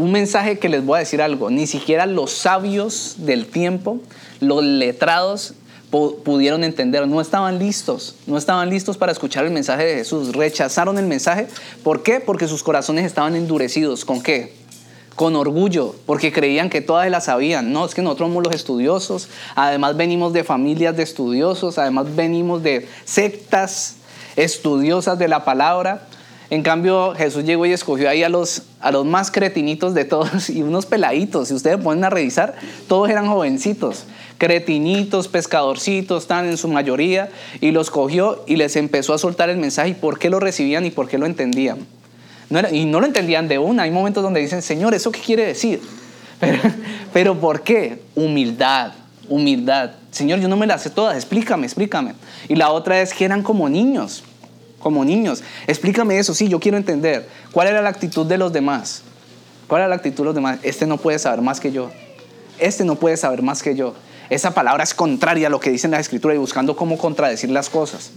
un 0.00 0.12
mensaje 0.12 0.58
que 0.58 0.70
les 0.70 0.84
voy 0.84 0.96
a 0.96 1.00
decir 1.00 1.20
algo, 1.20 1.50
ni 1.50 1.66
siquiera 1.66 2.06
los 2.06 2.32
sabios 2.32 3.16
del 3.18 3.46
tiempo, 3.46 3.98
los 4.40 4.64
letrados 4.64 5.54
pudieron 5.90 6.64
entender, 6.64 7.06
no 7.06 7.20
estaban 7.20 7.58
listos, 7.58 8.14
no 8.26 8.38
estaban 8.38 8.70
listos 8.70 8.96
para 8.96 9.12
escuchar 9.12 9.44
el 9.44 9.50
mensaje 9.50 9.84
de 9.84 9.94
Jesús, 9.96 10.34
rechazaron 10.34 10.96
el 10.98 11.06
mensaje, 11.06 11.48
¿por 11.82 12.02
qué? 12.02 12.20
Porque 12.20 12.48
sus 12.48 12.62
corazones 12.62 13.04
estaban 13.04 13.36
endurecidos, 13.36 14.04
¿con 14.04 14.22
qué? 14.22 14.54
Con 15.16 15.36
orgullo, 15.36 15.94
porque 16.06 16.32
creían 16.32 16.70
que 16.70 16.80
todas 16.80 17.10
las 17.10 17.24
sabían, 17.24 17.72
no, 17.72 17.84
es 17.84 17.94
que 17.94 18.00
nosotros 18.00 18.28
somos 18.30 18.44
los 18.44 18.54
estudiosos, 18.54 19.28
además 19.54 19.96
venimos 19.96 20.32
de 20.32 20.44
familias 20.44 20.96
de 20.96 21.02
estudiosos, 21.02 21.76
además 21.76 22.14
venimos 22.16 22.62
de 22.62 22.88
sectas 23.04 23.96
estudiosas 24.36 25.18
de 25.18 25.28
la 25.28 25.44
palabra, 25.44 26.06
en 26.50 26.64
cambio, 26.64 27.14
Jesús 27.14 27.44
llegó 27.44 27.64
y 27.64 27.72
escogió 27.72 28.10
ahí 28.10 28.24
a 28.24 28.28
los, 28.28 28.62
a 28.80 28.90
los 28.90 29.06
más 29.06 29.30
cretinitos 29.30 29.94
de 29.94 30.04
todos 30.04 30.50
y 30.50 30.62
unos 30.62 30.84
peladitos. 30.84 31.48
Si 31.48 31.54
ustedes 31.54 31.78
ponen 31.78 32.02
a 32.02 32.10
revisar, 32.10 32.56
todos 32.88 33.08
eran 33.08 33.28
jovencitos, 33.28 34.04
cretinitos, 34.36 35.28
pescadorcitos, 35.28 36.24
están 36.24 36.46
en 36.46 36.56
su 36.56 36.66
mayoría, 36.66 37.30
y 37.60 37.70
los 37.70 37.90
cogió 37.90 38.42
y 38.48 38.56
les 38.56 38.74
empezó 38.74 39.14
a 39.14 39.18
soltar 39.18 39.48
el 39.48 39.58
mensaje 39.58 39.90
y 39.90 39.94
por 39.94 40.18
qué 40.18 40.28
lo 40.28 40.40
recibían 40.40 40.84
y 40.84 40.90
por 40.90 41.08
qué 41.08 41.18
lo 41.18 41.26
entendían. 41.26 41.86
y 42.72 42.84
no 42.84 42.98
lo 42.98 43.06
entendían 43.06 43.46
de 43.46 43.58
una. 43.58 43.84
Hay 43.84 43.92
momentos 43.92 44.24
donde 44.24 44.40
dicen, 44.40 44.60
Señor, 44.60 44.92
¿eso 44.92 45.12
qué 45.12 45.20
quiere 45.20 45.46
decir? 45.46 45.80
Pero, 46.40 46.58
pero 47.12 47.38
¿por 47.38 47.60
qué? 47.60 48.00
Humildad, 48.14 48.92
humildad. 49.28 49.90
Señor, 50.10 50.40
yo 50.40 50.48
no 50.48 50.56
me 50.56 50.66
las 50.66 50.82
sé 50.82 50.88
todas, 50.88 51.14
explícame, 51.14 51.66
explícame. 51.66 52.14
Y 52.48 52.54
la 52.54 52.70
otra 52.70 53.02
es 53.02 53.12
que 53.12 53.26
eran 53.26 53.42
como 53.42 53.68
niños 53.68 54.24
como 54.80 55.04
niños. 55.04 55.44
Explícame 55.68 56.18
eso, 56.18 56.34
sí, 56.34 56.48
yo 56.48 56.58
quiero 56.58 56.76
entender. 56.76 57.28
¿Cuál 57.52 57.68
era 57.68 57.80
la 57.80 57.90
actitud 57.90 58.26
de 58.26 58.38
los 58.38 58.52
demás? 58.52 59.02
¿Cuál 59.68 59.82
era 59.82 59.88
la 59.88 59.94
actitud 59.94 60.24
de 60.24 60.24
los 60.24 60.34
demás? 60.34 60.58
Este 60.64 60.86
no 60.86 60.96
puede 60.96 61.20
saber 61.20 61.40
más 61.42 61.60
que 61.60 61.70
yo. 61.70 61.90
Este 62.58 62.84
no 62.84 62.96
puede 62.96 63.16
saber 63.16 63.42
más 63.42 63.62
que 63.62 63.76
yo. 63.76 63.94
Esa 64.30 64.52
palabra 64.52 64.82
es 64.82 64.94
contraria 64.94 65.46
a 65.46 65.50
lo 65.50 65.60
que 65.60 65.70
dicen 65.70 65.92
la 65.92 66.00
escritura 66.00 66.34
y 66.34 66.38
buscando 66.38 66.74
cómo 66.76 66.98
contradecir 66.98 67.50
las 67.50 67.68
cosas. 67.68 68.10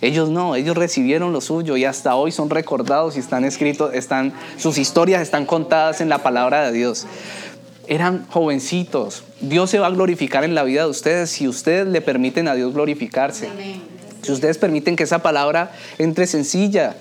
Ellos 0.00 0.30
no, 0.30 0.54
ellos 0.54 0.76
recibieron 0.76 1.32
lo 1.32 1.40
suyo 1.40 1.76
y 1.76 1.84
hasta 1.84 2.14
hoy 2.14 2.30
son 2.30 2.50
recordados 2.50 3.16
y 3.16 3.20
están 3.20 3.44
escritos, 3.44 3.92
están, 3.94 4.32
sus 4.56 4.78
historias 4.78 5.22
están 5.22 5.44
contadas 5.44 6.00
en 6.00 6.08
la 6.08 6.18
palabra 6.18 6.64
de 6.66 6.72
Dios. 6.72 7.06
Eran 7.88 8.24
jovencitos. 8.28 9.24
Dios 9.40 9.70
se 9.70 9.80
va 9.80 9.88
a 9.88 9.90
glorificar 9.90 10.44
en 10.44 10.54
la 10.54 10.62
vida 10.62 10.82
de 10.82 10.90
ustedes 10.90 11.30
si 11.30 11.48
ustedes 11.48 11.88
le 11.88 12.00
permiten 12.00 12.46
a 12.46 12.54
Dios 12.54 12.72
glorificarse. 12.72 13.48
Si 14.22 14.32
ustedes 14.32 14.58
permiten 14.58 14.96
que 14.96 15.04
esa 15.04 15.20
palabra 15.20 15.72
entre 15.98 16.26
sencilla. 16.26 16.96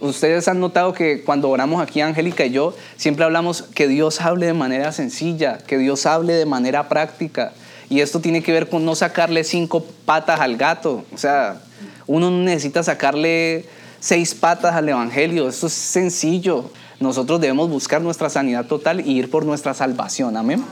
Ustedes 0.00 0.48
han 0.48 0.60
notado 0.60 0.92
que 0.92 1.22
cuando 1.22 1.48
oramos 1.48 1.80
aquí, 1.80 2.00
Angélica 2.00 2.44
y 2.44 2.50
yo, 2.50 2.74
siempre 2.96 3.24
hablamos 3.24 3.62
que 3.62 3.88
Dios 3.88 4.20
hable 4.20 4.46
de 4.46 4.52
manera 4.52 4.92
sencilla, 4.92 5.58
que 5.58 5.78
Dios 5.78 6.04
hable 6.04 6.34
de 6.34 6.46
manera 6.46 6.88
práctica. 6.88 7.52
Y 7.88 8.00
esto 8.00 8.20
tiene 8.20 8.42
que 8.42 8.52
ver 8.52 8.68
con 8.68 8.84
no 8.84 8.94
sacarle 8.94 9.44
cinco 9.44 9.86
patas 10.04 10.40
al 10.40 10.56
gato. 10.56 11.04
O 11.14 11.18
sea, 11.18 11.60
uno 12.06 12.30
necesita 12.30 12.82
sacarle 12.82 13.66
seis 14.00 14.34
patas 14.34 14.74
al 14.74 14.88
Evangelio. 14.88 15.48
Esto 15.48 15.68
es 15.68 15.72
sencillo. 15.72 16.70
Nosotros 17.00 17.40
debemos 17.40 17.68
buscar 17.68 18.02
nuestra 18.02 18.30
sanidad 18.30 18.66
total 18.66 19.00
y 19.06 19.18
ir 19.18 19.30
por 19.30 19.44
nuestra 19.44 19.74
salvación. 19.74 20.36
Amén. 20.36 20.64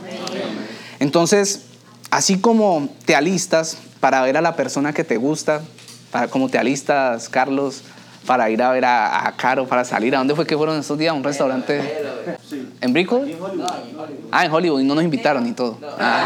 Entonces, 1.01 1.63
así 2.11 2.39
como 2.39 2.89
te 3.05 3.15
alistas 3.15 3.79
para 4.03 4.21
ver 4.23 4.37
a 4.37 4.41
la 4.41 4.57
persona 4.57 4.93
que 4.93 5.05
te 5.05 5.17
gusta, 5.17 5.61
para, 6.11 6.27
como 6.27 6.49
te 6.49 6.59
alistas, 6.59 7.29
Carlos, 7.29 7.83
para 8.27 8.51
ir 8.51 8.61
a 8.61 8.73
ver 8.73 8.85
a, 8.85 9.33
Caro, 9.37 9.69
para 9.69 9.85
salir. 9.85 10.13
¿A 10.17 10.19
dónde 10.19 10.35
fue 10.35 10.45
que 10.45 10.57
fueron 10.57 10.77
estos 10.77 10.99
días? 10.99 11.15
¿Un 11.15 11.23
restaurante? 11.23 11.81
¿En 12.81 12.93
Brico? 12.93 13.23
Ah, 14.33 14.45
en 14.45 14.53
Hollywood, 14.53 14.81
y 14.81 14.85
no 14.85 14.97
nos 14.97 15.05
invitaron 15.05 15.47
y 15.47 15.53
todo. 15.53 15.79
Ah. 16.01 16.25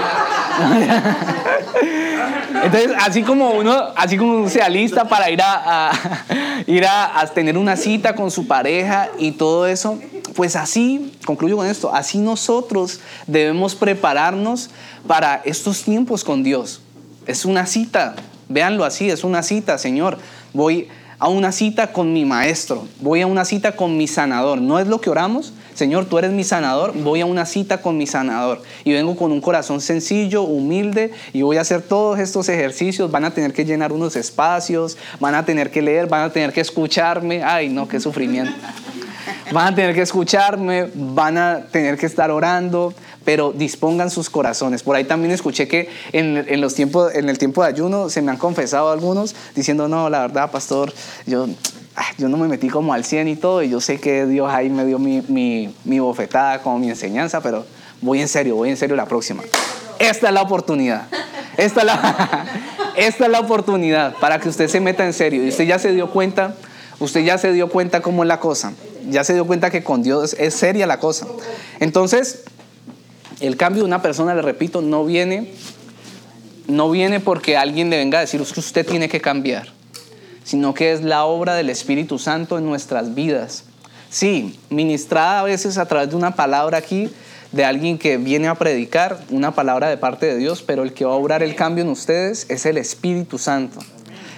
Entonces, 2.65 2.93
así 2.99 3.23
como 3.23 3.51
uno, 3.51 3.89
así 3.95 4.17
como 4.17 4.49
se 4.49 4.63
alista 4.63 5.05
para 5.05 5.29
ir 5.29 5.43
a, 5.43 5.93
ir 6.67 6.87
a, 6.87 7.31
tener 7.35 7.59
una 7.59 7.77
cita 7.77 8.15
con 8.15 8.31
su 8.31 8.47
pareja 8.47 9.11
y 9.19 9.33
todo 9.33 9.67
eso, 9.67 9.99
pues 10.35 10.57
así, 10.57 11.13
concluyo 11.27 11.59
con 11.59 11.67
esto, 11.67 11.95
así 11.95 12.17
nosotros 12.17 13.01
debemos 13.27 13.75
prepararnos 13.75 14.71
para 15.07 15.43
estos 15.45 15.83
tiempos 15.83 16.25
con 16.25 16.43
Dios. 16.43 16.81
Es 17.27 17.45
una 17.45 17.67
cita, 17.67 18.15
véanlo 18.49 18.85
así, 18.85 19.11
es 19.11 19.25
una 19.25 19.43
cita, 19.43 19.79
Señor. 19.79 20.19
Voy 20.53 20.89
a 21.19 21.29
una 21.29 21.51
cita 21.51 21.93
con 21.93 22.13
mi 22.13 22.25
maestro, 22.25 22.87
voy 23.01 23.23
a 23.23 23.27
una 23.27 23.45
cita 23.45 23.73
con 23.73 23.97
mi 23.97 24.07
sanador. 24.07 24.61
¿No 24.61 24.79
es 24.79 24.87
lo 24.87 25.01
que 25.01 25.11
oramos? 25.11 25.53
Señor, 25.75 26.07
tú 26.07 26.19
eres 26.19 26.31
mi 26.31 26.45
sanador, 26.45 26.93
voy 26.95 27.21
a 27.21 27.27
una 27.27 27.45
cita 27.45 27.83
con 27.83 27.99
mi 27.99 28.07
sanador. 28.07 28.63
Y 28.85 28.93
vengo 28.93 29.17
con 29.17 29.33
un 29.33 29.41
corazón 29.41 29.81
sencillo, 29.81 30.43
humilde, 30.43 31.13
y 31.33 31.43
voy 31.43 31.57
a 31.57 31.63
hacer 31.63 31.83
todos 31.83 32.19
estos 32.19 32.49
ejercicios. 32.49 33.11
Van 33.11 33.25
a 33.25 33.33
tener 33.33 33.53
que 33.53 33.65
llenar 33.65 33.93
unos 33.93 34.17
espacios, 34.17 34.97
van 35.21 35.35
a 35.35 35.45
tener 35.45 35.71
que 35.71 35.83
leer, 35.83 36.07
van 36.09 36.23
a 36.23 36.31
tener 36.31 36.53
que 36.53 36.61
escucharme. 36.61 37.43
Ay, 37.43 37.69
no, 37.69 37.89
qué 37.89 38.01
sufrimiento. 38.01 38.53
Van 39.53 39.73
a 39.73 39.77
tener 39.77 39.95
que 39.95 40.03
escucharme, 40.03 40.89
van 40.95 41.39
a 41.39 41.67
tener 41.71 41.97
que 41.97 42.07
estar 42.07 42.31
orando, 42.31 42.95
pero 43.27 43.53
dispongan 43.53 44.09
sus 44.09 44.31
corazones. 44.31 44.85
Por 44.85 44.95
ahí 44.95 45.05
también 45.05 45.33
escuché 45.33 45.67
que 45.67 45.91
en, 46.13 46.61
los 46.61 46.75
tiempos, 46.75 47.13
en 47.13 47.29
el 47.29 47.39
tiempo 47.39 47.63
de 47.63 47.69
ayuno 47.69 48.09
se 48.09 48.23
me 48.23 48.31
han 48.31 48.37
confesado 48.39 48.91
algunos 48.91 49.35
diciendo, 49.55 49.89
no, 49.89 50.09
la 50.09 50.21
verdad, 50.21 50.51
pastor, 50.53 50.95
yo, 51.27 51.49
ah, 51.97 52.07
yo 52.19 52.29
no 52.29 52.37
me 52.37 52.47
metí 52.47 52.69
como 52.69 52.95
al 52.95 53.05
100 53.05 53.27
y 53.27 53.35
todo, 53.35 53.65
y 53.65 53.69
yo 53.69 53.81
sé 53.81 53.99
que 53.99 54.27
Dios 54.27 54.49
ahí 54.51 54.71
me 54.71 54.87
dio 54.87 55.01
mi, 55.01 55.23
mi, 55.27 55.75
mi 55.85 55.99
bofetada 55.99 56.63
como 56.63 56.79
mi 56.79 56.89
enseñanza, 56.89 57.41
pero 57.41 57.67
voy 58.01 58.21
en 58.21 58.29
serio, 58.29 58.55
voy 58.55 58.71
en 58.71 58.77
serio 58.77 58.95
la 58.95 59.07
próxima. 59.07 59.43
Esta 59.99 60.29
es 60.29 60.33
la 60.33 60.43
oportunidad. 60.43 61.09
Esta 61.57 61.81
es 61.81 61.87
la, 61.87 62.47
esta 62.97 63.25
es 63.25 63.31
la 63.31 63.41
oportunidad 63.41 64.15
para 64.21 64.39
que 64.39 64.49
usted 64.49 64.69
se 64.69 64.79
meta 64.79 65.05
en 65.05 65.15
serio. 65.15 65.45
Y 65.45 65.49
usted 65.49 65.65
ya 65.65 65.81
se 65.81 65.93
dio 65.93 66.13
cuenta, 66.13 66.55
usted 67.01 67.25
ya 67.25 67.39
se 67.39 67.53
dio 67.53 67.69
cuenta 67.71 68.03
cómo 68.03 68.23
es 68.23 68.29
la 68.29 68.39
cosa. 68.39 68.73
Ya 69.09 69.25
se 69.25 69.35
dio 69.35 69.49
cuenta 69.49 69.71
que 69.71 69.83
con 69.83 70.05
Dios 70.05 70.37
es 70.39 70.55
seria 70.55 70.87
la 70.87 71.01
cosa. 71.01 71.27
Entonces, 71.81 72.45
el 73.41 73.57
cambio 73.57 73.83
de 73.83 73.87
una 73.87 74.03
persona, 74.03 74.35
le 74.35 74.43
repito, 74.43 74.83
no 74.83 75.05
viene, 75.05 75.53
no 76.67 76.91
viene 76.91 77.21
porque 77.21 77.57
alguien 77.57 77.91
le 77.91 77.99
venga 77.99 78.19
a 78.19 78.21
decir 78.23 78.43
que 78.43 78.61
usted 78.61 78.87
tiene 78.87 79.09
que 79.09 79.21
cambiar, 79.21 79.69
sino 80.45 80.75
que 80.75 80.93
es 80.93 81.03
la 81.03 81.25
obra 81.25 81.55
del 81.55 81.71
Espíritu 81.71 82.19
Santo 82.19 82.59
en 82.59 82.65
nuestras 82.65 83.15
vidas. 83.15 83.65
Sí, 84.09 84.59
ministrada 84.71 85.41
a 85.41 85.45
veces 85.45 85.79
a 85.79 85.87
través 85.87 86.11
de 86.11 86.17
una 86.17 86.35
palabra 86.35 86.79
aquí, 86.79 87.11
de 87.53 87.65
alguien 87.65 87.99
que 87.99 88.17
viene 88.17 88.49
a 88.49 88.55
predicar, 88.55 89.21
una 89.31 89.55
palabra 89.55 89.89
de 89.89 89.97
parte 89.97 90.27
de 90.27 90.37
Dios, 90.37 90.63
pero 90.63 90.83
el 90.83 90.93
que 90.93 91.05
va 91.05 91.13
a 91.13 91.17
obrar 91.17 91.43
el 91.43 91.55
cambio 91.55 91.85
en 91.85 91.91
ustedes 91.91 92.47
es 92.49 92.67
el 92.67 92.77
Espíritu 92.77 93.39
Santo. 93.39 93.81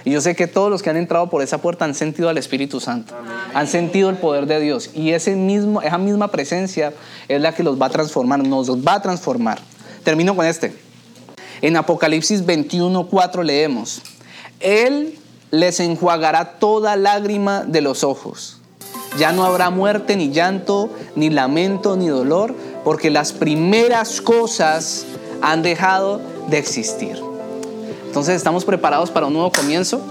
Y 0.09 0.13
yo 0.13 0.21
sé 0.21 0.35
que 0.35 0.47
todos 0.47 0.71
los 0.71 0.81
que 0.81 0.89
han 0.89 0.97
entrado 0.97 1.29
por 1.29 1.43
esa 1.43 1.59
puerta 1.59 1.85
han 1.85 1.93
sentido 1.93 2.29
al 2.29 2.39
Espíritu 2.39 2.79
Santo, 2.79 3.13
han 3.53 3.67
sentido 3.67 4.09
el 4.09 4.15
poder 4.17 4.47
de 4.47 4.59
Dios. 4.59 4.89
Y 4.95 5.11
ese 5.11 5.35
mismo, 5.35 5.83
esa 5.83 5.99
misma 5.99 6.29
presencia 6.29 6.93
es 7.27 7.39
la 7.39 7.53
que 7.53 7.61
los 7.61 7.79
va 7.79 7.85
a 7.85 7.89
transformar, 7.91 8.39
nos 8.39 8.71
va 8.71 8.95
a 8.95 9.01
transformar. 9.03 9.59
Termino 10.03 10.35
con 10.35 10.47
este. 10.47 10.73
En 11.61 11.77
Apocalipsis 11.77 12.43
21:4 12.43 13.43
leemos, 13.43 14.01
Él 14.59 15.19
les 15.51 15.79
enjuagará 15.79 16.57
toda 16.57 16.95
lágrima 16.95 17.63
de 17.63 17.81
los 17.81 18.03
ojos. 18.03 18.59
Ya 19.19 19.31
no 19.31 19.45
habrá 19.45 19.69
muerte, 19.69 20.15
ni 20.15 20.31
llanto, 20.31 20.89
ni 21.15 21.29
lamento, 21.29 21.95
ni 21.95 22.07
dolor, 22.07 22.55
porque 22.83 23.11
las 23.11 23.31
primeras 23.31 24.21
cosas 24.21 25.05
han 25.43 25.61
dejado 25.61 26.19
de 26.49 26.57
existir. 26.57 27.28
Entonces 28.09 28.35
estamos 28.35 28.65
preparados 28.65 29.11
para 29.11 29.27
un 29.27 29.33
nuevo 29.33 29.51
comienzo. 29.51 30.01